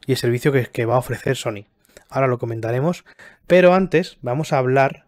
y 0.06 0.14
el 0.14 0.18
servicio 0.18 0.52
que, 0.52 0.66
que, 0.68 0.86
va 0.86 0.96
a 0.96 1.00
ofrecer 1.00 1.36
Sony. 1.36 1.66
Ahora 2.10 2.28
lo 2.28 2.38
comentaremos, 2.38 3.06
pero 3.48 3.74
antes 3.74 4.18
vamos 4.22 4.54
a 4.54 4.58
hablar 4.58 5.06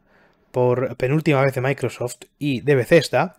por 0.52 0.96
penúltima 0.98 1.42
vez 1.42 1.54
de 1.54 1.62
Microsoft 1.62 2.22
y 2.40 2.62
de 2.62 2.76
Bethesda, 2.76 3.36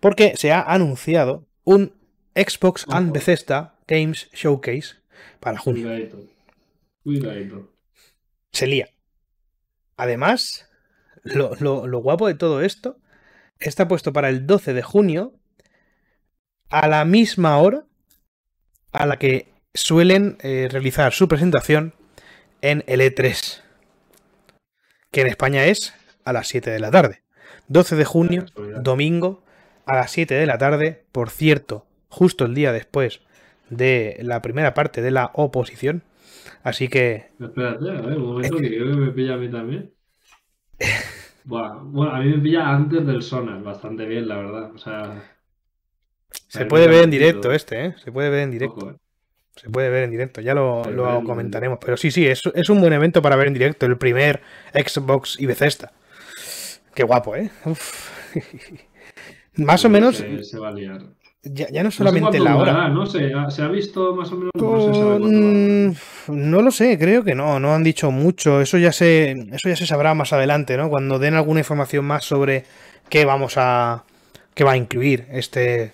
porque 0.00 0.36
se 0.36 0.52
ha 0.52 0.60
anunciado 0.62 1.46
un 1.64 1.94
Xbox 2.34 2.86
and 2.88 3.12
Bethesda 3.12 3.74
Games 3.86 4.28
Showcase 4.32 4.96
para 5.40 5.58
junio. 5.58 5.84
Cuidadito. 5.84 6.18
Cuidadito. 7.02 7.72
Se 8.52 8.66
lía. 8.66 8.88
Además, 9.96 10.68
lo, 11.22 11.54
lo, 11.56 11.86
lo 11.86 11.98
guapo 11.98 12.26
de 12.26 12.34
todo 12.34 12.62
esto 12.62 12.98
está 13.58 13.88
puesto 13.88 14.12
para 14.12 14.28
el 14.28 14.46
12 14.46 14.72
de 14.72 14.82
junio 14.82 15.34
a 16.68 16.88
la 16.88 17.04
misma 17.04 17.58
hora 17.58 17.86
a 18.92 19.06
la 19.06 19.18
que 19.18 19.48
suelen 19.74 20.36
eh, 20.42 20.68
realizar 20.70 21.12
su 21.12 21.28
presentación 21.28 21.94
en 22.60 22.84
el 22.86 23.00
E3, 23.00 23.62
que 25.10 25.22
en 25.22 25.26
España 25.26 25.64
es 25.64 25.94
a 26.24 26.32
las 26.32 26.48
7 26.48 26.70
de 26.70 26.80
la 26.80 26.90
tarde. 26.90 27.22
12 27.68 27.96
de 27.96 28.04
junio, 28.04 28.44
domingo, 28.82 29.42
a 29.86 29.96
las 29.96 30.10
7 30.10 30.34
de 30.34 30.46
la 30.46 30.58
tarde, 30.58 31.04
por 31.12 31.30
cierto, 31.30 31.86
justo 32.08 32.44
el 32.44 32.54
día 32.54 32.72
después 32.72 33.20
de 33.70 34.18
la 34.22 34.42
primera 34.42 34.74
parte 34.74 35.00
de 35.00 35.10
la 35.10 35.30
oposición. 35.34 36.02
Así 36.62 36.88
que... 36.88 37.28
Espérate, 37.40 37.90
a 37.90 38.00
ver, 38.00 38.18
un 38.18 38.26
momento, 38.26 38.58
que 38.58 38.68
creo 38.68 38.90
que 38.90 38.96
me 38.96 39.10
pilla 39.12 39.34
a 39.34 39.38
mí 39.38 39.50
también. 39.50 39.92
Bueno, 41.44 41.84
bueno, 41.86 42.12
a 42.12 42.20
mí 42.20 42.30
me 42.30 42.38
pilla 42.38 42.68
antes 42.68 43.04
del 43.04 43.22
Sonar, 43.22 43.62
bastante 43.62 44.06
bien, 44.06 44.28
la 44.28 44.36
verdad. 44.36 44.72
O 44.72 44.78
sea. 44.78 45.31
Se 46.52 46.66
puede 46.66 46.86
ver 46.86 47.04
en 47.04 47.10
directo 47.10 47.50
este, 47.50 47.86
¿eh? 47.86 47.94
Se 48.04 48.12
puede 48.12 48.28
ver 48.28 48.40
en 48.40 48.50
directo. 48.50 48.76
Ojo, 48.76 48.90
eh. 48.90 48.96
Se 49.56 49.70
puede 49.70 49.88
ver 49.90 50.04
en 50.04 50.10
directo, 50.10 50.40
ya 50.40 50.54
lo, 50.54 50.84
lo 50.84 51.22
comentaremos. 51.24 51.78
Pero 51.80 51.96
sí, 51.96 52.10
sí, 52.10 52.26
es, 52.26 52.42
es, 52.54 52.68
un 52.68 52.80
buen 52.80 52.92
evento 52.92 53.20
para 53.22 53.36
ver 53.36 53.48
en 53.48 53.54
directo. 53.54 53.86
El 53.86 53.96
primer 53.96 54.40
Xbox 54.72 55.38
y 55.40 55.46
Bethesda. 55.46 55.92
Qué 56.94 57.04
guapo, 57.04 57.36
¿eh? 57.36 57.50
Uf. 57.64 58.34
Más 59.56 59.84
o 59.84 59.88
menos. 59.88 60.16
Se, 60.16 60.42
se 60.44 60.58
va 60.58 60.68
a 60.68 60.72
liar. 60.72 61.02
Ya, 61.42 61.68
ya, 61.70 61.82
no 61.82 61.90
solamente 61.90 62.38
no 62.38 62.44
sé 62.44 62.50
la 62.50 62.56
hora. 62.56 62.88
¿no? 62.88 63.06
¿Se 63.06 63.32
ha, 63.34 63.50
¿Se 63.50 63.62
ha, 63.62 63.68
visto 63.68 64.14
más 64.14 64.30
o 64.30 64.36
menos? 64.36 64.52
No, 64.54 65.18
no, 65.18 65.94
no, 66.28 66.62
lo 66.62 66.70
sé, 66.70 66.96
creo 66.98 67.24
que 67.24 67.34
no, 67.34 67.58
no 67.58 67.74
han 67.74 67.82
dicho 67.82 68.12
mucho. 68.12 68.60
Eso 68.60 68.78
ya 68.78 68.92
se, 68.92 69.32
eso 69.32 69.68
ya 69.68 69.74
se 69.74 69.86
sabrá 69.86 70.14
más 70.14 70.32
adelante, 70.32 70.76
¿no? 70.76 70.88
Cuando 70.88 71.18
den 71.18 71.34
alguna 71.34 71.58
información 71.58 72.04
más 72.04 72.24
sobre 72.24 72.64
qué 73.08 73.24
vamos 73.24 73.54
a. 73.56 74.04
qué 74.54 74.62
va 74.62 74.72
a 74.72 74.76
incluir 74.76 75.26
este. 75.32 75.92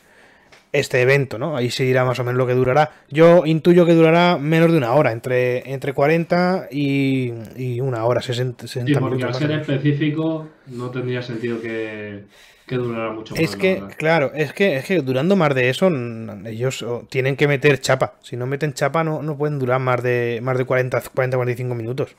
Este 0.72 1.00
evento, 1.00 1.38
¿no? 1.38 1.56
Ahí 1.56 1.70
se 1.70 1.84
dirá 1.84 2.04
más 2.04 2.18
o 2.18 2.24
menos 2.24 2.36
lo 2.36 2.46
que 2.46 2.52
durará. 2.52 2.90
Yo 3.08 3.46
intuyo 3.46 3.86
que 3.86 3.94
durará 3.94 4.36
menos 4.38 4.70
de 4.70 4.76
una 4.76 4.92
hora, 4.92 5.12
entre, 5.12 5.72
entre 5.72 5.94
40 5.94 6.68
y, 6.70 7.32
y 7.56 7.80
una 7.80 8.04
hora, 8.04 8.20
60, 8.20 8.66
60 8.66 8.92
sí, 8.92 9.00
porque 9.00 9.24
al 9.24 9.34
ser 9.34 9.50
específico 9.52 10.48
no 10.66 10.90
tendría 10.90 11.22
sentido 11.22 11.60
que, 11.60 12.24
que 12.66 12.76
durará 12.76 13.12
mucho 13.12 13.34
más. 13.34 13.42
Es 13.42 13.56
que, 13.56 13.82
claro, 13.96 14.30
es 14.34 14.52
que, 14.52 14.76
es 14.76 14.84
que 14.84 15.00
durando 15.00 15.36
más 15.36 15.54
de 15.54 15.70
eso, 15.70 15.90
ellos 16.44 16.84
tienen 17.08 17.36
que 17.36 17.48
meter 17.48 17.80
chapa. 17.80 18.14
Si 18.22 18.36
no 18.36 18.46
meten 18.46 18.74
chapa, 18.74 19.02
no, 19.04 19.22
no 19.22 19.36
pueden 19.38 19.58
durar 19.58 19.80
más 19.80 20.02
de, 20.02 20.40
más 20.42 20.58
de 20.58 20.64
40, 20.64 21.02
40, 21.14 21.36
45 21.36 21.74
minutos. 21.74 22.14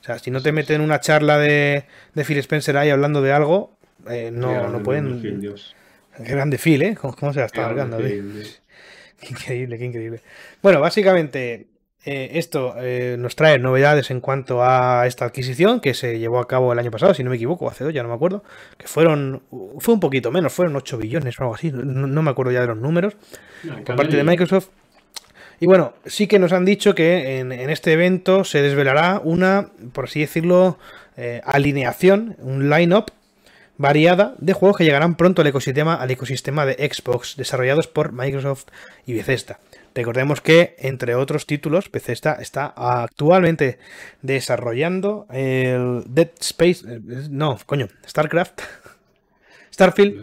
O 0.00 0.04
sea, 0.04 0.18
si 0.18 0.30
no 0.30 0.40
te 0.40 0.52
meten 0.52 0.82
una 0.82 1.00
charla 1.00 1.38
de, 1.38 1.84
de 2.14 2.24
Phil 2.24 2.38
Spencer 2.38 2.76
ahí 2.76 2.90
hablando 2.90 3.22
de 3.22 3.32
algo, 3.32 3.76
eh, 4.08 4.30
no, 4.32 4.68
no 4.68 4.82
pueden. 4.82 5.40
Dios. 5.40 5.75
Grande 6.18 6.58
Phil, 6.58 6.82
¿eh? 6.82 6.96
¿Cómo, 6.96 7.32
se 7.32 7.40
la 7.40 7.46
está 7.46 7.64
alargando? 7.64 7.98
Qué 9.18 9.28
increíble, 9.30 9.78
qué 9.78 9.84
increíble. 9.86 10.20
Bueno, 10.60 10.78
básicamente 10.78 11.68
eh, 12.04 12.38
esto 12.38 12.74
eh, 12.78 13.16
nos 13.18 13.34
trae 13.34 13.58
novedades 13.58 14.10
en 14.10 14.20
cuanto 14.20 14.62
a 14.62 15.06
esta 15.06 15.24
adquisición 15.24 15.80
que 15.80 15.94
se 15.94 16.18
llevó 16.18 16.38
a 16.38 16.46
cabo 16.46 16.72
el 16.72 16.78
año 16.78 16.90
pasado, 16.90 17.14
si 17.14 17.24
no 17.24 17.30
me 17.30 17.36
equivoco, 17.36 17.68
hace 17.68 17.82
dos, 17.82 17.94
ya 17.94 18.02
no 18.02 18.10
me 18.10 18.14
acuerdo, 18.14 18.44
que 18.76 18.86
fueron, 18.86 19.42
fue 19.78 19.94
un 19.94 20.00
poquito 20.00 20.30
menos, 20.30 20.52
fueron 20.52 20.76
8 20.76 20.98
billones 20.98 21.40
o 21.40 21.42
algo 21.44 21.54
así, 21.54 21.72
no, 21.72 22.06
no 22.06 22.22
me 22.22 22.30
acuerdo 22.30 22.52
ya 22.52 22.60
de 22.60 22.68
los 22.68 22.76
números, 22.76 23.16
No, 23.64 23.82
por 23.82 23.96
parte 23.96 24.16
de 24.16 24.22
Microsoft. 24.22 24.68
Y 25.58 25.66
bueno, 25.66 25.94
sí 26.04 26.26
que 26.26 26.38
nos 26.38 26.52
han 26.52 26.66
dicho 26.66 26.94
que 26.94 27.38
en, 27.38 27.50
en 27.50 27.70
este 27.70 27.94
evento 27.94 28.44
se 28.44 28.60
desvelará 28.60 29.20
una, 29.24 29.70
por 29.92 30.04
así 30.04 30.20
decirlo, 30.20 30.78
eh, 31.16 31.40
alineación, 31.44 32.36
un 32.40 32.68
line-up 32.68 33.06
variada 33.78 34.34
de 34.38 34.52
juegos 34.52 34.78
que 34.78 34.84
llegarán 34.84 35.16
pronto 35.16 35.42
al 35.42 35.48
ecosistema, 35.48 35.94
al 35.94 36.10
ecosistema 36.10 36.64
de 36.66 36.74
Xbox, 36.74 37.36
desarrollados 37.36 37.86
por 37.86 38.12
Microsoft 38.12 38.66
y 39.06 39.14
Bethesda. 39.14 39.58
Recordemos 39.94 40.40
que, 40.42 40.76
entre 40.78 41.14
otros 41.14 41.46
títulos, 41.46 41.90
Bethesda 41.90 42.34
está 42.34 42.66
actualmente 42.76 43.78
desarrollando 44.22 45.26
el 45.30 46.02
Dead 46.06 46.30
Space. 46.40 46.84
eh, 46.86 47.00
No, 47.30 47.58
coño, 47.66 47.88
StarCraft. 48.06 48.60
Starfield. 49.72 50.22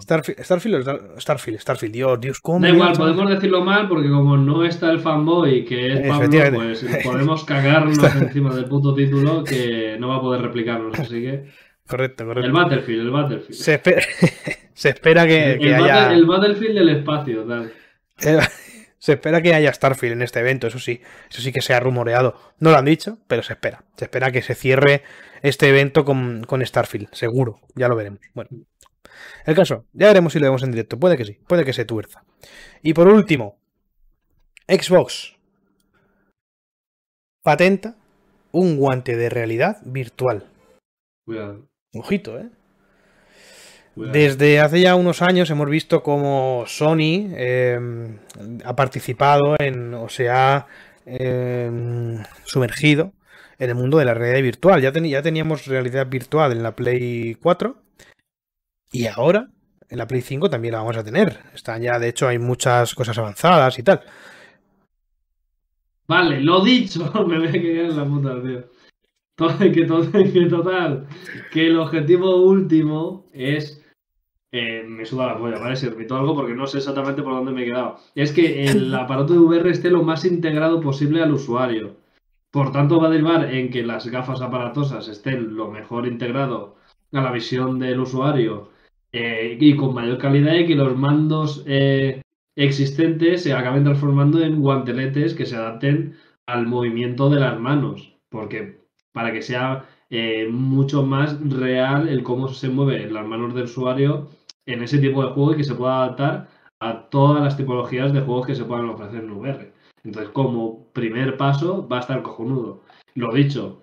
Starfield, 0.00 0.40
Starfield, 0.42 1.20
Starfield, 1.20 1.60
Starfield, 1.60 1.92
Dios, 1.92 2.18
Dios, 2.18 2.40
¿cómo 2.40 2.60
Da 2.60 2.70
igual, 2.70 2.94
podemos 2.94 3.28
decirlo 3.28 3.62
mal 3.62 3.88
porque 3.88 4.08
como 4.08 4.38
no 4.38 4.64
está 4.64 4.90
el 4.90 5.00
fanboy 5.00 5.66
que 5.66 5.92
es 5.92 6.08
Pablo, 6.08 6.30
pues 6.54 6.86
podemos 7.04 7.44
cagarnos 7.44 7.98
encima 8.22 8.54
del 8.54 8.64
puto 8.64 8.94
título 8.94 9.44
que 9.44 9.98
no 10.00 10.08
va 10.08 10.16
a 10.16 10.20
poder 10.22 10.40
replicarnos. 10.40 10.98
Así 10.98 11.20
que 11.20 11.44
Correcto, 11.86 12.26
correcto. 12.26 12.46
el 12.46 12.52
Battlefield, 12.52 13.00
el 13.00 13.10
Battlefield. 13.10 13.54
Se 13.54 13.74
espera, 13.74 14.02
se 14.74 14.88
espera 14.88 15.26
que, 15.26 15.52
el, 15.52 15.58
que 15.60 15.74
haya. 15.74 16.12
el 16.12 16.26
Battlefield 16.26 16.74
del 16.74 16.88
espacio, 16.90 17.44
tal. 17.44 17.72
Se 18.98 19.12
espera 19.12 19.40
que 19.40 19.54
haya 19.54 19.72
Starfield 19.72 20.14
en 20.14 20.22
este 20.22 20.40
evento, 20.40 20.66
eso 20.66 20.80
sí, 20.80 21.00
eso 21.30 21.40
sí 21.40 21.52
que 21.52 21.60
se 21.60 21.74
ha 21.74 21.78
rumoreado. 21.78 22.34
No 22.58 22.70
lo 22.70 22.76
han 22.76 22.86
dicho, 22.86 23.18
pero 23.28 23.42
se 23.42 23.52
espera. 23.52 23.84
Se 23.96 24.06
espera 24.06 24.32
que 24.32 24.42
se 24.42 24.56
cierre 24.56 25.02
este 25.42 25.68
evento 25.68 26.04
con, 26.04 26.42
con 26.44 26.64
Starfield, 26.64 27.08
seguro. 27.12 27.60
Ya 27.76 27.86
lo 27.86 27.94
veremos. 27.94 28.20
Bueno, 28.34 28.48
el 29.44 29.54
caso, 29.54 29.84
ya 29.92 30.08
veremos 30.08 30.32
si 30.32 30.40
lo 30.40 30.46
vemos 30.46 30.62
en 30.62 30.72
directo. 30.72 30.98
Puede 30.98 31.16
que 31.16 31.24
sí, 31.24 31.38
puede 31.46 31.64
que 31.64 31.72
se 31.72 31.84
tuerza. 31.84 32.24
Y 32.82 32.94
por 32.94 33.06
último, 33.06 33.58
Xbox 34.66 35.36
patenta 37.44 37.96
un 38.50 38.76
guante 38.76 39.16
de 39.16 39.28
realidad 39.28 39.76
virtual. 39.84 40.50
Cuidado. 41.24 41.68
Ojito, 41.94 42.38
¿eh? 42.38 42.50
Desde 43.96 44.60
hace 44.60 44.82
ya 44.82 44.94
unos 44.94 45.22
años 45.22 45.48
hemos 45.48 45.70
visto 45.70 46.02
cómo 46.02 46.64
Sony 46.66 47.32
eh, 47.34 47.80
ha 48.62 48.76
participado 48.76 49.56
en, 49.58 49.94
o 49.94 50.10
se 50.10 50.28
ha 50.28 50.66
eh, 51.06 51.70
sumergido 52.44 53.14
en 53.58 53.70
el 53.70 53.74
mundo 53.74 53.96
de 53.96 54.04
la 54.04 54.12
realidad 54.12 54.42
virtual. 54.42 54.82
Ya, 54.82 54.92
teníamos 55.22 55.66
realidad 55.66 56.06
virtual 56.08 56.52
en 56.52 56.62
la 56.62 56.76
Play 56.76 57.36
4 57.36 57.74
y 58.92 59.06
ahora 59.06 59.48
en 59.88 59.96
la 59.96 60.06
Play 60.06 60.20
5 60.20 60.50
también 60.50 60.72
la 60.72 60.80
vamos 60.80 60.98
a 60.98 61.04
tener. 61.04 61.38
Están 61.54 61.80
ya, 61.80 61.98
de 61.98 62.08
hecho, 62.08 62.28
hay 62.28 62.38
muchas 62.38 62.94
cosas 62.94 63.16
avanzadas 63.16 63.78
y 63.78 63.82
tal. 63.82 64.02
Vale, 66.06 66.42
lo 66.42 66.62
dicho, 66.62 67.10
me 67.26 67.38
voy 67.38 67.48
a 67.48 67.52
cagar 67.52 67.66
en 67.66 67.96
la 67.96 68.04
puta, 68.04 68.42
tío. 68.42 68.75
Que, 69.36 69.84
to- 69.84 70.10
que 70.32 70.46
total, 70.46 71.06
que 71.52 71.66
el 71.66 71.78
objetivo 71.78 72.36
último 72.36 73.26
es. 73.32 73.82
eh, 74.52 74.84
me 74.88 75.04
suda 75.04 75.26
la 75.26 75.38
polla, 75.38 75.58
¿vale? 75.58 75.76
Si 75.76 75.88
repito 75.88 76.16
algo 76.16 76.34
porque 76.34 76.54
no 76.54 76.66
sé 76.66 76.78
exactamente 76.78 77.22
por 77.22 77.34
dónde 77.34 77.52
me 77.52 77.62
he 77.62 77.66
quedado. 77.66 77.98
Es 78.14 78.32
que 78.32 78.64
el 78.64 78.94
aparato 78.94 79.34
de 79.34 79.40
VR 79.40 79.70
esté 79.70 79.90
lo 79.90 80.02
más 80.02 80.24
integrado 80.24 80.80
posible 80.80 81.22
al 81.22 81.32
usuario. 81.34 81.96
Por 82.50 82.72
tanto, 82.72 82.98
va 83.00 83.08
a 83.08 83.10
derivar 83.10 83.52
en 83.52 83.70
que 83.70 83.82
las 83.84 84.06
gafas 84.06 84.40
aparatosas 84.40 85.08
estén 85.08 85.54
lo 85.56 85.70
mejor 85.70 86.06
integrado 86.06 86.76
a 87.12 87.20
la 87.20 87.30
visión 87.32 87.78
del 87.78 88.00
usuario 88.00 88.70
eh, 89.12 89.58
y 89.60 89.76
con 89.76 89.92
mayor 89.94 90.16
calidad 90.16 90.54
y 90.54 90.66
que 90.66 90.74
los 90.76 90.96
mandos 90.96 91.62
eh, 91.66 92.22
existentes 92.56 93.42
se 93.42 93.52
acaben 93.52 93.84
transformando 93.84 94.40
en 94.42 94.62
guanteletes 94.62 95.34
que 95.34 95.44
se 95.44 95.56
adapten 95.56 96.16
al 96.46 96.66
movimiento 96.66 97.28
de 97.28 97.40
las 97.40 97.60
manos. 97.60 98.14
Porque 98.30 98.75
para 99.16 99.32
que 99.32 99.40
sea 99.40 99.86
eh, 100.10 100.46
mucho 100.46 101.02
más 101.02 101.40
real 101.48 102.06
el 102.06 102.22
cómo 102.22 102.48
se 102.48 102.68
mueven 102.68 103.14
las 103.14 103.26
manos 103.26 103.54
del 103.54 103.64
usuario 103.64 104.28
en 104.66 104.82
ese 104.82 104.98
tipo 104.98 105.24
de 105.24 105.32
juego 105.32 105.54
y 105.54 105.56
que 105.56 105.64
se 105.64 105.74
pueda 105.74 106.04
adaptar 106.04 106.48
a 106.80 107.08
todas 107.08 107.42
las 107.42 107.56
tipologías 107.56 108.12
de 108.12 108.20
juegos 108.20 108.46
que 108.46 108.54
se 108.54 108.66
puedan 108.66 108.90
ofrecer 108.90 109.24
en 109.24 109.30
VR. 109.30 109.72
Entonces, 110.04 110.30
como 110.32 110.92
primer 110.92 111.38
paso, 111.38 111.88
va 111.88 111.96
a 111.96 112.00
estar 112.00 112.22
cojonudo. 112.22 112.82
Lo 113.14 113.32
dicho, 113.32 113.80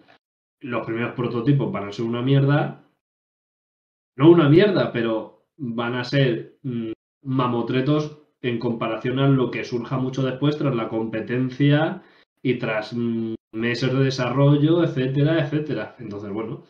los 0.61 0.86
primeros 0.86 1.15
prototipos 1.15 1.71
van 1.71 1.88
a 1.88 1.91
ser 1.91 2.05
una 2.05 2.21
mierda. 2.21 2.84
No 4.15 4.29
una 4.29 4.49
mierda, 4.49 4.91
pero 4.91 5.47
van 5.57 5.95
a 5.95 6.03
ser 6.03 6.59
mm, 6.61 6.91
mamotretos 7.23 8.19
en 8.43 8.59
comparación 8.59 9.17
a 9.17 9.27
lo 9.27 9.49
que 9.49 9.63
surja 9.63 9.97
mucho 9.97 10.21
después 10.21 10.59
tras 10.59 10.75
la 10.75 10.89
competencia 10.89 12.03
y 12.43 12.59
tras 12.59 12.93
mm, 12.93 13.34
meses 13.54 13.93
de 13.93 14.04
desarrollo, 14.04 14.84
etcétera, 14.84 15.43
etcétera. 15.45 15.95
Entonces, 15.99 16.32
bueno, 16.32 16.66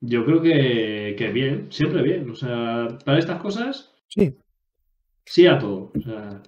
yo 0.00 0.24
creo 0.24 0.40
que, 0.42 1.14
que 1.18 1.28
bien, 1.28 1.66
siempre 1.70 2.02
bien. 2.02 2.30
O 2.30 2.34
sea, 2.34 2.88
para 3.04 3.18
estas 3.18 3.40
cosas, 3.40 3.90
Sí, 4.08 4.36
sí 5.24 5.46
a 5.46 5.58
todo. 5.58 5.92
O 5.96 6.00
sea, 6.02 6.42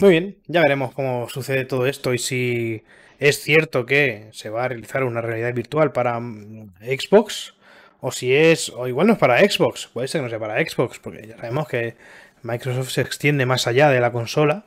Muy 0.00 0.10
bien, 0.10 0.38
ya 0.46 0.62
veremos 0.62 0.94
cómo 0.94 1.28
sucede 1.28 1.64
todo 1.66 1.86
esto 1.86 2.14
y 2.14 2.18
si 2.18 2.82
es 3.18 3.40
cierto 3.40 3.84
que 3.86 4.28
se 4.32 4.48
va 4.50 4.64
a 4.64 4.68
realizar 4.68 5.04
una 5.04 5.20
realidad 5.20 5.54
virtual 5.54 5.92
para 5.92 6.18
mm, 6.18 6.74
Xbox 6.80 7.54
o 8.00 8.10
si 8.10 8.34
es, 8.34 8.70
o 8.70 8.88
igual 8.88 9.06
no 9.06 9.12
es 9.14 9.18
para 9.18 9.38
Xbox, 9.38 9.88
puede 9.88 10.08
ser 10.08 10.20
que 10.20 10.24
no 10.24 10.30
sea 10.30 10.40
para 10.40 10.60
Xbox, 10.66 10.98
porque 10.98 11.26
ya 11.28 11.36
sabemos 11.36 11.68
que 11.68 11.94
Microsoft 12.42 12.90
se 12.90 13.02
extiende 13.02 13.46
más 13.46 13.66
allá 13.66 13.90
de 13.90 14.00
la 14.00 14.10
consola, 14.12 14.64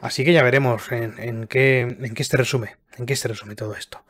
así 0.00 0.24
que 0.24 0.32
ya 0.32 0.42
veremos 0.42 0.90
en, 0.92 1.18
en 1.18 1.46
qué, 1.46 1.80
en 1.80 2.14
qué 2.14 2.24
se 2.24 2.36
resume, 2.36 2.76
en 2.98 3.06
qué 3.06 3.16
se 3.16 3.28
resume 3.28 3.54
todo 3.54 3.74
esto. 3.74 4.02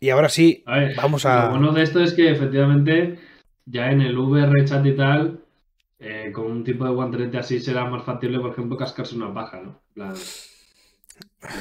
Y 0.00 0.10
ahora 0.10 0.28
sí, 0.28 0.62
a 0.66 0.78
ver, 0.78 0.96
Vamos 0.96 1.24
a- 1.26 1.44
lo 1.46 1.50
bueno 1.50 1.72
de 1.72 1.82
esto 1.82 2.00
es 2.02 2.12
que 2.12 2.30
efectivamente 2.30 3.18
ya 3.64 3.90
en 3.90 4.00
el 4.02 4.16
VR 4.18 4.64
chat 4.64 4.84
y 4.86 4.94
tal, 4.96 5.40
eh, 5.98 6.30
con 6.32 6.46
un 6.50 6.62
tipo 6.64 6.84
de 6.84 6.90
guantelete 6.90 7.38
así 7.38 7.58
será 7.60 7.84
más 7.86 8.04
factible, 8.04 8.38
por 8.40 8.52
ejemplo, 8.52 8.76
cascarse 8.76 9.16
una 9.16 9.32
paja, 9.32 9.60
¿no? 9.62 9.80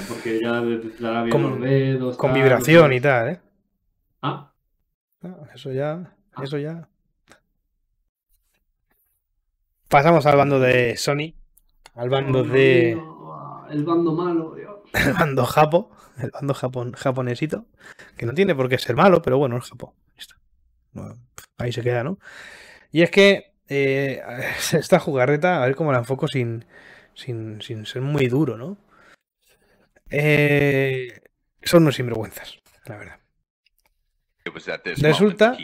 Porque 0.09 0.39
ya 0.41 0.59
detectará 0.61 1.23
bien 1.23 1.31
Con- 1.31 1.51
los 1.51 1.61
dedos. 1.61 2.17
con 2.17 2.31
tal, 2.31 2.41
vibración 2.41 2.93
y 2.93 2.99
tal, 3.01 3.29
¿eh? 3.29 3.39
Ah, 4.21 4.51
Ah, 5.23 5.37
Eso 5.55 5.71
ya, 5.71 6.13
Ah. 6.35 6.43
eso 6.43 6.57
ya. 6.57 6.87
Pasamos 9.89 10.25
al 10.25 10.35
bando 10.35 10.59
de 10.59 10.97
Sony, 10.97 11.33
al 11.95 12.09
bando 12.09 12.43
de... 12.43 12.99
el 13.69 13.83
bando 13.83 14.13
malo, 14.13 14.55
Dios. 14.55 14.75
el 14.93 15.13
bando 15.13 15.45
japo, 15.45 15.91
el 16.17 16.31
bando 16.31 16.53
japon, 16.53 16.93
japonesito, 16.93 17.65
que 18.17 18.25
no 18.25 18.33
tiene 18.33 18.55
por 18.55 18.69
qué 18.69 18.77
ser 18.77 18.95
malo, 18.95 19.21
pero 19.21 19.37
bueno, 19.37 19.57
es 19.57 19.65
Japón. 19.65 19.91
Ahí 20.09 20.17
está. 20.17 20.35
Bueno, 20.91 21.15
ahí 21.57 21.71
se 21.71 21.81
queda, 21.81 22.03
¿no? 22.03 22.19
Y 22.91 23.01
es 23.01 23.11
que 23.11 23.53
eh, 23.67 24.21
esta 24.73 24.99
jugarreta, 24.99 25.61
a 25.61 25.65
ver 25.65 25.75
cómo 25.75 25.91
la 25.91 25.99
enfoco 25.99 26.27
sin, 26.27 26.65
sin, 27.13 27.61
sin 27.61 27.85
ser 27.85 28.01
muy 28.01 28.27
duro, 28.27 28.57
¿no? 28.57 28.77
Eh, 30.09 31.21
son 31.63 31.83
unos 31.83 31.95
sinvergüenzas, 31.95 32.59
la 32.85 32.97
verdad. 32.97 33.19
Resulta 34.97 35.57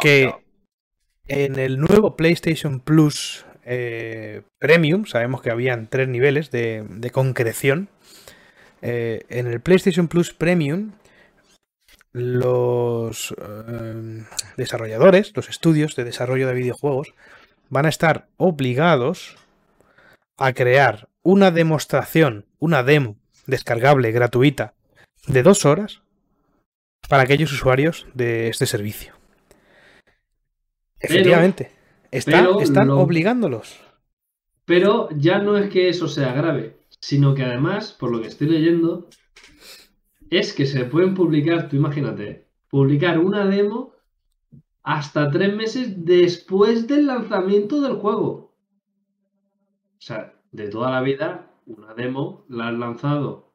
que 0.00 0.34
en 1.28 1.58
el 1.58 1.78
nuevo 1.78 2.16
PlayStation 2.16 2.80
Plus 2.80 3.46
eh, 3.64 4.42
Premium, 4.58 5.06
sabemos 5.06 5.42
que 5.42 5.50
habían 5.50 5.86
tres 5.86 6.08
niveles 6.08 6.50
de, 6.50 6.84
de 6.88 7.10
concreción. 7.10 7.88
Eh, 8.82 9.24
en 9.28 9.46
el 9.46 9.60
PlayStation 9.60 10.08
Plus 10.08 10.34
Premium, 10.34 10.92
los 12.12 13.34
eh, 13.40 14.24
desarrolladores, 14.56 15.32
los 15.34 15.48
estudios 15.48 15.96
de 15.96 16.04
desarrollo 16.04 16.46
de 16.46 16.54
videojuegos, 16.54 17.14
van 17.70 17.86
a 17.86 17.88
estar 17.88 18.28
obligados 18.36 19.36
a 20.36 20.52
crear 20.52 21.08
una 21.22 21.50
demostración, 21.50 22.46
una 22.58 22.82
demo 22.82 23.16
descargable 23.46 24.12
gratuita 24.12 24.74
de 25.26 25.42
dos 25.42 25.64
horas 25.64 26.02
para 27.08 27.22
aquellos 27.22 27.52
usuarios 27.52 28.06
de 28.14 28.48
este 28.48 28.66
servicio. 28.66 29.14
Efectivamente, 31.00 31.70
están 32.18 32.88
lo- 32.88 32.98
obligándolos. 33.00 33.80
Pero 34.64 35.08
ya 35.16 35.38
no 35.40 35.56
es 35.58 35.70
que 35.70 35.88
eso 35.88 36.08
sea 36.08 36.32
grave, 36.32 36.78
sino 37.00 37.34
que 37.34 37.42
además, 37.44 37.92
por 37.92 38.10
lo 38.10 38.20
que 38.22 38.28
estoy 38.28 38.48
leyendo, 38.48 39.08
es 40.30 40.52
que 40.54 40.66
se 40.66 40.84
pueden 40.86 41.14
publicar, 41.14 41.68
tú 41.68 41.76
imagínate, 41.76 42.48
publicar 42.68 43.18
una 43.18 43.44
demo 43.46 43.92
hasta 44.82 45.30
tres 45.30 45.54
meses 45.54 46.04
después 46.04 46.86
del 46.86 47.06
lanzamiento 47.06 47.80
del 47.80 47.94
juego. 47.96 48.54
O 49.98 50.00
sea, 50.00 50.34
de 50.52 50.68
toda 50.68 50.90
la 50.90 51.00
vida, 51.00 51.50
una 51.66 51.94
demo 51.94 52.44
la 52.48 52.68
has 52.68 52.74
lanzado 52.74 53.54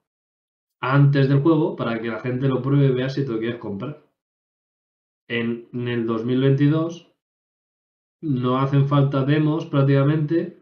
antes 0.80 1.28
del 1.28 1.42
juego 1.42 1.76
para 1.76 2.00
que 2.02 2.08
la 2.08 2.20
gente 2.20 2.48
lo 2.48 2.62
pruebe 2.62 2.88
y 2.88 2.92
vea 2.92 3.10
si 3.10 3.26
te 3.26 3.32
lo 3.32 3.40
quieres 3.40 3.58
comprar. 3.60 4.04
En, 5.28 5.68
en 5.74 5.88
el 5.88 6.06
2022 6.08 7.09
no 8.22 8.58
hacen 8.58 8.88
falta 8.88 9.24
demos 9.24 9.66
prácticamente 9.66 10.62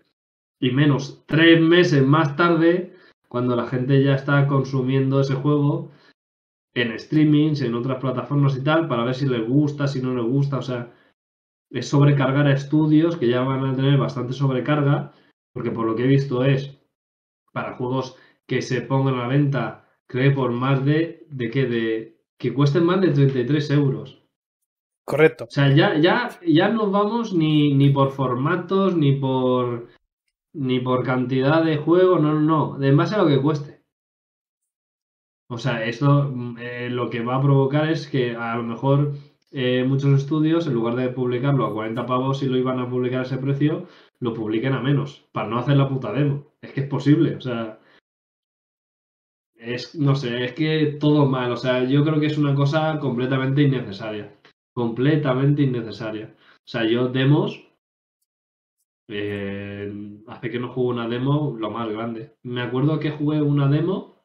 y 0.60 0.72
menos 0.72 1.24
tres 1.26 1.62
meses 1.62 2.06
más 2.06 2.36
tarde 2.36 2.96
cuando 3.28 3.56
la 3.56 3.68
gente 3.68 4.04
ya 4.04 4.16
está 4.16 4.48
consumiendo 4.48 5.20
ese 5.20 5.36
juego 5.36 5.92
en 6.74 6.98
streamings, 6.98 7.62
en 7.62 7.74
otras 7.74 8.00
plataformas 8.00 8.56
y 8.56 8.64
tal, 8.64 8.88
para 8.88 9.04
ver 9.04 9.16
si 9.16 9.28
les 9.28 9.48
gusta, 9.48 9.88
si 9.88 10.02
no 10.02 10.14
les 10.14 10.26
gusta, 10.26 10.60
o 10.60 10.62
sea, 10.62 10.94
es 11.72 11.88
sobrecargar 11.88 12.48
a 12.48 12.54
estudios 12.54 13.18
que 13.18 13.28
ya 13.28 13.42
van 13.42 13.66
a 13.66 13.76
tener 13.76 13.98
bastante 13.98 14.34
sobrecarga, 14.34 15.12
porque 15.54 15.72
por 15.72 15.86
lo 15.86 15.96
que 15.96 16.04
he 16.04 16.08
visto 16.08 16.46
es 16.46 16.80
para 17.52 17.74
juegos 17.74 18.16
que 18.48 18.62
se 18.62 18.82
pongan 18.82 19.20
a 19.20 19.28
venta, 19.28 19.90
creo 20.08 20.36
por 20.36 20.52
más 20.52 20.86
de, 20.86 21.26
de 21.30 21.50
que 21.50 21.66
de 21.66 22.22
que 22.38 22.54
cuesten 22.54 22.86
más 22.86 23.02
de 23.02 23.10
33 23.10 23.72
euros. 23.72 24.24
Correcto. 25.08 25.46
O 25.46 25.50
sea, 25.50 25.74
ya, 25.74 25.98
ya, 25.98 26.38
ya 26.46 26.68
no 26.68 26.92
vamos 26.92 27.34
ni, 27.34 27.74
ni 27.74 27.90
por 27.90 28.12
formatos, 28.12 28.94
ni 28.98 29.14
por 29.14 29.88
ni 30.54 30.80
por 30.82 31.06
cantidad 31.06 31.64
de 31.64 31.78
juego, 31.78 32.20
no, 32.20 32.34
no, 32.34 32.42
no, 32.42 32.78
de 32.78 32.92
base 32.94 33.16
a 33.16 33.20
lo 33.20 33.28
que 33.28 33.42
cueste. 33.42 33.84
O 35.50 35.58
sea, 35.58 35.86
esto 35.86 36.34
eh, 36.60 36.90
lo 36.92 37.10
que 37.10 37.22
va 37.24 37.36
a 37.38 37.42
provocar 37.42 37.90
es 37.90 38.08
que 38.08 38.36
a 38.36 38.58
lo 38.58 38.64
mejor 38.64 39.14
eh, 39.52 39.86
muchos 39.88 40.20
estudios, 40.22 40.68
en 40.68 40.74
lugar 40.74 40.96
de 40.96 41.10
publicarlo 41.10 41.66
a 41.66 41.74
40 41.74 42.06
pavos 42.06 42.44
y 42.44 42.48
lo 42.48 42.58
iban 42.58 42.80
a 42.80 42.90
publicar 42.90 43.22
a 43.22 43.24
ese 43.24 43.38
precio, 43.38 43.88
lo 44.20 44.34
publiquen 44.34 44.74
a 44.74 44.82
menos, 44.82 45.26
para 45.32 45.48
no 45.48 45.58
hacer 45.58 45.78
la 45.78 45.88
puta 45.88 46.12
demo. 46.12 46.48
Es 46.62 46.74
que 46.74 46.82
es 46.82 46.88
posible, 46.88 47.36
o 47.36 47.42
sea. 47.42 47.80
Es, 49.56 49.96
no 49.96 50.16
sé, 50.16 50.44
es 50.46 50.54
que 50.54 50.98
todo 51.00 51.26
mal. 51.26 51.52
O 51.52 51.58
sea, 51.58 51.84
yo 51.84 52.04
creo 52.04 52.20
que 52.20 52.28
es 52.28 52.38
una 52.38 52.56
cosa 52.56 53.00
completamente 53.00 53.62
innecesaria. 53.64 54.37
Completamente 54.82 55.64
innecesaria. 55.64 56.36
O 56.38 56.68
sea, 56.68 56.86
yo 56.86 57.08
demos. 57.08 57.64
eh, 59.08 59.92
hace 60.28 60.52
que 60.52 60.60
no 60.60 60.68
juego 60.72 60.90
una 60.90 61.08
demo 61.08 61.56
lo 61.58 61.72
más 61.72 61.90
grande. 61.90 62.36
Me 62.44 62.62
acuerdo 62.62 63.00
que 63.00 63.10
jugué 63.10 63.42
una 63.42 63.68
demo 63.70 64.22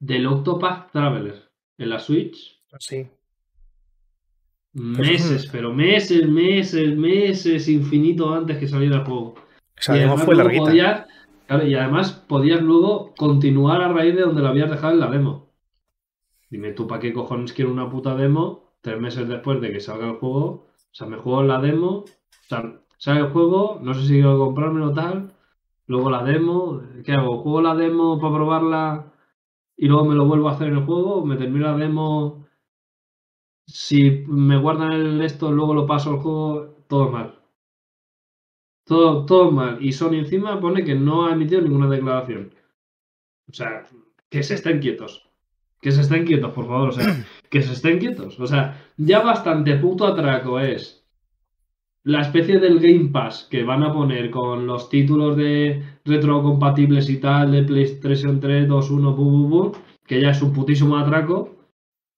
del 0.00 0.26
Octopath 0.26 0.92
Traveler 0.92 1.50
en 1.78 1.88
la 1.88 1.98
Switch. 1.98 2.62
Sí. 2.78 3.06
Meses, 4.74 5.48
pero 5.50 5.72
meses, 5.72 6.28
meses, 6.28 6.94
meses, 6.94 7.68
infinito 7.68 8.34
antes 8.34 8.58
que 8.58 8.68
saliera 8.68 8.96
el 8.96 9.04
juego. 9.04 9.34
Esa 9.78 9.96
Y 9.96 10.00
demo 10.00 10.10
además 10.12 10.26
fue 10.26 10.36
larguita. 10.36 10.64
podías- 10.64 11.06
claro, 11.46 11.66
y 11.66 11.74
además 11.74 12.12
podías 12.28 12.60
luego 12.60 13.14
continuar 13.16 13.80
a 13.80 13.92
raíz 13.94 14.14
de 14.14 14.22
donde 14.22 14.42
lo 14.42 14.48
habías 14.48 14.70
dejado 14.70 14.92
en 14.92 15.00
la 15.00 15.10
demo. 15.10 15.48
Dime 16.50 16.72
tú, 16.72 16.86
¿para 16.86 17.00
qué 17.00 17.14
cojones 17.14 17.54
quiero 17.54 17.70
una 17.72 17.88
puta 17.88 18.14
demo 18.14 18.68
tres 18.80 19.00
meses 19.00 19.28
después 19.28 19.60
de 19.60 19.72
que 19.72 19.80
salga 19.80 20.06
el 20.06 20.16
juego? 20.16 20.46
O 20.92 20.94
sea, 20.94 21.06
me 21.06 21.16
juego 21.18 21.42
la 21.42 21.60
demo, 21.60 21.88
o 21.98 22.06
sea, 22.48 22.80
sale 22.98 23.20
el 23.20 23.30
juego, 23.30 23.78
no 23.82 23.94
sé 23.94 24.02
si 24.02 24.14
quiero 24.14 24.38
comprármelo 24.38 24.92
tal, 24.92 25.32
luego 25.86 26.10
la 26.10 26.22
demo, 26.24 26.82
¿qué 27.04 27.12
hago? 27.12 27.42
¿Juego 27.42 27.62
la 27.62 27.74
demo 27.74 28.20
para 28.20 28.34
probarla 28.34 29.12
y 29.76 29.88
luego 29.88 30.04
me 30.04 30.14
lo 30.14 30.26
vuelvo 30.26 30.48
a 30.48 30.52
hacer 30.52 30.68
en 30.68 30.78
el 30.78 30.84
juego? 30.84 31.24
¿Me 31.24 31.36
termino 31.36 31.66
la 31.66 31.76
demo? 31.76 32.46
Si 33.66 34.24
me 34.26 34.58
guardan 34.58 34.92
el 34.92 35.22
esto, 35.22 35.52
luego 35.52 35.74
lo 35.74 35.86
paso 35.86 36.10
al 36.10 36.18
juego, 36.18 36.84
todo 36.88 37.10
mal. 37.10 37.40
Todo, 38.84 39.24
todo 39.24 39.52
mal. 39.52 39.78
Y 39.80 39.92
Sony 39.92 40.14
encima 40.14 40.60
pone 40.60 40.84
que 40.84 40.94
no 40.96 41.26
ha 41.26 41.32
emitido 41.32 41.62
ninguna 41.62 41.88
declaración. 41.88 42.52
O 43.48 43.52
sea, 43.52 43.84
que 44.28 44.42
se 44.42 44.54
estén 44.54 44.80
quietos. 44.80 45.30
Que 45.80 45.92
se 45.92 46.00
estén 46.02 46.26
quietos, 46.26 46.52
por 46.52 46.66
favor. 46.66 46.88
O 46.88 46.92
sea, 46.92 47.06
que 47.50 47.62
se 47.62 47.72
estén 47.74 47.98
quietos. 47.98 48.40
O 48.40 48.46
sea, 48.46 48.62
ya 48.96 49.20
bastante 49.20 49.76
puto 49.76 50.06
atraco 50.06 50.60
es 50.60 51.04
la 52.04 52.22
especie 52.22 52.58
del 52.58 52.80
Game 52.80 53.10
Pass 53.10 53.46
que 53.50 53.64
van 53.64 53.82
a 53.82 53.92
poner 53.92 54.30
con 54.30 54.66
los 54.66 54.88
títulos 54.88 55.36
de 55.36 55.82
retrocompatibles 56.04 57.10
y 57.10 57.18
tal 57.18 57.52
de 57.52 57.64
PlayStation 57.64 58.40
3, 58.40 58.68
2, 58.68 58.90
1, 58.90 59.16
bu, 59.16 59.24
bu, 59.30 59.48
bu, 59.48 59.72
que 60.06 60.20
ya 60.20 60.30
es 60.30 60.40
un 60.42 60.52
putísimo 60.52 60.96
atraco. 60.96 61.56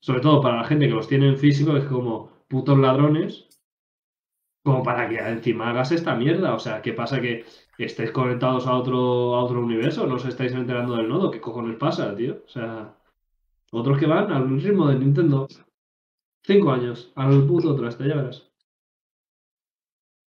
Sobre 0.01 0.21
todo 0.21 0.41
para 0.41 0.57
la 0.57 0.65
gente 0.65 0.89
que 0.89 0.95
los 0.95 1.09
tiene 1.09 1.29
en 1.29 1.39
físico, 1.39 1.77
es 1.77 1.85
como 1.85 2.31
putos 2.49 2.79
ladrones 2.79 3.49
como 4.65 4.83
para 4.83 5.09
que 5.09 5.17
encima 5.19 5.71
hagas 5.71 5.93
esta 5.93 6.15
mierda. 6.15 6.55
O 6.55 6.59
sea, 6.59 6.83
¿qué 6.83 6.93
pasa? 6.93 7.21
¿Que 7.21 7.45
estéis 7.79 8.11
conectados 8.13 8.67
a 8.67 8.75
otro, 8.77 9.35
a 9.35 9.45
otro 9.45 9.61
universo? 9.63 10.07
¿No 10.07 10.15
os 10.17 10.25
estáis 10.25 10.53
enterando 10.53 10.97
del 10.97 11.09
nodo? 11.09 11.31
¿Qué 11.31 11.41
cojones 11.41 11.77
pasa, 11.77 12.15
tío? 12.15 12.43
O 12.47 12.49
sea, 12.49 12.95
otros 13.73 13.99
que 13.99 14.07
van 14.07 14.31
al 14.31 14.61
ritmo 14.61 14.89
de 14.89 14.99
Nintendo. 14.99 15.49
Cinco 16.45 16.73
años, 16.73 17.13
al 17.17 17.47
puto 17.47 17.75
traste, 17.75 18.07
ya 18.07 18.17
verás. 18.17 18.51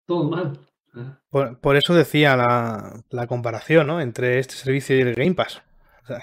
Todo 0.07 0.29
mal. 0.29 0.57
Sea, 0.93 1.19
Por, 1.29 1.75
eso 1.75 1.93
decía 1.93 2.35
la, 2.37 3.27
comparación 3.27 3.87
¿no? 3.87 4.01
entre 4.01 4.39
este 4.39 4.55
servicio 4.55 4.97
y 4.97 5.01
el 5.01 5.13
Game 5.13 5.33
Pass. 5.33 5.61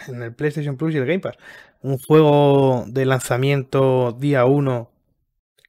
En 0.08 0.22
el 0.22 0.34
PlayStation 0.34 0.76
Plus 0.76 0.94
y 0.94 0.98
el 0.98 1.06
Game 1.06 1.20
Pass. 1.20 1.36
Un 1.82 1.98
juego 1.98 2.84
de 2.86 3.04
lanzamiento 3.04 4.12
día 4.12 4.44
1 4.44 4.88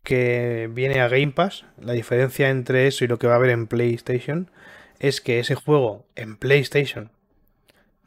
que 0.03 0.69
viene 0.71 1.01
a 1.01 1.07
Game 1.07 1.31
Pass. 1.31 1.65
La 1.79 1.93
diferencia 1.93 2.49
entre 2.49 2.87
eso 2.87 3.03
y 3.03 3.07
lo 3.07 3.17
que 3.19 3.27
va 3.27 3.33
a 3.33 3.37
haber 3.37 3.49
en 3.49 3.67
PlayStation 3.67 4.49
es 4.99 5.21
que 5.21 5.39
ese 5.39 5.55
juego 5.55 6.05
en 6.15 6.37
PlayStation. 6.37 7.11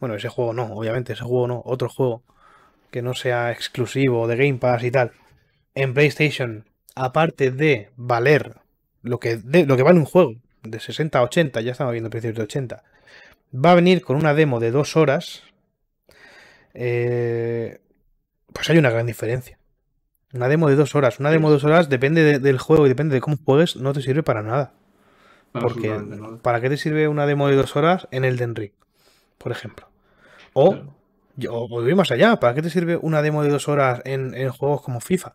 Bueno, 0.00 0.14
ese 0.14 0.28
juego 0.28 0.52
no, 0.52 0.72
obviamente, 0.74 1.12
ese 1.12 1.24
juego 1.24 1.48
no, 1.48 1.62
otro 1.64 1.88
juego 1.88 2.22
que 2.96 3.02
no 3.02 3.12
sea 3.12 3.52
exclusivo 3.52 4.26
de 4.26 4.36
Game 4.36 4.54
Pass 4.58 4.82
y 4.82 4.90
tal. 4.90 5.12
En 5.74 5.92
PlayStation, 5.92 6.64
aparte 6.94 7.50
de 7.50 7.90
valer 7.96 8.54
lo 9.02 9.20
que, 9.20 9.36
de- 9.36 9.66
lo 9.66 9.76
que 9.76 9.82
vale 9.82 9.98
un 9.98 10.06
juego 10.06 10.36
de 10.62 10.80
60 10.80 11.18
a 11.18 11.22
80, 11.24 11.60
ya 11.60 11.72
estamos 11.72 11.92
viendo 11.92 12.08
precios 12.08 12.34
de 12.34 12.42
80, 12.44 12.82
va 13.54 13.72
a 13.72 13.74
venir 13.74 14.00
con 14.00 14.16
una 14.16 14.32
demo 14.32 14.60
de 14.60 14.70
dos 14.70 14.96
horas. 14.96 15.42
eh, 16.72 17.80
pues 18.54 18.70
hay 18.70 18.78
una 18.78 18.88
gran 18.90 19.04
diferencia. 19.06 19.58
Una 20.32 20.48
demo 20.48 20.68
de 20.70 20.76
dos 20.76 20.94
horas. 20.94 21.20
Una 21.20 21.30
demo 21.30 21.48
de 21.48 21.54
dos 21.56 21.64
horas 21.64 21.90
depende 21.90 22.22
de- 22.22 22.38
del 22.38 22.58
juego 22.58 22.86
y 22.86 22.88
depende 22.88 23.14
de 23.14 23.20
cómo 23.20 23.36
juegues, 23.44 23.76
no 23.76 23.92
te 23.92 24.00
sirve 24.00 24.22
para 24.22 24.42
nada. 24.42 24.72
Porque. 25.52 25.88
¿para 26.42 26.60
qué 26.62 26.70
te 26.70 26.76
sirve 26.78 27.08
una 27.08 27.26
demo 27.26 27.48
de 27.48 27.56
dos 27.56 27.76
horas 27.76 28.08
en 28.10 28.24
el 28.24 28.38
Ring, 28.38 28.72
por 29.36 29.52
ejemplo? 29.52 29.86
O. 30.54 30.72
yo- 31.36 31.54
o 31.54 31.68
voy 31.68 31.94
más 31.94 32.10
allá, 32.10 32.36
¿para 32.40 32.54
qué 32.54 32.62
te 32.62 32.70
sirve 32.70 32.96
una 33.00 33.22
demo 33.22 33.42
de 33.42 33.50
dos 33.50 33.68
horas 33.68 34.02
en, 34.04 34.34
en 34.34 34.50
juegos 34.50 34.82
como 34.82 35.00
FIFA? 35.00 35.34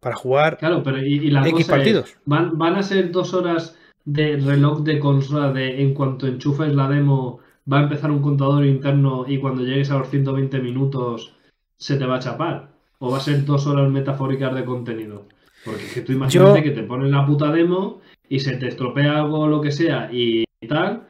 Para 0.00 0.16
jugar 0.16 0.58
Claro, 0.58 0.82
pero 0.82 0.98
y, 0.98 1.14
y 1.14 1.30
la 1.30 1.40
X 1.42 1.50
cosa 1.52 1.60
es, 1.60 1.68
partidos. 1.68 2.16
¿van, 2.26 2.58
van 2.58 2.76
a 2.76 2.82
ser 2.82 3.10
dos 3.10 3.32
horas 3.34 3.76
de 4.04 4.36
reloj 4.36 4.80
de 4.82 4.98
consola 4.98 5.50
de 5.52 5.80
en 5.82 5.94
cuanto 5.94 6.26
enchufes 6.26 6.74
la 6.74 6.88
demo 6.88 7.40
va 7.70 7.78
a 7.78 7.82
empezar 7.84 8.10
un 8.10 8.20
contador 8.20 8.66
interno 8.66 9.24
y 9.26 9.38
cuando 9.38 9.62
llegues 9.62 9.90
a 9.90 9.96
los 9.98 10.10
120 10.10 10.58
minutos 10.60 11.34
se 11.78 11.96
te 11.96 12.04
va 12.04 12.16
a 12.16 12.20
chapar? 12.20 12.68
¿O 12.98 13.10
va 13.10 13.16
a 13.18 13.20
ser 13.20 13.44
dos 13.44 13.66
horas 13.66 13.90
metafóricas 13.90 14.54
de 14.54 14.64
contenido? 14.64 15.26
Porque 15.64 15.84
es 15.84 15.92
que 15.94 16.00
tú 16.02 16.12
imagínate 16.12 16.58
Yo- 16.58 16.62
que 16.62 16.70
te 16.70 16.82
ponen 16.82 17.10
la 17.10 17.24
puta 17.26 17.50
demo 17.50 18.00
y 18.28 18.40
se 18.40 18.56
te 18.58 18.68
estropea 18.68 19.16
algo 19.20 19.40
o 19.40 19.48
lo 19.48 19.60
que 19.62 19.72
sea 19.72 20.10
y, 20.12 20.44
y 20.60 20.68
tal 20.68 21.04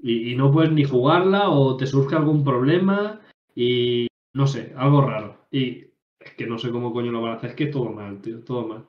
y, 0.00 0.30
y 0.32 0.36
no 0.36 0.52
puedes 0.52 0.70
ni 0.70 0.84
jugarla 0.84 1.48
o 1.50 1.76
te 1.76 1.86
surge 1.86 2.14
algún 2.14 2.44
problema 2.44 3.20
y 3.60 4.06
no 4.32 4.46
sé, 4.46 4.72
algo 4.74 5.02
raro. 5.02 5.46
Y 5.50 5.84
es 6.18 6.32
que 6.34 6.46
no 6.46 6.58
sé 6.58 6.70
cómo 6.70 6.94
coño 6.94 7.12
lo 7.12 7.20
van 7.20 7.32
a 7.32 7.36
hacer, 7.36 7.50
es 7.50 7.56
que 7.56 7.66
todo 7.66 7.90
mal, 7.90 8.22
tío, 8.22 8.40
todo 8.40 8.66
mal. 8.66 8.86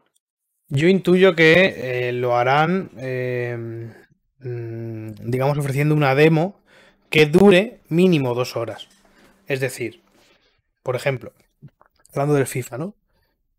Yo 0.70 0.88
intuyo 0.88 1.36
que 1.36 2.08
eh, 2.08 2.14
lo 2.14 2.38
harán, 2.38 2.90
eh, 2.98 3.92
mm, 4.40 5.30
digamos, 5.30 5.58
ofreciendo 5.58 5.94
una 5.94 6.16
demo 6.16 6.62
que 7.10 7.26
dure 7.26 7.82
mínimo 7.90 8.34
dos 8.34 8.56
horas. 8.56 8.88
Es 9.46 9.60
decir, 9.60 10.00
por 10.84 10.96
ejemplo, 10.96 11.34
hablando 12.14 12.36
del 12.36 12.48
FIFA, 12.48 12.78
¿no? 12.78 12.96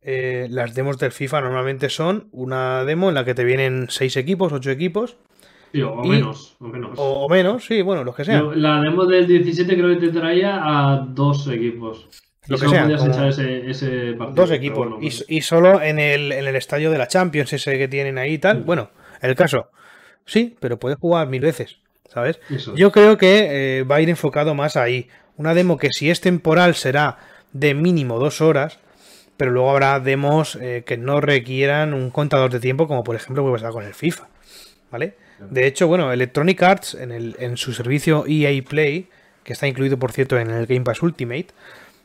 Eh, 0.01 0.47
las 0.49 0.75
demos 0.75 0.97
del 0.97 1.13
FIFA 1.13 1.43
normalmente 1.43 1.91
son 1.91 2.29
una 2.33 2.87
demo 2.87 3.11
en 3.11 3.15
la 3.15 3.27
que 3.27 3.35
te 3.35 3.45
vienen 3.45 3.89
seis 3.91 4.17
equipos, 4.17 4.51
ocho 4.51 4.71
equipos, 4.71 5.19
Sí, 5.73 5.81
o 5.83 6.03
Y- 6.05 6.09
menos, 6.09 6.55
o 6.61 6.66
menos. 6.66 6.91
o, 6.97 7.29
menos, 7.29 7.64
sí, 7.64 7.81
bueno, 7.83 8.05
los 8.05 8.14
que 8.14 8.25
sean. 8.25 8.61
La 8.61 8.81
demo 8.81 9.07
del 9.07 9.27
17 9.27 9.75
creo 9.75 9.89
que 9.99 10.07
te 10.07 10.12
traía 10.12 10.61
a 10.62 10.99
dos 11.09 11.49
equipos. 11.49 12.09
Lo 12.49 12.57
y 12.57 12.61
que 12.61 12.68
sea, 12.68 12.87
echar 12.91 13.29
ese, 13.29 13.70
ese 13.70 14.12
partido. 14.14 14.43
Dos 14.43 14.51
equipos. 14.51 14.79
bueno, 14.79 14.97
y, 15.01 15.09
bueno. 15.11 15.25
y 15.29 15.41
solo 15.43 15.81
en 15.81 15.99
el, 15.99 16.33
en 16.33 16.47
el 16.47 16.57
estadio 16.57 16.91
de 16.91 16.99
la 16.99 17.07
Champions, 17.07 17.53
ese 17.53 17.79
que 17.79 17.89
tienen 17.89 18.18
ahí 18.18 18.35
y 18.35 18.39
tal. 18.39 18.61
Mm. 18.61 18.64
Bueno, 18.66 18.91
el 19.20 19.35
caso. 19.35 19.68
Sí, 20.27 20.57
pero 20.61 20.79
puedes 20.79 20.99
jugar 20.99 21.29
mil 21.29 21.41
veces, 21.41 21.79
¿sabes? 22.09 22.41
Eso. 22.51 22.75
Yo 22.75 22.93
creo 22.93 23.16
que 23.16 23.79
eh, 23.79 23.83
va 23.85 23.97
a 23.97 24.01
ir 24.01 24.09
enfocado 24.11 24.55
más 24.55 24.77
ahí. 24.77 25.09
Una 25.37 25.55
demo 25.55 25.79
que 25.79 25.89
si 25.91 26.11
es 26.11 26.20
temporal 26.20 26.75
será 26.75 27.18
de 27.53 27.75
mínimo 27.75 28.18
dos 28.18 28.41
horas, 28.41 28.79
pero 29.37 29.51
luego 29.51 29.70
habrá 29.70 29.99
demos 30.01 30.57
eh, 30.57 30.83
que 30.87 30.97
no 30.97 31.20
requieran 31.20 31.95
un 31.95 32.11
contador 32.11 32.51
de 32.51 32.61
tiempo, 32.61 32.87
como 32.87 33.03
por 33.05 33.16
ejemplo 33.16 33.43
puede 33.43 33.55
pasar 33.55 33.73
con 33.73 33.85
el 33.85 33.95
FIFA, 33.95 34.29
¿vale? 34.91 35.14
De 35.51 35.66
hecho, 35.66 35.86
bueno, 35.86 36.12
Electronic 36.12 36.62
Arts 36.62 36.95
en, 36.95 37.11
el, 37.11 37.36
en 37.38 37.57
su 37.57 37.72
servicio 37.72 38.24
EA 38.26 38.62
Play, 38.62 39.09
que 39.45 39.53
está 39.53 39.66
incluido, 39.66 39.99
por 39.99 40.12
cierto, 40.12 40.38
en 40.38 40.51
el 40.51 40.66
Game 40.66 40.82
Pass 40.82 41.03
Ultimate, 41.03 41.49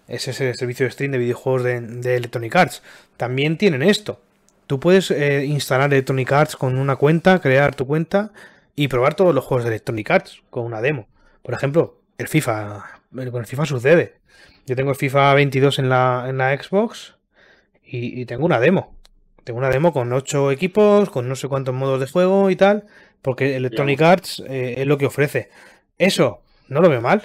es 0.07 0.27
ese 0.27 0.53
servicio 0.53 0.85
de 0.85 0.91
stream 0.91 1.11
de 1.11 1.17
videojuegos 1.17 1.63
de, 1.63 2.15
Electronic 2.15 2.55
Arts, 2.55 2.83
también 3.17 3.57
tienen 3.57 3.83
esto. 3.83 4.21
Tú 4.65 4.79
puedes 4.79 5.11
eh, 5.11 5.45
instalar 5.45 5.91
Electronic 5.91 6.31
Arts 6.31 6.55
con 6.55 6.77
una 6.77 6.95
cuenta, 6.95 7.39
crear 7.39 7.75
tu 7.75 7.85
cuenta 7.85 8.31
y 8.75 8.87
probar 8.87 9.15
todos 9.15 9.33
los 9.33 9.43
juegos 9.43 9.63
de 9.63 9.69
Electronic 9.69 10.09
Arts 10.11 10.41
con 10.49 10.65
una 10.65 10.81
demo. 10.81 11.07
Por 11.41 11.53
ejemplo, 11.53 12.01
el 12.17 12.27
FIFA. 12.27 13.01
Con 13.11 13.41
el 13.41 13.45
FIFA 13.45 13.65
sucede. 13.65 14.15
Yo 14.65 14.75
tengo 14.75 14.89
el 14.89 14.97
FIFA 14.97 15.33
22 15.33 15.79
en 15.79 15.89
la, 15.89 16.25
en 16.27 16.37
la 16.37 16.61
Xbox 16.61 17.15
y 17.83 18.25
tengo 18.25 18.45
una 18.45 18.59
demo. 18.59 18.96
Tengo 19.47 19.59
una 19.59 19.69
demo 19.69 19.93
con 19.93 20.11
8 20.11 20.51
equipos, 20.51 21.09
con 21.09 21.29
no 21.29 21.35
sé 21.37 21.47
cuántos 21.47 21.73
modos 21.73 22.01
de 22.01 22.07
juego 22.07 22.49
y 22.49 22.57
tal, 22.57 22.83
porque 23.21 23.55
Electronic 23.55 24.01
Arts 24.01 24.43
eh, 24.45 24.73
es 24.79 24.85
lo 24.85 24.97
que 24.97 25.05
ofrece. 25.05 25.47
Eso, 25.97 26.41
no 26.67 26.81
lo 26.81 26.89
veo 26.89 26.99
mal. 26.99 27.21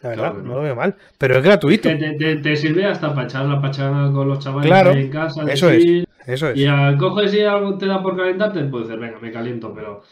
La 0.00 0.08
verdad, 0.08 0.30
Claro 0.32 0.42
no. 0.42 0.54
lo 0.56 0.62
veo 0.62 0.74
mal. 0.74 0.96
Pero 1.18 1.36
es 1.38 1.44
gratuito. 1.44 1.88
Te, 1.88 1.94
te- 1.94 2.14
te- 2.14 2.36
te 2.38 2.56
sirve 2.56 2.86
hasta 2.86 3.14
para 3.14 3.28
echar 3.28 3.44
la 3.46 3.60
pachanga 3.62 4.12
con 4.12 4.26
los 4.26 4.40
chavales 4.40 4.66
Claro, 4.66 4.90
en 4.90 5.10
casa. 5.10 5.44
eso 5.48 5.70
es. 5.70 6.04
Eso 6.26 6.48
es. 6.48 6.56
Y 6.58 6.66
al 6.66 6.98
coges 6.98 7.32
y 7.34 7.42
algo 7.42 7.78
te 7.78 7.86
da 7.86 8.02
por 8.02 8.16
calentarte, 8.16 8.64
pues 8.64 8.88
dices, 8.88 9.00
venga, 9.00 9.20
me 9.20 9.30
caliento, 9.30 9.72
pero 9.72 10.02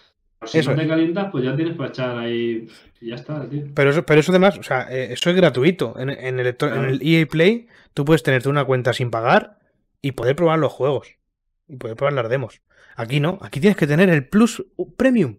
si 0.44 0.58
Eso 0.58 0.70
no 0.70 0.76
te 0.80 0.86
calientas, 0.86 1.26
pues 1.32 1.42
ya 1.42 1.56
tienes 1.56 1.74
para 1.74 1.88
echar 1.88 2.18
ahí 2.18 2.68
y 3.00 3.08
ya 3.08 3.16
está, 3.16 3.48
tío. 3.48 3.62
Pero 3.74 3.90
eso, 3.90 4.06
pero 4.06 4.20
eso 4.20 4.30
además, 4.30 4.56
o 4.58 4.62
sea, 4.62 4.86
eh, 4.88 5.08
eso 5.12 5.28
es 5.28 5.34
gratuito. 5.34 5.94
En, 5.98 6.10
en 6.10 6.38
el 6.38 7.00
EA 7.02 7.26
Play, 7.26 7.66
tú 7.94 8.04
puedes 8.04 8.22
tenerte 8.22 8.48
una 8.48 8.64
cuenta 8.64 8.92
sin 8.92 9.10
pagar 9.10 9.58
y 10.02 10.12
poder 10.12 10.36
probar 10.36 10.58
los 10.58 10.72
juegos. 10.72 11.16
Y 11.68 11.76
poder 11.76 11.96
probar 11.96 12.14
las 12.14 12.28
demos. 12.28 12.62
Aquí 12.96 13.20
no, 13.20 13.38
aquí 13.42 13.60
tienes 13.60 13.76
que 13.76 13.86
tener 13.86 14.08
el 14.10 14.26
Plus 14.26 14.66
Premium, 14.96 15.36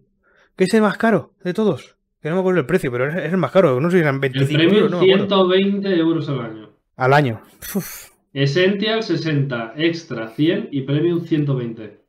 que 0.56 0.64
es 0.64 0.74
el 0.74 0.82
más 0.82 0.96
caro 0.96 1.34
de 1.44 1.54
todos. 1.54 1.96
Que 2.20 2.28
no 2.28 2.36
me 2.36 2.40
acuerdo 2.40 2.60
el 2.60 2.66
precio, 2.66 2.90
pero 2.92 3.08
es, 3.08 3.32
el 3.32 3.36
más 3.36 3.50
caro. 3.50 3.80
No 3.80 3.90
sé 3.90 3.98
si 3.98 4.00
eran 4.02 4.16
El 4.16 4.20
25 4.20 4.58
premium 4.58 4.76
euros, 4.76 4.90
no 4.92 5.00
me 5.00 5.12
acuerdo. 5.12 5.26
120 5.26 5.98
euros 5.98 6.28
al 6.28 6.40
año. 6.40 6.70
Al 6.96 7.12
año. 7.12 7.42
Uf. 7.74 8.10
Essential 8.32 9.02
60, 9.02 9.74
extra 9.76 10.28
100 10.28 10.68
y 10.70 10.82
premium 10.82 11.24
120. 11.24 12.00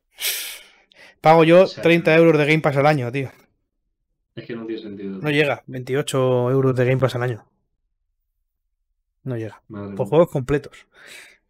Pago 1.20 1.44
yo 1.44 1.64
O 1.64 1.66
sea, 1.66 1.82
30 1.82 2.16
euros 2.16 2.38
de 2.38 2.46
Game 2.46 2.60
Pass 2.60 2.76
al 2.76 2.86
año, 2.86 3.10
tío. 3.10 3.30
Es 4.34 4.46
que 4.46 4.54
no 4.54 4.66
tiene 4.66 4.82
sentido. 4.82 5.18
No 5.18 5.30
llega. 5.30 5.62
28 5.66 6.50
euros 6.50 6.74
de 6.74 6.84
Game 6.84 6.98
Pass 6.98 7.14
al 7.16 7.22
año. 7.22 7.44
No 9.24 9.36
llega. 9.36 9.62
Madre 9.68 9.96
Por 9.96 10.06
mía. 10.06 10.10
juegos 10.10 10.30
completos. 10.30 10.86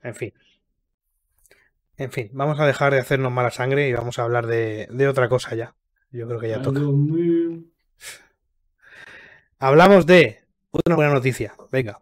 En 0.02 0.14
fin. 0.14 0.32
En 1.96 2.10
fin, 2.10 2.30
vamos 2.32 2.58
a 2.58 2.66
dejar 2.66 2.92
de 2.92 3.00
hacernos 3.00 3.32
mala 3.32 3.50
sangre 3.50 3.88
y 3.88 3.92
vamos 3.92 4.18
a 4.18 4.24
hablar 4.24 4.46
de, 4.46 4.88
de 4.90 5.08
otra 5.08 5.28
cosa 5.28 5.54
ya. 5.54 5.74
Yo 6.10 6.26
creo 6.26 6.40
que 6.40 6.48
ya 6.48 6.56
Ay, 6.56 6.62
toca. 6.62 6.80
Hablamos 9.58 10.06
de 10.06 10.44
una 10.84 10.96
buena 10.96 11.12
noticia. 11.12 11.54
Venga. 11.70 12.00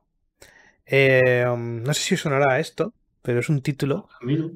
Eh, 0.87 1.45
um, 1.47 1.83
no 1.83 1.95
sé 1.95 2.03
si 2.03 2.15
os 2.15 2.21
sonará 2.21 2.59
esto, 2.59 2.95
pero 3.23 3.41
es 3.41 3.49
un 3.49 3.63
título 3.63 4.09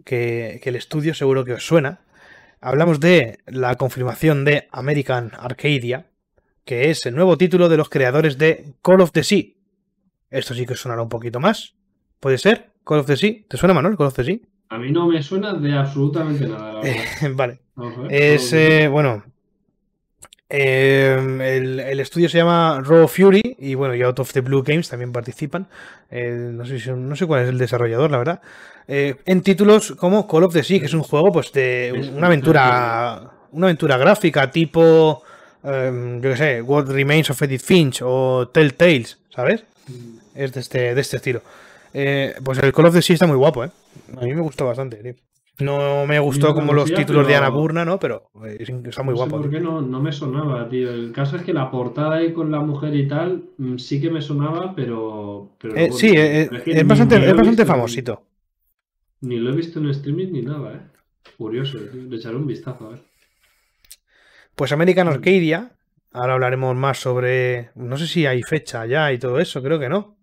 que, 0.04 0.60
que 0.62 0.68
el 0.68 0.76
estudio 0.76 1.14
seguro 1.14 1.44
que 1.44 1.52
os 1.52 1.66
suena. 1.66 2.00
Hablamos 2.60 2.98
de 3.00 3.38
la 3.46 3.76
confirmación 3.76 4.44
de 4.44 4.68
American 4.72 5.32
Arcadia, 5.38 6.10
que 6.64 6.90
es 6.90 7.04
el 7.06 7.14
nuevo 7.14 7.36
título 7.36 7.68
de 7.68 7.76
los 7.76 7.90
creadores 7.90 8.38
de 8.38 8.74
Call 8.82 9.02
of 9.02 9.12
the 9.12 9.22
Sea. 9.22 9.44
Esto 10.30 10.54
sí 10.54 10.66
que 10.66 10.72
os 10.72 10.80
sonará 10.80 11.02
un 11.02 11.08
poquito 11.08 11.40
más. 11.40 11.76
¿Puede 12.20 12.38
ser? 12.38 12.72
Call 12.84 13.00
of 13.00 13.06
the 13.06 13.16
Sea. 13.16 13.44
¿Te 13.48 13.56
suena, 13.56 13.74
Manuel? 13.74 13.96
Call 13.96 14.08
of 14.08 14.14
the 14.14 14.24
Sea. 14.24 14.40
A 14.68 14.78
mí 14.78 14.90
no 14.90 15.06
me 15.06 15.22
suena 15.22 15.54
de 15.54 15.72
absolutamente 15.74 16.46
nada, 16.48 16.72
la 16.74 16.80
verdad. 16.80 17.02
vale. 17.34 17.58
Ver. 17.76 18.12
Es, 18.12 18.52
eh, 18.52 18.88
bueno, 18.88 19.22
eh, 20.48 21.16
el, 21.56 21.80
el 21.80 22.00
estudio 22.00 22.28
se 22.28 22.38
llama 22.38 22.80
Raw 22.84 23.08
Fury 23.08 23.56
y 23.58 23.74
bueno, 23.74 23.94
y 23.94 24.02
Out 24.02 24.20
of 24.20 24.32
the 24.32 24.40
Blue 24.40 24.62
Games 24.62 24.88
también 24.88 25.12
participan. 25.12 25.66
Eh, 26.10 26.30
no, 26.52 26.64
sé 26.64 26.78
si- 26.78 26.90
no 26.90 27.16
sé 27.16 27.26
cuál 27.26 27.42
es 27.42 27.48
el 27.48 27.58
desarrollador, 27.58 28.10
la 28.10 28.18
verdad. 28.18 28.40
Eh, 28.88 29.16
en 29.24 29.42
títulos 29.42 29.92
como 29.98 30.28
Call 30.28 30.44
of 30.44 30.52
the 30.52 30.62
Sea, 30.62 30.78
que 30.78 30.86
es 30.86 30.94
un 30.94 31.02
juego 31.02 31.32
pues 31.32 31.52
de 31.52 32.10
una 32.16 32.28
aventura, 32.28 33.30
una 33.52 33.66
aventura 33.66 33.96
gráfica 33.96 34.48
tipo, 34.50 35.22
eh, 35.64 36.18
yo 36.22 36.30
qué 36.30 36.36
sé, 36.36 36.62
What 36.62 36.86
Remains 36.90 37.30
of 37.30 37.42
Edith 37.42 37.62
Finch 37.62 38.00
o 38.04 38.48
Telltales, 38.48 39.18
¿sabes? 39.34 39.64
Mm, 39.88 40.18
Es 40.36 40.52
de 40.52 40.60
este, 40.60 40.94
de 40.94 41.00
este 41.00 41.16
estilo. 41.16 41.42
Eh, 41.98 42.34
pues 42.44 42.58
el 42.62 42.72
Call 42.74 42.86
of 42.86 42.94
the 42.94 43.00
Sea 43.00 43.14
está 43.14 43.26
muy 43.26 43.36
guapo, 43.38 43.64
¿eh? 43.64 43.70
A 44.18 44.20
mí 44.20 44.34
me 44.34 44.42
gustó 44.42 44.66
bastante, 44.66 44.96
tío. 44.98 45.14
No 45.60 46.04
me 46.06 46.18
gustó 46.18 46.48
no 46.48 46.54
como 46.54 46.74
los 46.74 46.92
títulos 46.92 47.26
de 47.26 47.32
pero- 47.32 47.46
Annapurna, 47.46 47.86
¿no? 47.86 47.98
Pero 47.98 48.30
eh, 48.44 48.58
está 48.84 49.02
muy 49.02 49.12
no 49.14 49.16
guapo. 49.16 49.30
sé 49.30 49.42
por 49.42 49.50
tío. 49.50 49.50
qué 49.58 49.60
no, 49.64 49.80
no 49.80 50.00
me 50.02 50.12
sonaba, 50.12 50.68
tío. 50.68 50.90
El 50.92 51.12
caso 51.12 51.36
es 51.36 51.42
que 51.42 51.54
la 51.54 51.70
portada 51.70 52.16
ahí 52.16 52.34
con 52.34 52.50
la 52.50 52.60
mujer 52.60 52.94
y 52.94 53.08
tal, 53.08 53.44
mm, 53.56 53.78
sí 53.78 53.98
que 53.98 54.10
me 54.10 54.20
sonaba, 54.20 54.74
pero. 54.76 55.52
pero 55.58 55.74
Eh, 55.74 55.90
sí, 55.92 56.12
eh, 56.14 56.50
es 56.66 56.86
bastante, 56.86 57.16
es 57.16 57.34
bastante 57.34 57.62
en- 57.62 57.68
famosito. 57.68 58.22
Ni 59.22 59.38
lo 59.38 59.50
he 59.50 59.56
visto 59.56 59.78
en 59.78 59.88
streaming 59.88 60.32
ni 60.32 60.42
nada, 60.42 60.74
eh. 60.74 60.80
Curioso, 61.38 61.78
tío. 61.78 62.02
Le 62.02 62.16
echaré 62.16 62.36
un 62.36 62.46
vistazo, 62.46 62.86
a 62.86 62.90
ver. 62.90 63.02
Pues 64.54 64.72
American 64.72 65.08
Arcadia, 65.08 65.70
ahora 66.12 66.34
hablaremos 66.34 66.76
más 66.76 66.98
sobre. 66.98 67.70
No 67.74 67.96
sé 67.96 68.06
si 68.06 68.26
hay 68.26 68.42
fecha 68.42 68.84
ya 68.84 69.10
y 69.12 69.18
todo 69.18 69.38
eso, 69.40 69.62
creo 69.62 69.78
que 69.78 69.88
no. 69.88 70.15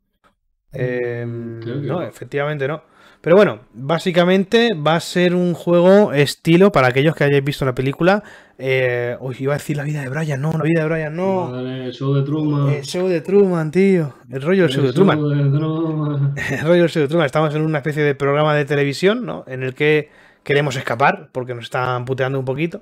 Eh, 0.73 1.59
que 1.63 1.71
no, 1.75 2.01
efectivamente 2.01 2.67
no. 2.67 2.83
Pero 3.23 3.37
bueno, 3.37 3.59
básicamente 3.73 4.71
va 4.75 4.95
a 4.95 4.99
ser 4.99 5.33
un 5.33 5.53
juego 5.53 6.11
estilo 6.11 6.73
para 6.73 6.87
aquellos 6.89 7.15
que 7.15 7.23
hayáis 7.23 7.43
visto 7.43 7.63
la 7.63 7.73
película. 7.73 8.21
Eh, 8.57 9.15
uy, 9.21 9.37
iba 9.39 9.53
a 9.53 9.57
decir 9.57 9.77
la 9.77 9.83
vida 9.83 10.01
de 10.01 10.09
Brian, 10.09 10.41
no, 10.41 10.51
la 10.51 10.63
vida 10.65 10.81
de 10.81 10.89
Brian, 10.89 11.15
no. 11.15 11.49
Vale, 11.49 11.85
el 11.85 11.93
show 11.93 12.13
de 12.13 12.23
Truman. 12.23 12.73
El 12.73 12.83
show 12.83 13.07
de 13.07 13.21
Truman, 13.21 13.71
tío. 13.71 14.13
El 14.29 14.41
rollo 14.41 14.63
del 14.63 14.71
show 14.71 14.81
El 14.81 14.87
de 14.87 14.93
Truman. 14.93 15.19
show 15.19 15.29
de 15.29 15.57
Truman. 15.57 16.33
El 16.35 16.59
rollo 16.67 16.81
del 16.81 16.89
show 16.89 17.01
de 17.01 17.07
Truman. 17.07 17.25
Estamos 17.25 17.55
en 17.55 17.61
una 17.61 17.77
especie 17.77 18.03
de 18.03 18.13
programa 18.13 18.53
de 18.55 18.65
televisión, 18.65 19.25
¿no? 19.25 19.45
En 19.47 19.63
el 19.63 19.73
que 19.73 20.09
queremos 20.43 20.75
escapar 20.75 21.29
porque 21.31 21.53
nos 21.55 21.63
están 21.63 22.03
puteando 22.03 22.37
un 22.37 22.45
poquito. 22.45 22.81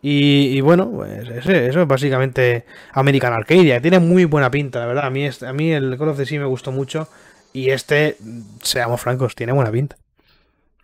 Y, 0.00 0.56
y 0.56 0.60
bueno, 0.60 0.90
pues 0.92 1.28
ese- 1.28 1.66
eso 1.68 1.82
es 1.82 1.88
básicamente 1.88 2.64
American 2.92 3.32
Arcadia. 3.32 3.80
Tiene 3.80 3.98
muy 3.98 4.24
buena 4.26 4.50
pinta, 4.50 4.78
la 4.80 4.86
verdad. 4.86 5.06
A 5.06 5.10
mí, 5.10 5.24
es- 5.24 5.42
a 5.42 5.52
mí 5.52 5.72
el 5.72 5.96
Call 5.98 6.08
of 6.08 6.16
the 6.16 6.26
Sea 6.26 6.38
me 6.40 6.46
gustó 6.46 6.70
mucho. 6.72 7.08
Y 7.52 7.70
este, 7.70 8.16
seamos 8.62 9.00
francos, 9.00 9.34
tiene 9.34 9.52
buena 9.52 9.72
pinta. 9.72 9.96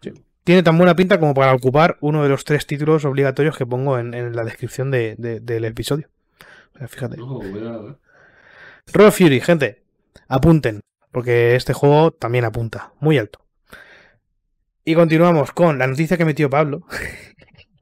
Sí. 0.02 0.12
Tiene 0.42 0.62
tan 0.62 0.76
buena 0.76 0.96
pinta 0.96 1.20
como 1.20 1.32
para 1.34 1.52
ocupar 1.54 1.96
uno 2.00 2.22
de 2.22 2.28
los 2.28 2.44
tres 2.44 2.66
títulos 2.66 3.04
obligatorios 3.04 3.56
que 3.56 3.66
pongo 3.66 3.98
en, 3.98 4.14
en 4.14 4.34
la 4.34 4.44
descripción 4.44 4.90
de- 4.90 5.14
de- 5.18 5.40
del 5.40 5.64
episodio. 5.66 6.08
O 6.74 6.78
sea, 6.78 6.88
fíjate. 6.88 7.16
Eh. 7.20 9.10
Fury, 9.10 9.40
gente, 9.40 9.82
apunten, 10.28 10.80
porque 11.12 11.54
este 11.54 11.72
juego 11.72 12.10
también 12.10 12.44
apunta, 12.44 12.92
muy 13.00 13.18
alto. 13.18 13.40
Y 14.84 14.94
continuamos 14.94 15.52
con 15.52 15.78
la 15.78 15.86
noticia 15.86 16.16
que 16.18 16.24
metió 16.24 16.50
Pablo. 16.50 16.86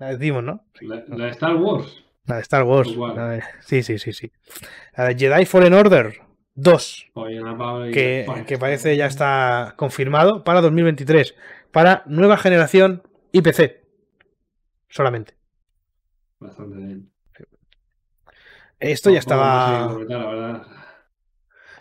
la 0.02 0.16
decimos, 0.16 0.42
¿no? 0.42 0.64
La, 0.80 1.02
la 1.08 1.24
de 1.26 1.30
Star 1.30 1.54
Wars. 1.56 2.04
La 2.26 2.36
de 2.36 2.42
Star 2.42 2.62
Wars. 2.64 2.88
De- 2.88 3.42
Sí, 3.60 3.82
sí, 3.82 3.98
sí, 3.98 4.12
sí. 4.12 4.32
La 4.96 5.04
de 5.04 5.16
Jedi 5.16 5.44
Fallen 5.46 5.74
Order 5.74 6.20
2, 6.54 7.10
Oye, 7.14 7.40
y- 7.88 7.92
que, 7.92 8.26
que 8.46 8.58
parece 8.58 8.96
ya 8.96 9.06
está 9.06 9.74
confirmado 9.76 10.44
para 10.44 10.60
2023, 10.60 11.34
para 11.70 12.02
nueva 12.06 12.36
generación 12.36 13.02
y 13.32 13.40
PC. 13.42 13.82
Solamente. 14.88 15.34
Bastante 16.38 16.76
bien. 16.76 17.08
Esto 18.80 19.10
ya 19.10 19.20
estaba, 19.20 19.92
la 20.08 20.26
verdad. 20.26 20.62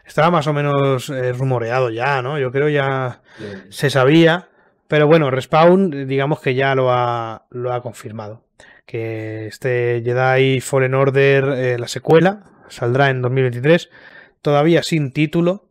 estaba 0.06 0.30
más 0.30 0.46
o 0.46 0.54
menos 0.54 1.10
eh, 1.10 1.34
rumoreado 1.34 1.90
ya, 1.90 2.22
¿no? 2.22 2.38
Yo 2.38 2.52
creo 2.52 2.70
ya 2.70 3.24
se 3.70 3.90
sabía, 3.90 4.50
pero 4.92 5.08
bueno, 5.08 5.32
Respawn, 5.32 6.06
digamos 6.06 6.42
que 6.42 6.54
ya 6.54 6.76
lo 6.76 6.92
ha, 6.92 7.46
lo 7.50 7.72
ha 7.72 7.82
confirmado. 7.82 8.44
Que 8.86 9.48
este 9.48 10.02
Jedi 10.04 10.60
Fallen 10.60 10.96
Order, 10.96 11.46
eh, 11.56 11.80
la 11.80 11.88
secuela, 11.88 12.44
saldrá 12.68 13.10
en 13.10 13.22
2023, 13.22 13.90
todavía 14.42 14.84
sin 14.84 15.14
título. 15.14 15.70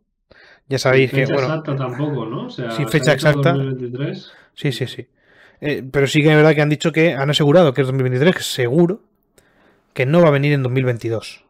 Ya 0.67 0.79
sabéis 0.79 1.11
sin 1.11 1.19
que, 1.19 1.25
fecha 1.27 1.35
bueno, 1.35 1.49
exacta 1.49 1.75
tampoco, 1.75 2.25
¿no? 2.25 2.47
O 2.47 2.49
sea, 2.49 2.71
sin 2.71 2.89
fecha 2.89 3.13
exacta. 3.13 3.53
2023. 3.53 4.31
sí, 4.55 4.71
sí, 4.71 4.87
sí. 4.87 5.07
Eh, 5.59 5.83
pero 5.91 6.07
sí 6.07 6.23
que 6.23 6.31
es 6.31 6.35
verdad 6.35 6.55
que 6.55 6.61
han 6.63 6.69
dicho 6.69 6.91
que 6.91 7.13
han 7.13 7.29
asegurado 7.29 7.75
que 7.75 7.81
es 7.81 7.87
2023, 7.87 8.35
que 8.35 8.41
seguro 8.41 9.03
que 9.93 10.07
no 10.07 10.23
va 10.23 10.29
a 10.29 10.31
venir 10.31 10.53
en 10.53 10.63
2022. 10.63 11.45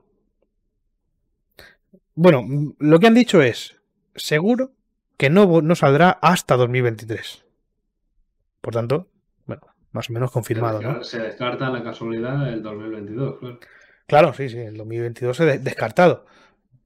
Bueno, 2.15 2.43
lo 2.79 2.99
que 2.99 3.07
han 3.07 3.15
dicho 3.15 3.41
es, 3.41 3.77
seguro 4.13 4.73
que 5.15 5.29
no 5.29 5.73
saldrá 5.75 6.09
hasta 6.21 6.57
2023. 6.57 7.45
Por 8.61 8.73
tanto, 8.73 9.07
bueno, 9.45 9.61
más 9.91 10.09
o 10.09 10.13
menos 10.13 10.31
confirmado, 10.31 10.81
¿no? 10.81 11.03
Se 11.03 11.19
descarta 11.19 11.69
la 11.69 11.83
casualidad 11.83 12.45
del 12.45 12.61
2022, 12.63 13.39
claro. 13.39 13.59
Claro, 14.07 14.33
sí, 14.33 14.49
sí, 14.49 14.57
el 14.59 14.77
2022 14.77 15.35
se 15.37 15.45
de- 15.45 15.59
descartado. 15.59 16.25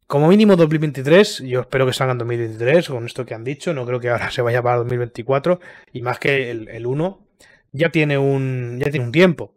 Como 0.07 0.27
mínimo 0.27 0.55
2023, 0.55 1.39
yo 1.39 1.61
espero 1.61 1.85
que 1.87 1.93
salga 1.93 2.11
en 2.11 2.19
2023 2.19 2.87
con 2.89 3.05
esto 3.05 3.25
que 3.25 3.33
han 3.33 3.43
dicho, 3.43 3.73
no 3.73 3.85
creo 3.85 3.99
que 3.99 4.09
ahora 4.09 4.29
se 4.31 4.41
vaya 4.41 4.61
para 4.61 4.77
2024 4.77 5.59
y 5.93 6.01
más 6.01 6.19
que 6.19 6.51
el, 6.51 6.67
el 6.69 6.85
1 6.85 7.27
ya 7.71 7.89
tiene 7.89 8.17
un 8.17 8.79
ya 8.79 8.89
tiene 8.91 9.05
un 9.05 9.11
tiempo. 9.11 9.53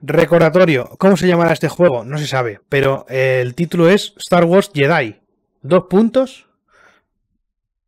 Recordatorio, 0.00 0.88
¿cómo 0.98 1.16
se 1.16 1.28
llamará 1.28 1.52
este 1.52 1.68
juego? 1.68 2.04
No 2.04 2.18
se 2.18 2.26
sabe, 2.26 2.60
pero 2.68 3.06
el 3.08 3.54
título 3.54 3.88
es 3.88 4.14
Star 4.16 4.44
Wars 4.44 4.70
Jedi. 4.74 5.20
Dos 5.62 5.84
puntos 5.88 6.48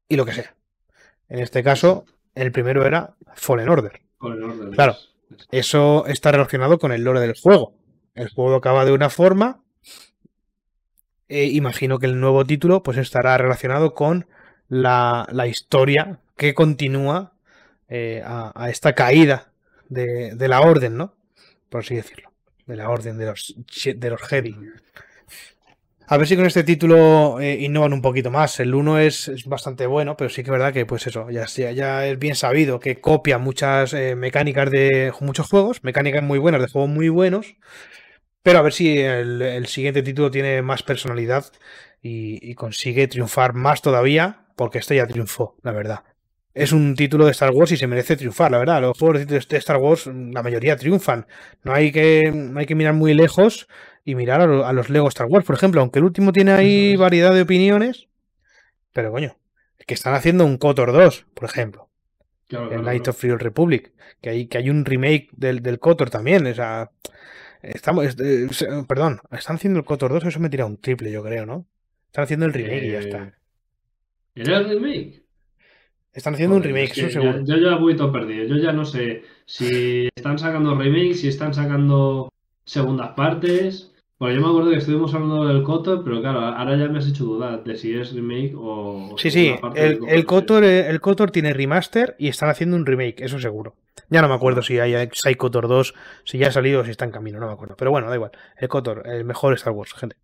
y 0.08 0.16
lo 0.16 0.24
que 0.24 0.32
sea. 0.32 0.54
En 1.28 1.40
este 1.40 1.64
caso, 1.64 2.04
el 2.34 2.52
primero 2.52 2.86
era 2.86 3.14
Fallen 3.34 3.68
Order. 3.68 4.00
Fallen 4.18 4.42
Order. 4.42 4.70
Claro. 4.70 4.96
Eso 5.50 6.06
está 6.06 6.32
relacionado 6.32 6.78
con 6.78 6.92
el 6.92 7.02
lore 7.02 7.20
del 7.20 7.34
juego. 7.40 7.74
El 8.14 8.28
juego 8.28 8.56
acaba 8.56 8.84
de 8.84 8.92
una 8.92 9.10
forma. 9.10 9.62
E 11.28 11.46
imagino 11.46 11.98
que 11.98 12.06
el 12.06 12.20
nuevo 12.20 12.44
título 12.44 12.82
pues 12.82 12.98
estará 12.98 13.36
relacionado 13.38 13.94
con 13.94 14.26
la, 14.68 15.26
la 15.32 15.46
historia 15.46 16.20
que 16.36 16.54
continúa 16.54 17.32
eh, 17.88 18.22
a, 18.24 18.52
a, 18.54 18.70
esta 18.70 18.94
caída 18.94 19.52
de, 19.88 20.34
de, 20.34 20.48
la 20.48 20.60
orden, 20.60 20.96
¿no? 20.96 21.14
Por 21.70 21.80
así 21.80 21.94
decirlo. 21.94 22.30
De 22.66 22.76
la 22.76 22.88
orden 22.88 23.18
de 23.18 23.26
los, 23.26 23.54
de 23.84 24.10
los 24.10 24.20
Jedi. 24.22 24.56
A 26.06 26.18
ver 26.18 26.26
si 26.26 26.36
con 26.36 26.44
este 26.44 26.64
título 26.64 27.40
eh, 27.40 27.54
innovan 27.62 27.94
un 27.94 28.02
poquito 28.02 28.30
más. 28.30 28.60
El 28.60 28.74
1 28.74 28.98
es, 28.98 29.28
es, 29.28 29.46
bastante 29.46 29.86
bueno, 29.86 30.16
pero 30.16 30.28
sí 30.28 30.42
que 30.42 30.50
es 30.50 30.52
verdad 30.52 30.72
que, 30.72 30.84
pues 30.84 31.06
eso, 31.06 31.30
ya, 31.30 31.44
es 32.06 32.18
bien 32.18 32.34
sabido 32.34 32.78
que 32.78 33.00
copia 33.00 33.38
muchas 33.38 33.94
eh, 33.94 34.14
mecánicas 34.14 34.70
de 34.70 35.12
muchos 35.20 35.48
juegos, 35.48 35.82
mecánicas 35.82 36.22
muy 36.22 36.38
buenas 36.38 36.60
de 36.60 36.68
juegos 36.68 36.90
muy 36.90 37.08
buenos. 37.08 37.56
Pero 38.42 38.58
a 38.58 38.62
ver 38.62 38.74
si 38.74 38.98
el, 38.98 39.40
el 39.40 39.66
siguiente 39.66 40.02
título 40.02 40.30
tiene 40.30 40.60
más 40.60 40.82
personalidad 40.82 41.46
y, 42.02 42.38
y, 42.50 42.54
consigue 42.54 43.08
triunfar 43.08 43.54
más 43.54 43.80
todavía, 43.80 44.46
porque 44.56 44.78
este 44.78 44.96
ya 44.96 45.06
triunfó, 45.06 45.56
la 45.62 45.72
verdad. 45.72 46.04
Es 46.52 46.72
un 46.72 46.94
título 46.94 47.24
de 47.24 47.30
Star 47.32 47.50
Wars 47.50 47.72
y 47.72 47.78
se 47.78 47.86
merece 47.86 48.16
triunfar, 48.16 48.50
la 48.50 48.58
verdad. 48.58 48.82
Los 48.82 48.98
juegos 48.98 49.26
de 49.26 49.56
Star 49.58 49.78
Wars, 49.78 50.06
la 50.06 50.42
mayoría 50.42 50.76
triunfan. 50.76 51.26
No 51.62 51.72
hay 51.72 51.90
que, 51.90 52.30
no 52.32 52.60
hay 52.60 52.66
que 52.66 52.74
mirar 52.74 52.94
muy 52.94 53.14
lejos 53.14 53.66
y 54.04 54.14
mirar 54.14 54.40
a, 54.40 54.46
lo, 54.46 54.66
a, 54.66 54.72
los 54.72 54.90
Lego 54.90 55.08
Star 55.08 55.26
Wars, 55.26 55.46
por 55.46 55.56
ejemplo, 55.56 55.80
aunque 55.80 55.98
el 55.98 56.04
último 56.04 56.32
tiene 56.32 56.52
ahí 56.52 56.96
variedad 56.96 57.32
de 57.32 57.42
opiniones, 57.42 58.08
pero 58.92 59.10
coño, 59.10 59.36
que 59.86 59.94
están 59.94 60.14
haciendo 60.14 60.44
un 60.44 60.58
KOTOR 60.58 60.92
2, 60.92 61.26
por 61.34 61.44
ejemplo. 61.48 61.88
Claro, 62.46 62.70
el 62.70 62.82
claro, 62.82 63.10
of 63.10 63.16
Free 63.16 63.34
Republic, 63.36 63.92
que 64.20 64.30
hay, 64.30 64.46
que 64.46 64.58
hay 64.58 64.70
un 64.70 64.84
remake 64.84 65.28
del, 65.32 65.62
del 65.62 65.78
KOTOR 65.78 66.10
también, 66.10 66.46
o 66.46 66.54
sea, 66.54 66.90
estamos, 67.62 68.16
eh, 68.20 68.46
perdón, 68.86 69.20
están 69.32 69.56
haciendo 69.56 69.78
el 69.80 69.84
KOTOR 69.86 70.12
2, 70.12 70.24
eso 70.26 70.40
me 70.40 70.50
tira 70.50 70.66
un 70.66 70.76
triple, 70.78 71.10
yo 71.10 71.22
creo, 71.22 71.46
¿no? 71.46 71.66
Están 72.06 72.24
haciendo 72.24 72.46
el 72.46 72.52
remake 72.52 72.82
Eh, 72.82 72.86
y 72.88 72.92
ya 72.92 72.98
está. 73.00 73.34
¿Era 74.34 74.58
el 74.58 74.68
remake? 74.68 75.24
Están 76.12 76.34
haciendo 76.34 76.56
un 76.56 76.62
remake, 76.62 76.84
es 76.84 76.92
que 76.92 77.00
eso 77.00 77.10
seguro. 77.10 77.40
ya- 77.44 77.56
yo 77.56 77.70
ya 77.70 77.76
voy 77.76 77.96
todo 77.96 78.12
perdido. 78.12 78.44
Yo 78.44 78.56
ya 78.56 78.72
no 78.72 78.84
sé 78.84 79.22
si 79.46 80.08
están 80.14 80.38
sacando 80.38 80.76
remakes, 80.76 81.20
si 81.20 81.28
están 81.28 81.54
sacando 81.54 82.32
segundas 82.64 83.10
partes. 83.16 83.92
Porque 84.16 84.36
yo 84.36 84.40
me 84.40 84.46
acuerdo 84.48 84.70
que 84.70 84.76
estuvimos 84.76 85.12
hablando 85.12 85.44
del 85.46 85.62
Kotor, 85.64 86.04
pero 86.04 86.20
claro, 86.20 86.40
ahora 86.40 86.76
ya 86.76 86.88
me 86.88 86.98
has 86.98 87.08
hecho 87.08 87.24
dudar 87.24 87.64
de 87.64 87.76
si 87.76 87.94
es 87.94 88.12
remake 88.14 88.54
o. 88.56 89.14
o 89.14 89.18
Sí, 89.18 89.30
sí, 89.30 89.54
el, 89.74 90.00
el, 90.06 90.24
Kotor. 90.24 90.62
KOTOR, 90.62 90.64
eh, 90.64 90.88
el 90.88 91.30
tiene 91.32 91.52
remaster 91.52 92.14
y 92.18 92.28
están 92.28 92.48
haciendo 92.48 92.76
un 92.76 92.86
remake, 92.86 93.20
eso 93.24 93.38
seguro. 93.40 93.74
Ya 94.10 94.22
no 94.22 94.28
me 94.28 94.34
acuerdo 94.34 94.62
si 94.62 94.78
hay, 94.78 95.08
si 95.12 95.28
hay 95.28 95.34
KOTOR 95.34 95.66
2, 95.66 95.94
si 96.24 96.38
ya 96.38 96.48
ha 96.48 96.52
salido 96.52 96.80
o 96.80 96.84
si 96.84 96.90
está 96.92 97.04
en 97.04 97.10
camino, 97.10 97.40
no 97.40 97.46
me 97.48 97.52
acuerdo. 97.52 97.74
Pero 97.76 97.90
bueno, 97.90 98.08
da 98.08 98.14
igual. 98.14 98.30
El 98.56 98.68
KOTOR, 98.68 99.02
el 99.08 99.24
mejor 99.24 99.54
Star 99.54 99.72
Wars, 99.72 99.92
gente. 99.94 100.16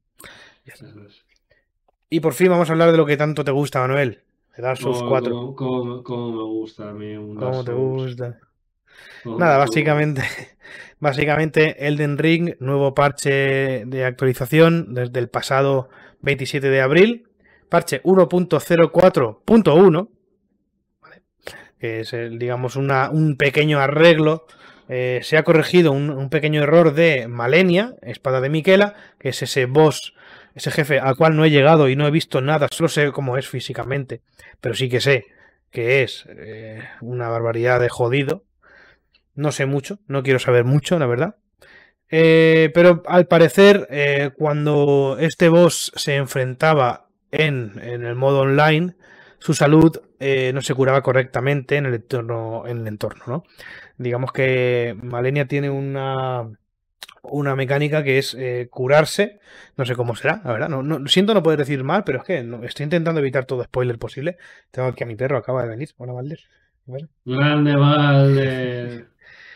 Y 2.08 2.20
por 2.20 2.34
fin 2.34 2.48
vamos 2.50 2.68
a 2.68 2.72
hablar 2.72 2.92
de 2.92 2.96
lo 2.96 3.06
que 3.06 3.16
tanto 3.16 3.44
te 3.44 3.50
gusta, 3.50 3.80
Manuel. 3.80 4.22
De 4.56 4.62
Dark 4.62 4.78
Souls 4.78 5.00
Oh, 5.02 5.08
4. 5.08 5.34
Cómo, 5.34 5.54
cómo- 5.56 6.02
cómo 6.02 6.32
me 6.32 6.42
gusta 6.42 6.90
a 6.90 6.92
mí 6.92 7.16
un 7.16 7.34
Dark 7.34 7.50
¿Cómo 7.50 7.64
te 7.64 7.72
Souls. 7.72 8.02
gusta? 8.02 8.38
Nada, 9.24 9.58
básicamente, 9.58 10.22
básicamente 11.00 11.86
Elden 11.86 12.18
Ring, 12.18 12.56
nuevo 12.60 12.94
parche 12.94 13.84
de 13.86 14.04
actualización 14.04 14.94
desde 14.94 15.18
el 15.18 15.28
pasado 15.28 15.88
27 16.20 16.68
de 16.68 16.80
abril, 16.80 17.28
parche 17.68 18.02
1.04.1, 18.02 20.08
¿vale? 21.02 21.22
que 21.78 22.00
es, 22.00 22.14
digamos, 22.38 22.76
una, 22.76 23.10
un 23.10 23.36
pequeño 23.36 23.80
arreglo. 23.80 24.46
eh, 24.88 25.20
se 25.22 25.36
ha 25.36 25.44
corregido 25.44 25.92
un, 25.92 26.10
un, 26.10 26.30
pequeño 26.30 26.62
error 26.62 26.94
de 26.94 27.28
Malenia, 27.28 27.94
espada 28.02 28.40
de 28.40 28.50
Miquela, 28.50 28.94
que 29.18 29.30
es 29.30 29.42
ese 29.42 29.66
boss, 29.66 30.14
ese 30.54 30.70
jefe 30.70 30.98
al 30.98 31.16
cual 31.16 31.36
no 31.36 31.44
he 31.44 31.50
llegado 31.50 31.88
y 31.88 31.96
no 31.96 32.06
he 32.06 32.10
visto 32.10 32.40
nada, 32.40 32.68
solo 32.70 32.88
sé 32.88 33.12
cómo 33.12 33.36
es 33.36 33.48
físicamente, 33.48 34.22
pero 34.60 34.74
sí 34.74 34.88
que 34.88 35.00
sé 35.00 35.26
que 35.70 36.02
es 36.02 36.26
eh, 36.28 36.82
una 37.00 37.28
barbaridad 37.28 37.80
de 37.80 37.88
jodido. 37.88 38.44
No 39.40 39.52
sé 39.52 39.64
mucho, 39.64 40.00
no 40.06 40.22
quiero 40.22 40.38
saber 40.38 40.64
mucho, 40.64 40.98
la 40.98 41.06
verdad. 41.06 41.36
Eh, 42.10 42.70
pero 42.74 43.02
al 43.06 43.26
parecer, 43.26 43.86
eh, 43.90 44.32
cuando 44.36 45.16
este 45.18 45.48
boss 45.48 45.92
se 45.96 46.16
enfrentaba 46.16 47.06
en, 47.30 47.80
en 47.82 48.04
el 48.04 48.16
modo 48.16 48.40
online, 48.40 48.96
su 49.38 49.54
salud 49.54 49.98
eh, 50.18 50.50
no 50.52 50.60
se 50.60 50.74
curaba 50.74 51.02
correctamente 51.02 51.76
en 51.76 51.86
el 51.86 51.94
entorno, 51.94 52.64
en 52.66 52.80
el 52.80 52.86
entorno, 52.86 53.24
¿no? 53.26 53.44
Digamos 53.96 54.30
que 54.32 54.94
Malenia 55.02 55.46
tiene 55.48 55.70
una, 55.70 56.50
una 57.22 57.56
mecánica 57.56 58.04
que 58.04 58.18
es 58.18 58.36
curarse. 58.68 59.40
No 59.78 59.86
sé 59.86 59.94
cómo 59.94 60.16
será, 60.16 60.42
la 60.44 60.52
verdad. 60.52 60.68
No, 60.68 61.08
siento 61.08 61.32
no 61.32 61.42
poder 61.42 61.60
decir 61.60 61.82
mal, 61.82 62.04
pero 62.04 62.18
es 62.18 62.24
que 62.24 62.42
no, 62.42 62.62
estoy 62.62 62.84
intentando 62.84 63.20
evitar 63.20 63.46
todo 63.46 63.64
spoiler 63.64 63.98
posible. 63.98 64.36
Tengo 64.70 64.88
aquí 64.88 65.04
a 65.04 65.06
mi 65.06 65.16
perro, 65.16 65.38
acaba 65.38 65.62
de 65.62 65.68
venir. 65.70 65.88
Hola, 65.96 66.12
Valder. 66.12 66.40
Grande 67.24 67.76
Valde. 67.76 69.09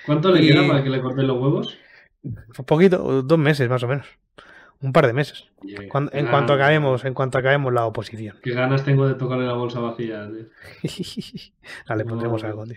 ¿Cuánto 0.06 0.30
le 0.30 0.42
Y- 0.42 0.48
queda 0.48 0.66
para 0.66 0.82
que 0.82 0.90
le 0.90 1.00
corten 1.00 1.26
los 1.26 1.38
huevos? 1.40 1.78
Un 2.22 2.64
poquito, 2.66 3.22
dos 3.22 3.38
meses 3.38 3.68
más 3.68 3.82
o 3.82 3.88
menos. 3.88 4.06
Un 4.80 4.92
par 4.92 5.06
de 5.06 5.12
meses. 5.12 5.46
Cuando- 5.90 6.12
en 6.14 6.26
cuanto 6.26 6.52
acabemos, 6.52 7.04
en 7.04 7.14
cuanto 7.14 7.38
acabemos 7.38 7.72
la 7.72 7.86
oposición. 7.86 8.36
Qué 8.42 8.52
ganas 8.52 8.84
tengo 8.84 9.06
de 9.08 9.14
tocarle 9.14 9.46
la 9.46 9.54
bolsa 9.54 9.80
vacía. 9.80 10.28
tío. 10.30 10.46
Ah, 11.86 11.96
le 11.96 12.04
pondremos 12.04 12.42
No. 12.42 12.48
algo, 12.48 12.64
tío. 12.66 12.76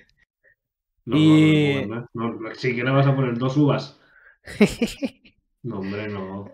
No, 1.06 1.18
Y- 1.18 1.86
no, 1.88 2.08
no, 2.14 2.40
que 2.62 2.74
le 2.84 2.92
vas 2.92 3.08
a 3.08 3.16
poner 3.16 3.38
dos 3.38 3.58
uvas. 3.58 4.00
No, 5.64 5.80
hombre, 5.80 6.08
no. 6.08 6.52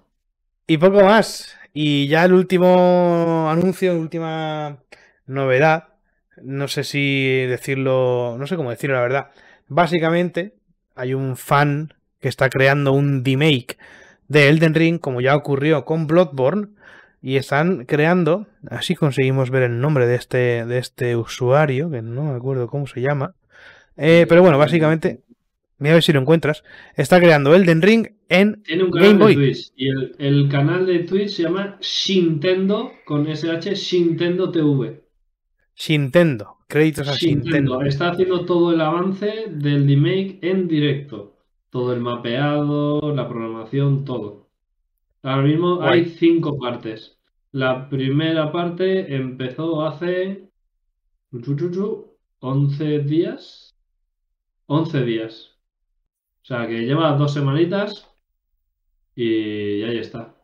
Y 0.66 0.78
poco 0.78 1.04
más. 1.04 1.56
Y 1.74 2.08
ya 2.08 2.24
el 2.26 2.34
último 2.34 3.48
anuncio, 3.50 3.96
última 4.00 4.78
novedad. 5.28 5.90
No 6.42 6.68
sé 6.68 6.84
si 6.84 7.46
decirlo, 7.48 8.38
no 8.40 8.48
sé 8.48 8.56
cómo 8.56 8.72
decirlo, 8.72 8.96
la 8.96 9.02
verdad. 9.04 9.32
Básicamente, 9.68 10.56
hay 10.96 11.14
un 11.14 11.38
fan 11.38 11.94
que 12.20 12.30
está 12.30 12.50
creando 12.50 12.94
un 12.94 13.24
remake 13.24 13.78
de 14.28 14.50
Elden 14.50 14.74
Ring, 14.74 15.00
como 15.00 15.22
ya 15.22 15.36
ocurrió 15.36 15.86
con 15.86 16.08
Bloodborne. 16.08 16.68
Y 17.22 17.38
están 17.38 17.86
creando, 17.86 18.48
así 18.70 18.96
conseguimos 18.96 19.50
ver 19.50 19.64
el 19.64 19.80
nombre 19.80 20.08
de 20.08 20.16
este, 20.16 20.66
de 20.66 20.78
este 20.78 21.16
usuario, 21.16 21.90
que 21.90 22.02
no 22.02 22.24
me 22.26 22.36
acuerdo 22.36 22.68
cómo 22.68 22.86
se 22.86 23.00
llama. 23.00 23.34
Eh, 23.96 24.26
pero 24.28 24.42
bueno, 24.42 24.58
básicamente, 24.58 25.22
mira 25.78 25.94
a 25.94 25.96
ver 25.96 26.04
si 26.04 26.12
lo 26.12 26.20
encuentras. 26.20 26.64
Está 26.98 27.22
creando 27.22 27.56
Elden 27.56 27.82
Ring 27.82 28.08
en 28.28 28.62
Tiene 28.64 28.84
un 28.84 28.92
Game 28.92 29.06
canal 29.06 29.18
de 29.18 29.24
Boy. 29.24 29.36
Twitch. 29.36 29.72
Y 29.78 29.88
el, 29.88 30.16
el 30.20 30.50
canal 30.50 30.86
de 30.86 31.00
Twitch 31.00 31.30
se 31.30 31.44
llama 31.44 31.78
Shintendo 31.80 32.92
con 33.06 33.26
SH 33.28 33.74
Shintendo 33.76 34.52
TV. 34.52 35.04
Nintendo. 35.88 36.58
Créditos 36.74 37.08
a 37.08 37.14
Shintendo. 37.14 37.44
Nintendo. 37.44 37.82
Está 37.84 38.10
haciendo 38.10 38.46
todo 38.46 38.74
el 38.74 38.82
avance 38.82 39.46
del 39.48 39.86
remake 39.88 40.40
en 40.42 40.68
directo. 40.68 41.38
Todo 41.70 41.94
el 41.94 42.00
mapeado, 42.00 43.14
la 43.14 43.30
programación, 43.30 44.04
todo. 44.06 44.50
Ahora 45.22 45.44
mismo 45.44 45.76
Guay. 45.76 46.00
hay 46.00 46.06
cinco 46.10 46.58
partes. 46.58 47.20
La 47.52 47.88
primera 47.90 48.52
parte 48.52 49.16
empezó 49.16 49.86
hace 49.86 50.50
chu, 51.32 51.56
chu, 51.56 51.70
chu, 51.70 52.18
11 52.40 53.00
días. 53.02 53.76
11 54.66 55.04
días. 55.04 55.52
O 56.42 56.46
sea 56.46 56.66
que 56.68 56.88
lleva 56.88 57.16
dos 57.16 57.36
semanitas 57.36 58.10
y 59.16 59.84
ahí 59.84 60.00
está. 60.00 60.36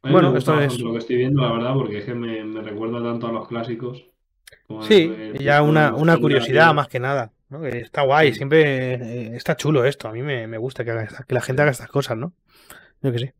Bueno, 0.00 0.36
esto 0.36 0.60
es- 0.60 0.78
lo 0.78 0.92
que 0.92 0.98
estoy 0.98 1.16
viendo, 1.16 1.42
la 1.42 1.50
verdad, 1.50 1.74
porque 1.74 1.98
es 1.98 2.04
que 2.04 2.14
me, 2.14 2.44
me 2.44 2.62
recuerda 2.62 3.02
tanto 3.02 3.26
a 3.26 3.32
los 3.32 3.48
clásicos. 3.48 4.06
Sí, 4.82 5.12
ya 5.38 5.62
una, 5.62 5.94
una 5.94 6.16
curiosidad 6.16 6.74
más 6.74 6.88
que 6.88 7.00
nada. 7.00 7.32
¿no? 7.48 7.60
Que 7.62 7.78
Está 7.78 8.02
guay, 8.02 8.34
siempre 8.34 8.94
eh, 8.94 9.36
está 9.36 9.56
chulo 9.56 9.84
esto. 9.84 10.08
A 10.08 10.12
mí 10.12 10.22
me, 10.22 10.46
me 10.46 10.58
gusta 10.58 10.84
que, 10.84 10.90
haga 10.90 11.04
esta- 11.04 11.24
que 11.24 11.34
la 11.34 11.40
gente 11.40 11.62
haga 11.62 11.70
estas 11.70 11.88
cosas, 11.88 12.16
¿no? 12.18 12.32
Yo 13.02 13.12
que 13.12 13.18
sí. 13.18 13.30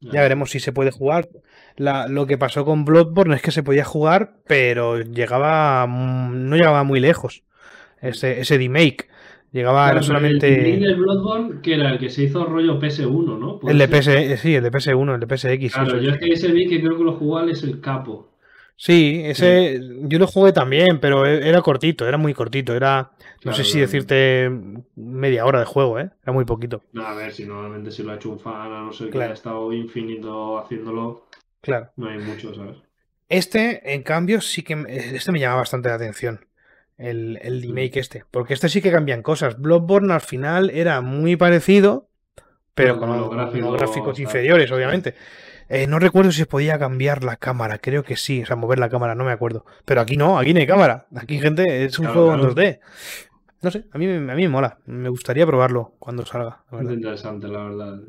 Ya 0.00 0.20
veremos 0.22 0.50
si 0.50 0.60
se 0.60 0.72
puede 0.72 0.90
jugar. 0.90 1.28
La- 1.76 2.08
lo 2.08 2.26
que 2.26 2.36
pasó 2.38 2.64
con 2.64 2.84
Bloodborne 2.84 3.36
es 3.36 3.42
que 3.42 3.50
se 3.50 3.62
podía 3.62 3.84
jugar, 3.84 4.36
pero 4.46 5.00
llegaba 5.00 5.86
mm, 5.86 6.48
no 6.48 6.56
llegaba 6.56 6.84
muy 6.84 7.00
lejos. 7.00 7.42
Ese, 8.00 8.40
ese 8.40 8.58
remake. 8.58 9.08
Llegaba, 9.52 9.84
Claro, 9.84 9.98
era 9.98 10.00
pero 10.00 10.00
El 10.00 10.40
solamente 10.40 10.46
del 10.80 10.96
Bloodborne, 10.96 11.60
que 11.62 11.74
era 11.74 11.90
el 11.92 11.98
que 11.98 12.10
se 12.10 12.24
hizo 12.24 12.44
rollo 12.44 12.78
PS1, 12.80 13.38
¿no? 13.38 13.58
¿Puede 13.60 13.72
el 13.72 13.78
de? 13.78 13.88
PS, 13.88 14.08
eh, 14.08 14.36
sí, 14.36 14.54
el 14.56 14.64
de 14.64 14.70
PS1, 14.72 15.14
el 15.14 15.20
de 15.20 15.26
PSX. 15.36 15.74
Claro, 15.74 16.00
yo 16.00 16.10
es. 16.10 16.14
es 16.16 16.20
que 16.20 16.32
ese 16.32 16.52
vi 16.52 16.66
que 16.68 16.80
creo 16.80 16.98
que 16.98 17.04
lo 17.04 17.12
jugó 17.12 17.38
Alex 17.38 17.62
el 17.62 17.80
Capo. 17.80 18.33
Sí, 18.76 19.22
ese 19.24 19.80
yo 20.02 20.18
lo 20.18 20.26
jugué 20.26 20.52
también, 20.52 20.98
pero 21.00 21.24
e- 21.26 21.48
era 21.48 21.62
cortito, 21.62 22.06
era 22.08 22.18
muy 22.18 22.34
cortito, 22.34 22.74
era 22.74 23.12
no 23.20 23.38
Claro, 23.40 23.56
sé 23.56 23.64
si 23.64 23.78
decirte 23.80 24.50
media 24.96 25.44
hora 25.46 25.60
de 25.60 25.64
juego, 25.64 25.98
¿eh? 26.00 26.10
Era 26.22 26.32
muy 26.32 26.44
poquito. 26.44 26.82
No, 26.92 27.06
a 27.06 27.14
ver, 27.14 27.32
si 27.32 27.44
normalmente 27.44 27.90
si 27.90 28.02
lo 28.02 28.12
ha 28.12 28.16
hecho 28.16 28.30
un 28.30 28.40
fan, 28.40 28.72
a 28.72 28.80
no 28.82 28.92
ser 28.92 29.06
que 29.06 29.12
Claro. 29.12 29.26
haya 29.26 29.34
estado 29.34 29.72
infinito 29.72 30.58
haciéndolo, 30.58 31.28
Claro. 31.60 31.90
no 31.96 32.08
hay 32.08 32.18
mucho, 32.18 32.52
¿sabes? 32.54 32.76
Este, 33.28 33.94
en 33.94 34.02
cambio, 34.02 34.40
sí 34.40 34.62
que 34.62 34.76
me- 34.76 34.94
este 35.16 35.32
me 35.32 35.40
llama 35.40 35.56
bastante 35.56 35.88
la 35.88 35.94
atención. 35.94 36.46
El, 36.98 37.38
el 37.42 37.62
remake 37.62 37.96
este. 37.98 38.24
Porque 38.30 38.54
este 38.54 38.68
sí 38.68 38.80
que 38.82 38.92
cambian 38.92 39.22
cosas. 39.22 39.58
Bloodborne 39.60 40.12
al 40.12 40.20
final 40.20 40.70
era 40.70 41.00
muy 41.00 41.36
parecido, 41.36 42.08
pero 42.74 42.98
con 42.98 43.08
con 43.28 43.60
los 43.60 43.72
gráficos, 43.76 44.18
inferiores, 44.18 44.70
obviamente. 44.70 45.14
Eh, 45.68 45.86
no 45.86 45.98
recuerdo 45.98 46.30
si 46.32 46.38
se 46.38 46.46
podía 46.46 46.78
cambiar 46.78 47.24
la 47.24 47.36
cámara. 47.36 47.78
Creo 47.78 48.02
que 48.04 48.16
sí. 48.16 48.42
O 48.42 48.46
sea, 48.46 48.56
mover 48.56 48.78
la 48.78 48.88
cámara, 48.88 49.14
no 49.14 49.24
me 49.24 49.32
acuerdo. 49.32 49.64
Pero 49.84 50.00
aquí 50.00 50.16
no, 50.16 50.38
aquí 50.38 50.52
no 50.54 50.60
hay 50.60 50.66
cámara. 50.66 51.06
Aquí, 51.16 51.38
gente, 51.38 51.84
es 51.84 51.98
un 51.98 52.04
Claro, 52.06 52.20
juego 52.20 52.28
claro. 52.38 52.48
en 52.50 52.54
2D. 52.54 52.80
No 53.62 53.70
sé, 53.70 53.86
a 53.92 53.98
mí, 53.98 54.06
me- 54.06 54.32
a 54.32 54.34
mí 54.36 54.42
me 54.42 54.48
mola. 54.48 54.78
Me 54.86 55.08
gustaría 55.08 55.46
probarlo 55.46 55.94
cuando 55.98 56.26
salga. 56.26 56.64
la 56.70 56.78
Es 56.78 56.84
verdad. 56.84 56.92
interesante, 56.92 57.48
la 57.48 57.64
verdad. 57.64 58.00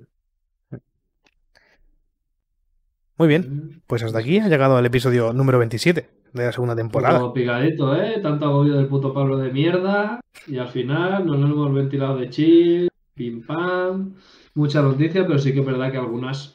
Muy 3.18 3.30
bien, 3.30 3.82
pues 3.88 4.04
hasta 4.04 4.20
aquí 4.20 4.40
ha 4.40 4.50
llegado 4.50 4.78
el 4.78 4.86
episodio 4.86 5.32
número 5.32 5.58
27 5.60 6.10
de 6.34 6.46
la 6.46 6.52
segunda 6.52 6.76
temporada. 6.76 7.20
Todo 7.20 7.32
picadito, 7.34 7.96
¿eh? 7.96 8.20
Tanto 8.22 8.46
agobio 8.46 8.74
del 8.76 8.88
puto 8.88 9.14
Pablo 9.14 9.38
de 9.38 9.54
mierda. 9.54 10.20
Y 10.48 10.58
al 10.58 10.68
final 10.68 11.26
nos 11.26 11.40
lo 11.40 11.46
hemos 11.46 11.74
ventilado 11.74 12.18
de 12.18 12.30
chill, 12.30 12.90
pim 13.14 13.46
pam. 13.46 14.16
Muchas 14.56 14.84
noticias, 14.84 15.26
pero 15.26 15.40
sí 15.40 15.54
que 15.54 15.62
es 15.62 15.66
verdad 15.66 15.92
que 15.94 15.98
algunas 15.98 16.55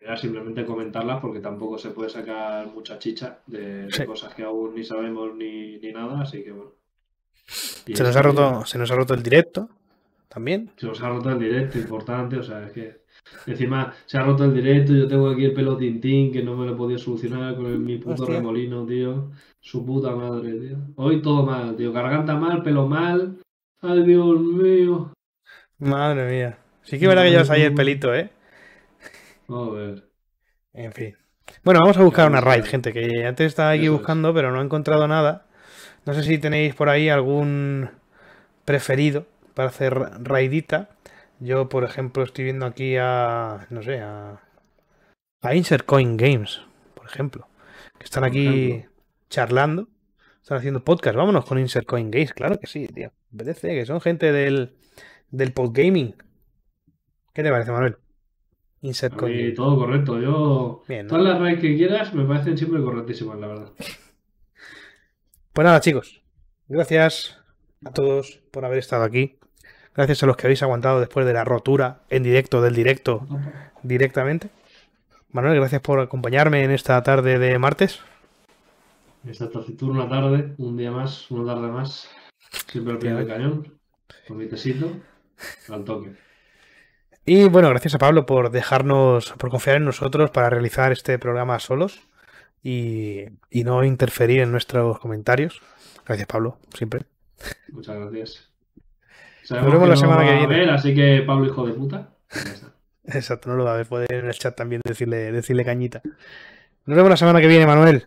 era 0.00 0.16
simplemente 0.16 0.64
comentarlas 0.64 1.20
porque 1.20 1.40
tampoco 1.40 1.76
se 1.78 1.90
puede 1.90 2.08
sacar 2.08 2.66
mucha 2.68 2.98
chicha 2.98 3.38
de, 3.46 3.84
de 3.86 3.92
Sí. 3.92 4.04
cosas 4.06 4.34
que 4.34 4.42
aún 4.42 4.74
ni 4.74 4.82
sabemos 4.82 5.34
ni, 5.36 5.76
ni 5.78 5.92
nada, 5.92 6.22
así 6.22 6.42
que 6.42 6.52
bueno. 6.52 6.70
Y 7.86 7.94
Se 7.96 8.02
nos, 8.02 8.16
ha 8.16 8.22
roto, 8.22 8.64
se 8.64 8.78
nos 8.78 8.90
ha 8.90 8.94
roto 8.94 9.12
el 9.14 9.22
directo 9.22 9.68
también. 10.28 10.70
Se 10.76 10.86
nos 10.86 11.02
ha 11.02 11.08
roto 11.08 11.30
el 11.30 11.38
directo, 11.38 11.78
importante, 11.78 12.36
o 12.38 12.42
sea, 12.42 12.64
es 12.66 12.72
que 12.72 13.00
encima 13.46 13.92
se 14.06 14.16
ha 14.18 14.22
roto 14.22 14.44
el 14.44 14.54
directo, 14.54 14.92
yo 14.94 15.06
tengo 15.08 15.28
aquí 15.28 15.44
el 15.44 15.52
pelo 15.52 15.76
tintín 15.76 16.32
que 16.32 16.42
no 16.42 16.56
me 16.56 16.64
lo 16.66 16.72
he 16.72 16.76
podido 16.76 16.98
solucionar 16.98 17.56
con 17.56 17.66
el- 17.66 17.78
mi 17.80 17.98
puto 17.98 18.22
Hostia. 18.22 18.36
remolino, 18.36 18.86
tío. 18.86 19.32
Su 19.60 19.84
puta 19.84 20.14
madre, 20.14 20.52
tío. 20.54 20.76
Hoy 20.96 21.20
todo 21.20 21.44
mal, 21.44 21.76
tío. 21.76 21.92
Garganta 21.92 22.36
mal, 22.36 22.62
pelo 22.62 22.86
mal. 22.86 23.36
Ay, 23.82 24.02
Dios 24.04 24.40
mío. 24.40 25.12
Madre 25.78 26.30
mía. 26.30 26.58
Sí 26.82 26.98
que 26.98 27.06
verdad 27.08 27.24
que 27.24 27.30
llevas 27.30 27.50
ahí 27.50 27.62
el 27.62 27.74
pelito, 27.74 28.14
¿eh? 28.14 28.30
Joder. 29.50 30.08
En 30.72 30.92
fin. 30.92 31.16
Bueno, 31.64 31.80
vamos 31.80 31.96
a 31.96 32.04
buscar 32.04 32.28
una 32.28 32.40
raid, 32.40 32.64
gente, 32.64 32.92
que 32.92 33.26
antes 33.26 33.48
estaba 33.48 33.70
aquí 33.70 33.86
Eso 33.86 33.94
es. 33.94 33.98
buscando, 33.98 34.32
pero 34.32 34.52
no 34.52 34.60
he 34.60 34.64
encontrado 34.64 35.08
nada. 35.08 35.46
No 36.06 36.14
sé 36.14 36.22
si 36.22 36.38
tenéis 36.38 36.74
por 36.76 36.88
ahí 36.88 37.08
algún 37.08 37.90
preferido 38.64 39.26
para 39.54 39.68
hacer 39.68 39.94
raidita. 39.94 40.90
Yo, 41.40 41.68
por 41.68 41.82
ejemplo, 41.82 42.22
estoy 42.22 42.44
viendo 42.44 42.64
aquí 42.64 42.96
a, 42.96 43.66
no 43.70 43.82
sé, 43.82 44.00
a, 44.00 44.40
a 45.42 45.54
Insert 45.54 45.84
Coin 45.84 46.16
Games, 46.16 46.60
por 46.94 47.06
ejemplo, 47.06 47.48
que 47.98 48.04
están 48.04 48.22
aquí 48.22 48.84
charlando, 49.30 49.88
están 50.40 50.58
haciendo 50.58 50.84
podcast. 50.84 51.16
Vámonos 51.16 51.44
con 51.44 51.58
Insert 51.58 51.86
Coin 51.86 52.10
Games, 52.10 52.32
claro 52.34 52.58
que 52.60 52.68
sí, 52.68 52.86
tío. 52.86 53.12
Me 53.32 53.44
que 53.44 53.86
son 53.86 54.00
gente 54.00 54.32
del, 54.32 54.76
del 55.30 55.52
podgaming. 55.52 56.14
¿Qué 57.32 57.42
te 57.42 57.50
parece, 57.50 57.72
Manuel? 57.72 57.96
Insert 58.82 59.14
Coin 59.14 59.36
mí 59.36 59.54
todo 59.54 59.76
correcto. 59.76 60.20
Yo. 60.20 60.82
Bien, 60.88 61.06
¿no? 61.06 61.10
Todas 61.10 61.24
las 61.24 61.40
raids 61.40 61.60
que 61.60 61.76
quieras 61.76 62.14
me 62.14 62.24
parecen 62.24 62.56
siempre 62.56 62.82
correctísimas, 62.82 63.38
la 63.38 63.46
verdad. 63.46 63.72
Pues 65.52 65.64
nada, 65.64 65.80
chicos. 65.80 66.22
Gracias 66.68 67.38
a 67.84 67.92
todos 67.92 68.40
por 68.50 68.64
haber 68.64 68.78
estado 68.78 69.04
aquí. 69.04 69.38
Gracias 69.94 70.22
a 70.22 70.26
los 70.26 70.36
que 70.36 70.46
habéis 70.46 70.62
aguantado 70.62 71.00
después 71.00 71.26
de 71.26 71.32
la 71.32 71.44
rotura 71.44 72.02
en 72.08 72.22
directo 72.22 72.62
del 72.62 72.74
directo 72.74 73.26
directamente. 73.82 74.50
Manuel, 75.32 75.56
gracias 75.56 75.82
por 75.82 76.00
acompañarme 76.00 76.64
en 76.64 76.70
esta 76.70 77.02
tarde 77.02 77.38
de 77.38 77.58
martes. 77.58 78.00
Esta 79.26 79.50
taciturna 79.50 80.08
tarde, 80.08 80.54
un 80.58 80.76
día 80.76 80.90
más, 80.90 81.30
una 81.30 81.54
tarde 81.54 81.68
más. 81.68 82.08
Siempre 82.68 82.94
al 82.94 82.98
pie 82.98 83.12
del 83.12 83.26
cañón. 83.26 83.80
Con 84.26 84.38
mi 84.38 84.46
tesito. 84.46 84.90
Al 85.68 85.84
toque. 85.84 86.12
Y 87.26 87.48
bueno, 87.48 87.68
gracias 87.68 87.94
a 87.94 87.98
Pablo 87.98 88.26
por 88.26 88.50
dejarnos, 88.50 89.32
por 89.38 89.50
confiar 89.50 89.76
en 89.76 89.84
nosotros 89.84 90.30
para 90.30 90.50
realizar 90.50 90.90
este 90.92 91.18
programa 91.18 91.58
solos 91.58 92.00
y, 92.62 93.26
y 93.50 93.64
no 93.64 93.84
interferir 93.84 94.40
en 94.40 94.50
nuestros 94.50 94.98
comentarios. 94.98 95.60
Gracias, 96.06 96.26
Pablo, 96.26 96.58
siempre. 96.74 97.02
Muchas 97.72 97.96
gracias. 97.96 98.50
Nos 99.50 99.64
vemos 99.64 99.88
la 99.88 99.94
no 99.94 100.00
semana 100.00 100.24
que 100.24 100.30
a 100.30 100.46
viene. 100.46 100.70
así 100.70 100.94
que 100.94 101.22
Pablo, 101.26 101.46
hijo 101.46 101.66
de 101.66 101.72
puta. 101.72 102.10
está. 102.30 102.72
Exacto, 103.18 103.48
no 103.48 103.56
lo 103.56 103.64
va 103.64 103.74
a 103.74 103.76
ver, 103.76 103.86
puede 103.86 104.06
en 104.10 104.26
el 104.26 104.34
chat 104.34 104.54
también 104.54 104.82
decirle, 104.84 105.32
decirle 105.32 105.64
cañita. 105.64 106.00
Nos 106.86 106.96
vemos 106.96 107.10
la 107.10 107.16
semana 107.16 107.40
que 107.40 107.48
viene, 107.48 107.66
Manuel, 107.66 108.06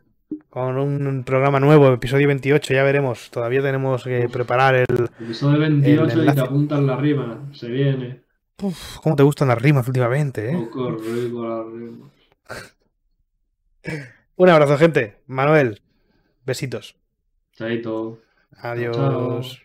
con 0.49 0.77
un 0.77 1.23
programa 1.23 1.59
nuevo, 1.59 1.91
episodio 1.91 2.27
28, 2.27 2.73
ya 2.73 2.83
veremos. 2.83 3.29
Todavía 3.29 3.61
tenemos 3.61 4.03
que 4.03 4.29
preparar 4.29 4.75
el... 4.75 5.09
Episodio 5.19 5.59
28 5.59 6.15
y 6.15 6.19
enlace. 6.19 6.35
te 6.39 6.45
apuntan 6.45 6.87
la 6.87 6.95
rima. 6.95 7.49
Se 7.51 7.67
viene. 7.67 8.22
Uf, 8.63 8.97
¿Cómo 8.99 9.15
te 9.17 9.23
gustan 9.23 9.49
las 9.49 9.61
rimas 9.61 9.85
últimamente? 9.87 10.49
eh? 10.51 10.53
Poco 10.53 10.91
rico 10.91 11.45
la 11.45 11.63
rima. 11.63 12.09
Un 14.37 14.49
abrazo, 14.49 14.77
gente. 14.77 15.17
Manuel, 15.27 15.81
besitos. 16.45 16.95
Chaito. 17.51 18.21
Adiós. 18.57 18.95
Chao. 18.95 19.59